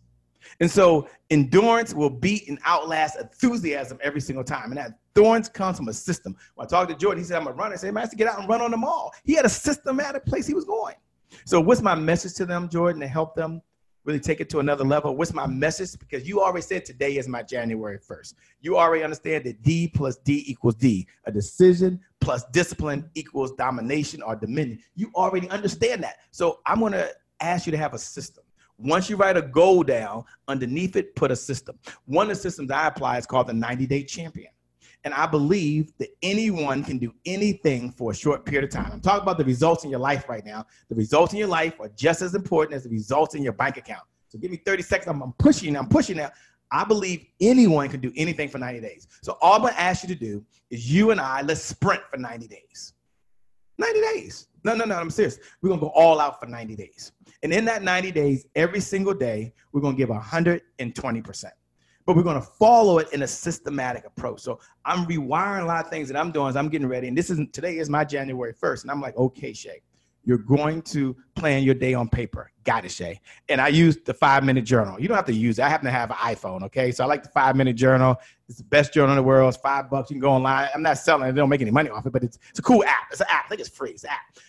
And 0.64 0.72
so 0.72 1.09
endurance 1.30 1.93
will 1.93 2.09
beat 2.09 2.47
and 2.47 2.57
outlast 2.64 3.20
enthusiasm 3.20 3.99
every 4.01 4.22
single 4.22 4.45
time. 4.45 4.72
And 4.72 4.78
that 4.78 4.97
endurance 5.14 5.49
comes 5.49 5.76
from 5.76 5.89
a 5.89 5.93
system. 5.93 6.38
When 6.55 6.66
I 6.66 6.70
talked 6.70 6.89
to 6.89 6.95
Jordan, 6.95 7.22
he 7.22 7.28
said, 7.28 7.41
I'm 7.41 7.47
a 7.47 7.51
runner. 7.51 7.74
I 7.74 7.76
said, 7.76 7.93
I 7.93 7.99
have 7.99 8.09
to 8.11 8.16
get 8.16 8.30
out 8.30 8.39
and 8.39 8.47
run 8.47 8.61
on 8.61 8.72
the 8.72 8.78
mall. 8.78 9.11
He 9.26 9.34
had 9.34 9.43
a 9.43 9.49
systematic 9.49 10.26
place 10.26 10.47
he 10.47 10.53
was 10.53 10.64
going. 10.64 10.95
So 11.43 11.59
what's 11.59 11.82
my 11.82 11.95
message 11.95 12.36
to 12.36 12.45
them, 12.45 12.70
Jordan, 12.70 13.01
to 13.01 13.07
help 13.07 13.36
them 13.36 13.61
really 14.05 14.22
take 14.22 14.39
it 14.39 14.49
to 14.51 14.59
another 14.59 14.86
level? 14.86 15.18
What's 15.18 15.34
my 15.34 15.47
message? 15.47 15.99
Because 15.99 16.26
you 16.26 16.41
already 16.41 16.61
said 16.61 16.86
today 16.86 17.18
is 17.18 17.28
my 17.28 17.43
January 17.43 17.99
1st. 17.99 18.34
You 18.61 18.78
already 18.78 19.03
understand 19.03 19.43
that 19.43 19.61
D 19.64 19.89
plus 19.93 20.16
D 20.20 20.45
equals 20.47 20.76
D. 20.76 21.05
A 21.26 21.32
decision 21.34 21.99
plus 22.22 22.45
discipline 22.53 23.09
equals 23.16 23.51
domination 23.51 24.22
or 24.22 24.38
dominion. 24.38 24.80
You 24.95 25.11
already 25.14 25.49
understand 25.49 26.03
that. 26.03 26.20
So 26.32 26.61
I'm 26.66 26.80
going 26.80 26.93
to 26.93 27.11
ask 27.41 27.66
you 27.66 27.72
to 27.72 27.78
have 27.78 27.93
a 27.93 27.99
system. 27.99 28.45
Once 28.78 29.09
you 29.09 29.15
write 29.15 29.38
a 29.38 29.41
goal 29.41 29.84
down, 29.84 30.24
underneath 30.47 30.95
it, 30.95 31.15
put 31.15 31.32
a 31.32 31.36
system. 31.36 31.78
One 32.05 32.30
of 32.30 32.38
the 32.38 32.41
systems 32.41 32.71
I 32.71 32.88
apply 32.88 33.17
is 33.17 33.26
called 33.26 33.47
the 33.47 33.53
90 33.53 33.86
day 33.86 34.03
champion. 34.03 34.51
And 35.05 35.13
I 35.13 35.26
believe 35.26 35.91
that 35.97 36.09
anyone 36.21 36.84
can 36.84 36.97
do 36.97 37.13
anything 37.26 37.91
for 37.91 38.11
a 38.11 38.15
short 38.15 38.45
period 38.45 38.63
of 38.63 38.69
time. 38.69 38.89
I'm 38.91 39.01
talking 39.01 39.24
about 39.24 39.38
the 39.38 39.43
results 39.43 39.84
in 39.84 39.89
your 39.89 39.99
life 39.99 40.30
right 40.30 40.45
now. 40.45 40.65
The 40.88 40.95
results 40.95 41.34
in 41.34 41.39
your 41.39 41.49
life 41.49 41.80
are 41.82 41.89
just 41.89 42.21
as 42.21 42.36
important 42.36 42.76
as 42.76 42.84
the 42.84 42.89
results 42.89 43.36
in 43.36 43.43
your 43.43 43.51
bank 43.51 43.76
account. 43.76 44.03
So 44.30 44.39
give 44.39 44.49
me 44.49 44.57
30 44.57 44.82
seconds. 44.82 45.09
I'm, 45.09 45.21
I'm 45.21 45.34
pushing. 45.34 45.76
I'm 45.76 45.89
pushing 45.89 46.17
now. 46.17 46.32
I 46.71 46.86
believe 46.86 47.26
anyone 47.39 47.89
can 47.89 47.99
do 47.99 48.11
anything 48.15 48.49
for 48.49 48.57
90 48.57 48.80
days. 48.80 49.07
So 49.21 49.38
all 49.41 49.55
I'm 49.55 49.74
to 49.74 49.80
ask 49.80 50.03
you 50.03 50.09
to 50.09 50.19
do 50.19 50.43
is 50.71 50.91
you 50.91 51.11
and 51.11 51.19
I, 51.19 51.41
let's 51.41 51.61
sprint 51.61 52.01
for 52.09 52.17
90 52.17 52.47
days. 52.47 52.93
90 53.78 54.01
days. 54.01 54.47
No, 54.63 54.76
no, 54.76 54.86
no, 54.86 54.95
I'm 54.95 55.09
serious. 55.09 55.39
We're 55.61 55.69
going 55.69 55.80
to 55.80 55.86
go 55.88 55.91
all 55.91 56.19
out 56.19 56.39
for 56.39 56.45
90 56.45 56.76
days. 56.76 57.11
And 57.41 57.51
in 57.51 57.65
that 57.65 57.84
90 57.84 58.11
days, 58.11 58.45
every 58.55 58.80
single 58.80 59.13
day, 59.13 59.53
we're 59.71 59.82
going 59.82 59.95
to 59.95 59.97
give 59.97 60.09
120%. 60.09 61.45
But 62.05 62.15
we're 62.15 62.24
going 62.24 62.39
to 62.39 62.47
follow 62.47 62.99
it 62.99 63.11
in 63.13 63.24
a 63.24 63.28
systematic 63.28 64.05
approach. 64.05 64.41
So 64.41 64.59
I'm 64.86 65.05
rewiring 65.05 65.63
a 65.63 65.65
lot 65.65 65.86
of 65.86 65.91
things 65.91 66.07
that 66.09 66.17
I'm 66.17 66.32
doing 66.32 66.49
as 66.49 66.55
I'm 66.55 66.69
getting 66.69 66.88
ready. 66.88 67.07
And 67.07 67.17
this 67.17 67.30
is 67.30 67.39
today 67.51 67.78
is 67.78 67.89
my 67.89 68.03
January 68.03 68.53
1st. 68.53 68.84
And 68.84 68.91
I'm 68.91 69.01
like, 69.01 69.15
okay, 69.17 69.53
Che, 69.53 69.82
you're 70.26 70.38
going 70.38 70.82
to 70.84 71.15
plan 71.36 71.63
your 71.63 71.76
day 71.76 71.93
on 71.93 72.07
paper. 72.07 72.51
Got 72.63 72.86
it, 72.86 72.89
Che. 72.89 73.19
And 73.49 73.59
I 73.59 73.67
use 73.67 73.97
the 74.05 74.13
five 74.13 74.43
minute 74.43 74.63
journal. 74.63 74.99
You 74.99 75.07
don't 75.07 75.17
have 75.17 75.26
to 75.26 75.34
use 75.34 75.59
it. 75.59 75.63
I 75.63 75.69
happen 75.69 75.86
to 75.86 75.91
have 75.91 76.11
an 76.11 76.17
iPhone, 76.17 76.63
okay? 76.63 76.91
So 76.91 77.03
I 77.03 77.07
like 77.07 77.24
the 77.24 77.30
five 77.30 77.55
minute 77.55 77.76
journal. 77.76 78.15
It's 78.47 78.57
the 78.57 78.63
best 78.63 78.93
journal 78.93 79.11
in 79.11 79.17
the 79.17 79.24
world. 79.24 79.53
It's 79.53 79.61
five 79.61 79.89
bucks. 79.89 80.09
You 80.09 80.15
can 80.15 80.21
go 80.21 80.32
online. 80.32 80.69
I'm 80.74 80.82
not 80.82 80.97
selling 80.97 81.28
it. 81.28 81.34
They 81.34 81.39
don't 81.39 81.49
make 81.49 81.61
any 81.61 81.71
money 81.71 81.89
off 81.89 82.05
it, 82.05 82.13
but 82.13 82.24
it's, 82.24 82.39
it's 82.49 82.59
a 82.59 82.61
cool 82.61 82.84
app. 82.86 83.07
It's 83.11 83.21
an 83.21 83.28
app. 83.30 83.45
I 83.45 83.49
think 83.49 83.59
it's 83.59 83.69
free. 83.69 83.91
It's 83.91 84.03
an 84.03 84.11
app. 84.11 84.43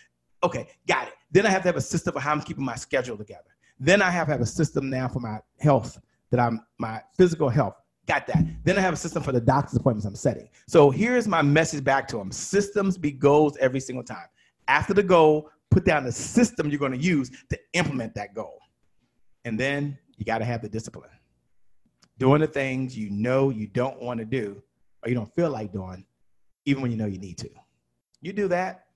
Okay, 0.45 0.69
got 0.87 1.09
it. 1.09 1.15
Then 1.33 1.47
I 1.47 1.51
have 1.51 1.63
to 1.63 1.69
have 1.69 1.77
a 1.77 1.81
system 1.81 2.13
for 2.13 2.21
how 2.21 2.33
I'm 2.33 2.43
keeping 2.43 2.65
my 2.65 2.77
schedule 2.77 3.17
together. 3.17 3.51
Then 3.81 4.03
I 4.03 4.11
have 4.11 4.27
to 4.27 4.33
have 4.33 4.41
a 4.41 4.47
system 4.47 4.91
now 4.91 5.09
for 5.09 5.21
my 5.21 5.39
health, 5.59 5.99
that 6.31 6.39
I'm 6.39 6.61
my 6.79 7.01
physical 7.17 7.49
health. 7.49 7.75
Got 8.07 8.27
that. 8.27 8.45
Then 8.65 8.77
I 8.77 8.83
have 8.83 8.93
a 8.93 8.99
system 8.99 9.23
for 9.23 9.33
the 9.33 9.41
doctor's 9.41 9.77
appointments 9.77 10.05
I'm 10.07 10.15
setting. 10.15 10.49
So 10.69 10.91
here's 10.91 11.27
my 11.27 11.41
message 11.41 11.83
back 11.83 12.07
to 12.09 12.19
them. 12.19 12.31
Systems 12.31 12.99
be 12.99 13.11
goals 13.11 13.57
every 13.57 13.81
single 13.81 14.05
time. 14.05 14.27
After 14.69 14.93
the 14.93 15.03
goal, 15.03 15.51
put 15.75 15.85
down 15.85 16.05
the 16.05 16.13
system 16.13 16.71
you're 16.71 16.79
going 16.79 16.93
to 16.93 16.99
use 16.99 17.31
to 17.51 17.59
implement 17.73 18.15
that 18.15 18.33
goal. 18.33 18.61
And 19.45 19.59
then 19.59 19.99
you 20.17 20.25
got 20.25 20.39
to 20.39 20.45
have 20.45 20.63
the 20.63 20.69
discipline. 20.69 21.11
Doing 22.17 22.41
the 22.41 22.47
things 22.47 22.97
you 22.97 23.11
know 23.11 23.51
you 23.51 23.67
don't 23.67 24.01
want 24.01 24.21
to 24.21 24.25
do 24.25 24.63
or 25.03 25.09
you 25.09 25.17
don't 25.17 25.35
feel 25.35 25.51
like 25.51 25.73
doing, 25.73 26.07
even 26.65 26.81
when 26.81 26.93
you 26.93 26.97
know 26.97 27.07
you 27.07 27.19
need 27.19 27.39
to. 27.39 27.51
You 28.21 28.33
do 28.33 28.47
that, 28.49 28.87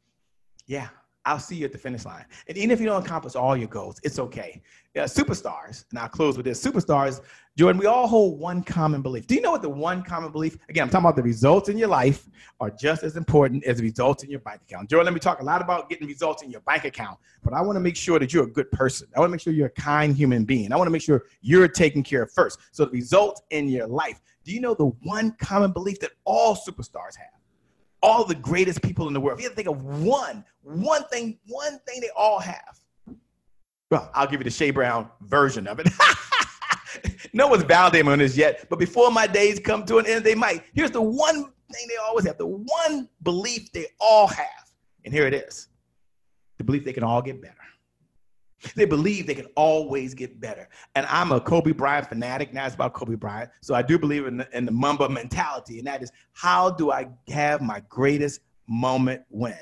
yeah, 0.69 0.89
I'll 1.29 1.39
see 1.39 1.57
you 1.57 1.67
at 1.67 1.73
the 1.73 1.79
finish 1.79 2.07
line. 2.07 2.25
And 2.49 2.57
even 2.57 2.71
if 2.71 2.81
you 2.81 2.87
don't 2.87 3.05
accomplish 3.05 3.35
all 3.35 3.55
your 3.55 3.69
goals, 3.69 4.01
it's 4.03 4.19
okay. 4.19 4.63
Yeah, 4.95 5.05
superstars, 5.05 5.85
and 5.91 5.99
I'll 5.99 6.09
close 6.09 6.39
with 6.39 6.47
this. 6.47 6.65
Superstars, 6.65 7.21
Jordan, 7.55 7.79
we 7.79 7.85
all 7.85 8.07
hold 8.07 8.41
one 8.41 8.63
common 8.63 9.03
belief. 9.03 9.27
Do 9.27 9.35
you 9.35 9.43
know 9.43 9.51
what 9.51 9.61
the 9.61 9.69
one 9.69 10.03
common 10.03 10.33
belief? 10.33 10.57
Again, 10.71 10.85
I'm 10.85 10.89
talking 10.89 11.05
about 11.05 11.17
the 11.17 11.23
results 11.23 11.69
in 11.69 11.77
your 11.77 11.89
life 11.89 12.31
are 12.61 12.71
just 12.71 13.03
as 13.03 13.19
important 13.19 13.63
as 13.65 13.77
the 13.77 13.83
results 13.83 14.25
in 14.25 14.31
your 14.31 14.41
bank 14.41 14.63
account. 14.63 14.89
Jordan, 14.89 15.05
let 15.05 15.13
me 15.13 15.21
talk 15.21 15.43
a 15.43 15.45
lot 15.45 15.61
about 15.61 15.91
getting 15.91 16.09
results 16.09 16.43
in 16.43 16.51
your 16.51 16.63
bank 16.63 16.87
account, 16.87 17.19
but 17.45 17.53
I 17.53 17.61
want 17.61 17.77
to 17.77 17.81
make 17.81 17.97
sure 17.97 18.19
that 18.19 18.33
you're 18.33 18.45
a 18.45 18.51
good 18.51 18.73
person. 18.73 19.07
I 19.15 19.21
want 19.21 19.29
to 19.29 19.33
make 19.33 19.43
sure 19.43 19.53
you're 19.53 19.67
a 19.67 19.81
kind 19.83 20.17
human 20.17 20.47
being. 20.47 20.73
I 20.73 20.77
want 20.77 20.87
to 20.87 20.93
make 20.93 21.03
sure 21.03 21.27
you're 21.43 21.69
taken 21.69 22.03
care 22.03 22.23
of 22.23 22.33
first. 22.33 22.59
So 22.73 22.87
the 22.87 22.93
results 22.93 23.43
in 23.51 23.69
your 23.69 23.87
life. 23.87 24.19
Do 24.45 24.55
you 24.55 24.63
know 24.63 24.73
the 24.73 24.87
one 25.03 25.33
common 25.33 25.73
belief 25.73 26.01
that 26.01 26.13
all 26.25 26.57
superstars 26.57 27.17
have? 27.17 27.38
All 28.03 28.25
the 28.25 28.35
greatest 28.35 28.83
people 28.83 29.09
in 29.09 29.15
the 29.15 29.21
world. 29.21 29.39
If 29.39 29.45
you 29.45 29.51
think 29.51 29.69
of 29.69 29.85
one, 29.85 30.45
one 30.63 31.05
thing, 31.09 31.39
one 31.47 31.79
thing 31.81 32.01
they 32.01 32.11
all 32.17 32.39
have. 32.39 32.79
Well, 33.91 34.11
I'll 34.15 34.27
give 34.27 34.41
you 34.41 34.45
the 34.45 34.51
Che 34.51 34.71
Brown 34.71 35.09
version 35.23 35.67
of 35.67 35.81
it. 35.81 35.89
no 37.33 37.49
one's 37.49 37.65
validating 37.65 38.09
on 38.09 38.19
this 38.19 38.37
yet, 38.37 38.69
but 38.69 38.79
before 38.79 39.11
my 39.11 39.27
days 39.27 39.59
come 39.59 39.85
to 39.87 39.99
an 39.99 40.07
end, 40.07 40.25
they 40.25 40.35
might. 40.35 40.63
Here's 40.75 40.91
the 40.91 41.03
one 41.03 41.45
thing 41.73 41.89
they 41.89 41.97
always 42.07 42.27
have, 42.27 42.39
the 42.39 42.47
one 42.47 43.09
belief 43.23 43.73
they 43.73 43.87
all 44.01 44.27
have. 44.27 44.71
And 45.05 45.13
here 45.15 45.27
it 45.27 45.35
is 45.35 45.69
the 46.59 46.65
belief 46.65 46.85
they 46.85 46.93
can 46.93 47.05
all 47.05 47.23
get 47.23 47.41
better. 47.41 47.55
They 48.75 48.85
believe 48.85 49.27
they 49.27 49.35
can 49.35 49.47
always 49.55 50.15
get 50.15 50.41
better. 50.41 50.69
And 50.95 51.07
I'm 51.07 51.33
a 51.33 51.41
Kobe 51.41 51.73
Bryant 51.73 52.09
fanatic. 52.09 52.53
Now 52.53 52.67
it's 52.67 52.75
about 52.75 52.93
Kobe 52.93 53.15
Bryant. 53.15 53.51
So 53.61 53.75
I 53.75 53.83
do 53.83 53.99
believe 53.99 54.27
in 54.27 54.39
the, 54.39 54.49
in 54.57 54.65
the 54.65 54.73
Mamba 54.73 55.09
mentality. 55.09 55.79
And 55.79 55.87
that 55.87 56.03
is 56.03 56.11
how 56.33 56.71
do 56.71 56.91
I 56.91 57.09
have 57.29 57.61
my 57.61 57.83
greatest 57.89 58.41
moment 58.67 59.23
when? 59.29 59.59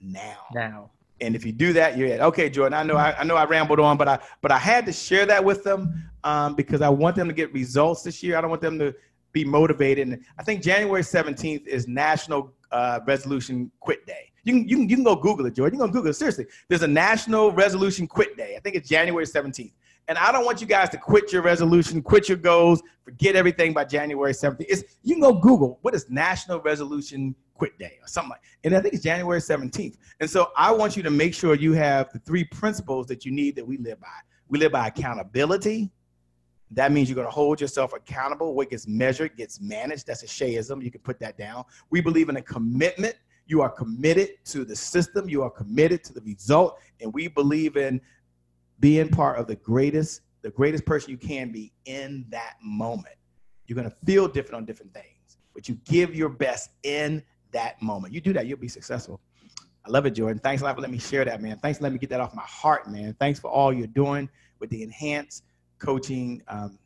Now. 0.00 0.46
Now. 0.52 0.90
And 1.20 1.34
if 1.34 1.46
you 1.46 1.52
do 1.52 1.72
that, 1.72 1.96
you're 1.96 2.12
at 2.12 2.20
okay, 2.20 2.50
Jordan. 2.50 2.74
I 2.74 2.82
know 2.82 2.96
I, 2.96 3.18
I 3.18 3.24
know 3.24 3.36
I 3.36 3.44
rambled 3.44 3.80
on, 3.80 3.96
but 3.96 4.06
I 4.06 4.18
but 4.42 4.52
I 4.52 4.58
had 4.58 4.84
to 4.84 4.92
share 4.92 5.24
that 5.24 5.42
with 5.42 5.64
them 5.64 6.10
um, 6.24 6.54
because 6.54 6.82
I 6.82 6.90
want 6.90 7.16
them 7.16 7.26
to 7.26 7.32
get 7.32 7.50
results 7.54 8.02
this 8.02 8.22
year. 8.22 8.36
I 8.36 8.42
don't 8.42 8.50
want 8.50 8.60
them 8.60 8.78
to 8.80 8.94
be 9.32 9.44
motivated. 9.44 10.08
And 10.08 10.24
I 10.38 10.42
think 10.42 10.62
January 10.62 11.02
17th 11.02 11.66
is 11.66 11.88
National 11.88 12.52
uh, 12.70 13.00
Resolution 13.06 13.70
Quit 13.80 14.06
Day. 14.06 14.30
You 14.46 14.52
can, 14.52 14.68
you 14.68 14.76
can, 14.76 14.88
you 14.88 14.96
can 14.96 15.04
go 15.04 15.16
Google 15.16 15.46
it, 15.46 15.54
George. 15.54 15.72
You 15.72 15.78
can 15.78 15.88
go 15.88 15.92
Google 15.92 16.10
it. 16.10 16.14
Seriously, 16.14 16.46
there's 16.68 16.82
a 16.82 16.88
National 16.88 17.50
Resolution 17.50 18.06
Quit 18.06 18.36
Day. 18.36 18.54
I 18.56 18.60
think 18.60 18.76
it's 18.76 18.88
January 18.88 19.26
17th. 19.26 19.72
And 20.06 20.16
I 20.16 20.30
don't 20.30 20.44
want 20.44 20.60
you 20.60 20.68
guys 20.68 20.88
to 20.90 20.98
quit 20.98 21.32
your 21.32 21.42
resolution, 21.42 22.00
quit 22.00 22.28
your 22.28 22.38
goals, 22.38 22.80
forget 23.02 23.34
everything 23.34 23.72
by 23.72 23.84
January 23.84 24.32
17th. 24.32 24.66
It's, 24.68 24.84
you 25.02 25.16
can 25.16 25.20
go 25.20 25.32
Google 25.32 25.80
what 25.82 25.96
is 25.96 26.08
National 26.08 26.60
Resolution 26.60 27.34
Quit 27.54 27.76
Day 27.76 27.98
or 28.00 28.06
something 28.06 28.30
like 28.30 28.40
And 28.62 28.76
I 28.76 28.80
think 28.80 28.94
it's 28.94 29.02
January 29.02 29.40
17th. 29.40 29.96
And 30.20 30.30
so 30.30 30.52
I 30.56 30.70
want 30.70 30.96
you 30.96 31.02
to 31.02 31.10
make 31.10 31.34
sure 31.34 31.56
you 31.56 31.72
have 31.72 32.12
the 32.12 32.20
three 32.20 32.44
principles 32.44 33.08
that 33.08 33.24
you 33.24 33.32
need 33.32 33.56
that 33.56 33.66
we 33.66 33.78
live 33.78 34.00
by. 34.00 34.06
We 34.48 34.60
live 34.60 34.70
by 34.70 34.86
accountability. 34.86 35.90
That 36.70 36.92
means 36.92 37.08
you're 37.08 37.16
going 37.16 37.26
to 37.26 37.32
hold 37.32 37.60
yourself 37.60 37.92
accountable. 37.92 38.54
What 38.54 38.70
gets 38.70 38.86
measured 38.86 39.36
gets 39.36 39.60
managed. 39.60 40.06
That's 40.06 40.22
a 40.22 40.26
Cheism. 40.26 40.84
You 40.84 40.90
can 40.92 41.00
put 41.00 41.18
that 41.18 41.36
down. 41.36 41.64
We 41.90 42.00
believe 42.00 42.28
in 42.28 42.36
a 42.36 42.42
commitment. 42.42 43.16
You 43.46 43.62
are 43.62 43.70
committed 43.70 44.30
to 44.46 44.64
the 44.64 44.76
system, 44.76 45.28
you 45.28 45.42
are 45.42 45.50
committed 45.50 46.02
to 46.04 46.12
the 46.12 46.20
result, 46.22 46.78
and 47.00 47.12
we 47.12 47.28
believe 47.28 47.76
in 47.76 48.00
being 48.80 49.08
part 49.08 49.38
of 49.38 49.46
the 49.46 49.56
greatest, 49.56 50.22
the 50.42 50.50
greatest 50.50 50.84
person 50.84 51.10
you 51.10 51.16
can 51.16 51.52
be 51.52 51.72
in 51.84 52.26
that 52.30 52.54
moment. 52.62 53.14
You're 53.66 53.76
gonna 53.76 53.94
feel 54.04 54.28
different 54.28 54.56
on 54.56 54.64
different 54.64 54.92
things, 54.92 55.38
but 55.54 55.68
you 55.68 55.78
give 55.84 56.14
your 56.14 56.28
best 56.28 56.70
in 56.82 57.22
that 57.52 57.80
moment. 57.80 58.12
You 58.12 58.20
do 58.20 58.32
that, 58.32 58.46
you'll 58.46 58.58
be 58.58 58.68
successful. 58.68 59.20
I 59.86 59.90
love 59.90 60.04
it, 60.04 60.10
Jordan. 60.10 60.40
Thanks 60.40 60.62
a 60.62 60.64
lot 60.64 60.74
for 60.74 60.80
letting 60.80 60.92
me 60.92 60.98
share 60.98 61.24
that, 61.24 61.40
man. 61.40 61.58
Thanks 61.58 61.78
for 61.78 61.84
letting 61.84 61.94
me 61.94 62.00
get 62.00 62.10
that 62.10 62.20
off 62.20 62.34
my 62.34 62.42
heart, 62.42 62.90
man. 62.90 63.14
Thanks 63.20 63.38
for 63.38 63.48
all 63.48 63.72
you're 63.72 63.86
doing 63.86 64.28
with 64.58 64.68
the 64.70 64.82
Enhanced 64.82 65.44
Coaching 65.78 66.42
um, 66.48 66.78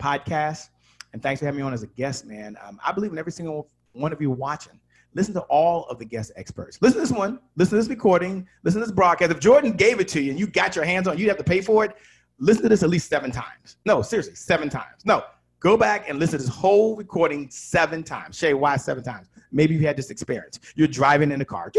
podcast. 0.00 0.70
And 1.12 1.22
thanks 1.22 1.38
for 1.38 1.46
having 1.46 1.60
me 1.60 1.64
on 1.64 1.72
as 1.72 1.84
a 1.84 1.86
guest, 1.86 2.26
man. 2.26 2.56
Um, 2.64 2.80
I 2.84 2.90
believe 2.90 3.12
in 3.12 3.18
every 3.18 3.30
single 3.30 3.68
one 3.92 4.12
of 4.12 4.20
you 4.20 4.30
watching. 4.30 4.80
Listen 5.18 5.34
to 5.34 5.40
all 5.40 5.84
of 5.86 5.98
the 5.98 6.04
guest 6.04 6.30
experts. 6.36 6.78
Listen 6.80 6.98
to 6.98 7.00
this 7.00 7.10
one. 7.10 7.40
Listen 7.56 7.72
to 7.72 7.82
this 7.82 7.88
recording. 7.88 8.46
Listen 8.62 8.80
to 8.80 8.86
this 8.86 8.94
broadcast. 8.94 9.32
If 9.32 9.40
Jordan 9.40 9.72
gave 9.72 9.98
it 9.98 10.06
to 10.10 10.22
you 10.22 10.30
and 10.30 10.38
you 10.38 10.46
got 10.46 10.76
your 10.76 10.84
hands 10.84 11.08
on 11.08 11.14
it, 11.14 11.18
you'd 11.18 11.26
have 11.26 11.38
to 11.38 11.42
pay 11.42 11.60
for 11.60 11.84
it. 11.84 11.96
Listen 12.38 12.62
to 12.62 12.68
this 12.68 12.84
at 12.84 12.88
least 12.88 13.08
seven 13.08 13.32
times. 13.32 13.78
No, 13.84 14.00
seriously, 14.00 14.36
seven 14.36 14.68
times. 14.68 15.04
No, 15.04 15.24
go 15.58 15.76
back 15.76 16.08
and 16.08 16.20
listen 16.20 16.38
to 16.38 16.44
this 16.44 16.54
whole 16.54 16.94
recording 16.94 17.50
seven 17.50 18.04
times. 18.04 18.38
Che, 18.38 18.54
why 18.54 18.76
seven 18.76 19.02
times? 19.02 19.28
Maybe 19.50 19.74
you 19.74 19.80
had 19.80 19.96
this 19.96 20.10
experience. 20.10 20.60
You're 20.76 20.86
driving 20.86 21.32
in 21.32 21.40
the 21.40 21.44
car, 21.44 21.72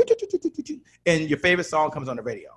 and 1.05 1.29
your 1.29 1.39
favorite 1.39 1.63
song 1.63 1.91
comes 1.91 2.09
on 2.09 2.17
the 2.17 2.21
radio, 2.21 2.49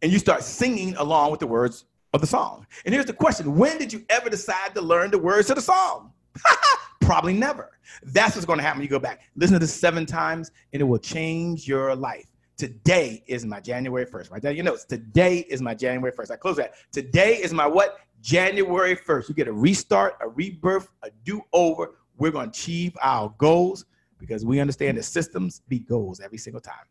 and 0.00 0.10
you 0.10 0.18
start 0.18 0.42
singing 0.42 0.96
along 0.96 1.30
with 1.30 1.40
the 1.40 1.46
words 1.46 1.84
of 2.14 2.22
the 2.22 2.26
song. 2.26 2.66
And 2.86 2.94
here's 2.94 3.04
the 3.04 3.12
question 3.12 3.54
When 3.54 3.76
did 3.76 3.92
you 3.92 4.02
ever 4.08 4.30
decide 4.30 4.74
to 4.76 4.80
learn 4.80 5.10
the 5.10 5.18
words 5.18 5.48
to 5.48 5.54
the 5.54 5.60
song? 5.60 6.14
Probably 7.00 7.34
never. 7.34 7.70
That's 8.04 8.34
what's 8.34 8.46
going 8.46 8.58
to 8.58 8.62
happen 8.62 8.78
when 8.78 8.84
you 8.84 8.90
go 8.90 8.98
back. 8.98 9.22
Listen 9.36 9.54
to 9.54 9.58
this 9.58 9.74
seven 9.74 10.06
times, 10.06 10.50
and 10.72 10.80
it 10.80 10.84
will 10.84 10.98
change 10.98 11.66
your 11.66 11.94
life. 11.94 12.26
Today 12.56 13.24
is 13.26 13.44
my 13.44 13.60
January 13.60 14.06
1st. 14.06 14.30
Right 14.30 14.42
there, 14.42 14.52
you 14.52 14.62
know, 14.62 14.76
today 14.88 15.38
is 15.48 15.60
my 15.60 15.74
January 15.74 16.12
1st. 16.12 16.30
I 16.30 16.36
close 16.36 16.56
that. 16.56 16.74
Today 16.92 17.36
is 17.36 17.52
my 17.52 17.66
what? 17.66 17.98
January 18.20 18.94
1st. 18.94 19.28
You 19.28 19.34
get 19.34 19.48
a 19.48 19.52
restart, 19.52 20.16
a 20.20 20.28
rebirth, 20.28 20.88
a 21.02 21.10
do 21.24 21.42
over. 21.52 21.96
We're 22.18 22.30
going 22.30 22.50
to 22.50 22.50
achieve 22.50 22.96
our 23.02 23.34
goals 23.38 23.84
because 24.18 24.44
we 24.44 24.60
understand 24.60 24.96
that 24.98 25.02
systems 25.02 25.62
beat 25.68 25.88
goals 25.88 26.20
every 26.20 26.38
single 26.38 26.60
time. 26.60 26.84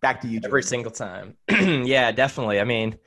Back 0.00 0.20
to 0.22 0.28
you. 0.28 0.40
Every 0.44 0.62
single 0.62 0.90
time. 0.90 1.36
yeah, 1.48 2.10
definitely. 2.10 2.58
I 2.58 2.64
mean, 2.64 2.98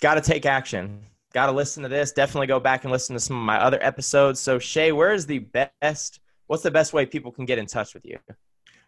got 0.00 0.14
to 0.14 0.20
take 0.20 0.46
action 0.46 1.04
got 1.36 1.46
to 1.46 1.52
listen 1.52 1.82
to 1.82 1.88
this. 1.90 2.12
Definitely 2.12 2.46
go 2.46 2.58
back 2.58 2.84
and 2.84 2.90
listen 2.90 3.12
to 3.12 3.20
some 3.20 3.36
of 3.36 3.42
my 3.42 3.60
other 3.60 3.78
episodes. 3.82 4.40
So, 4.40 4.58
Che, 4.58 4.92
where 4.92 5.12
is 5.12 5.26
the 5.26 5.40
best? 5.40 6.20
What's 6.46 6.62
the 6.62 6.70
best 6.70 6.94
way 6.94 7.04
people 7.04 7.30
can 7.30 7.44
get 7.44 7.58
in 7.58 7.66
touch 7.66 7.92
with 7.92 8.06
you? 8.06 8.18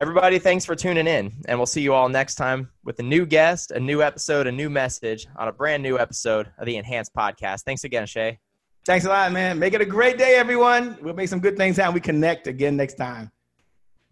everybody, 0.00 0.40
thanks 0.40 0.64
for 0.64 0.74
tuning 0.74 1.06
in. 1.06 1.32
And 1.46 1.58
we'll 1.60 1.66
see 1.66 1.80
you 1.80 1.94
all 1.94 2.08
next 2.08 2.34
time 2.34 2.70
with 2.84 2.98
a 2.98 3.04
new 3.04 3.24
guest, 3.24 3.70
a 3.70 3.78
new 3.78 4.02
episode, 4.02 4.48
a 4.48 4.52
new 4.52 4.68
message 4.68 5.28
on 5.36 5.46
a 5.46 5.52
brand 5.52 5.80
new 5.84 5.96
episode 5.96 6.50
of 6.58 6.66
the 6.66 6.76
Enhanced 6.76 7.14
Podcast. 7.14 7.62
Thanks 7.62 7.84
again, 7.84 8.04
Che. 8.04 8.40
Thanks 8.84 9.04
a 9.04 9.08
lot, 9.08 9.30
man. 9.30 9.60
Make 9.60 9.74
it 9.74 9.80
a 9.80 9.86
great 9.86 10.18
day, 10.18 10.34
everyone. 10.34 10.98
We'll 11.00 11.14
make 11.14 11.28
some 11.28 11.40
good 11.40 11.56
things 11.56 11.76
happen. 11.76 11.94
We 11.94 12.00
connect 12.00 12.48
again 12.48 12.76
next 12.76 12.94
time. 12.94 13.30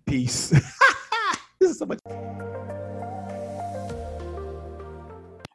Peace. 0.06 0.50
this 1.58 1.70
is 1.70 1.78
so 1.78 1.86
much. 1.86 1.98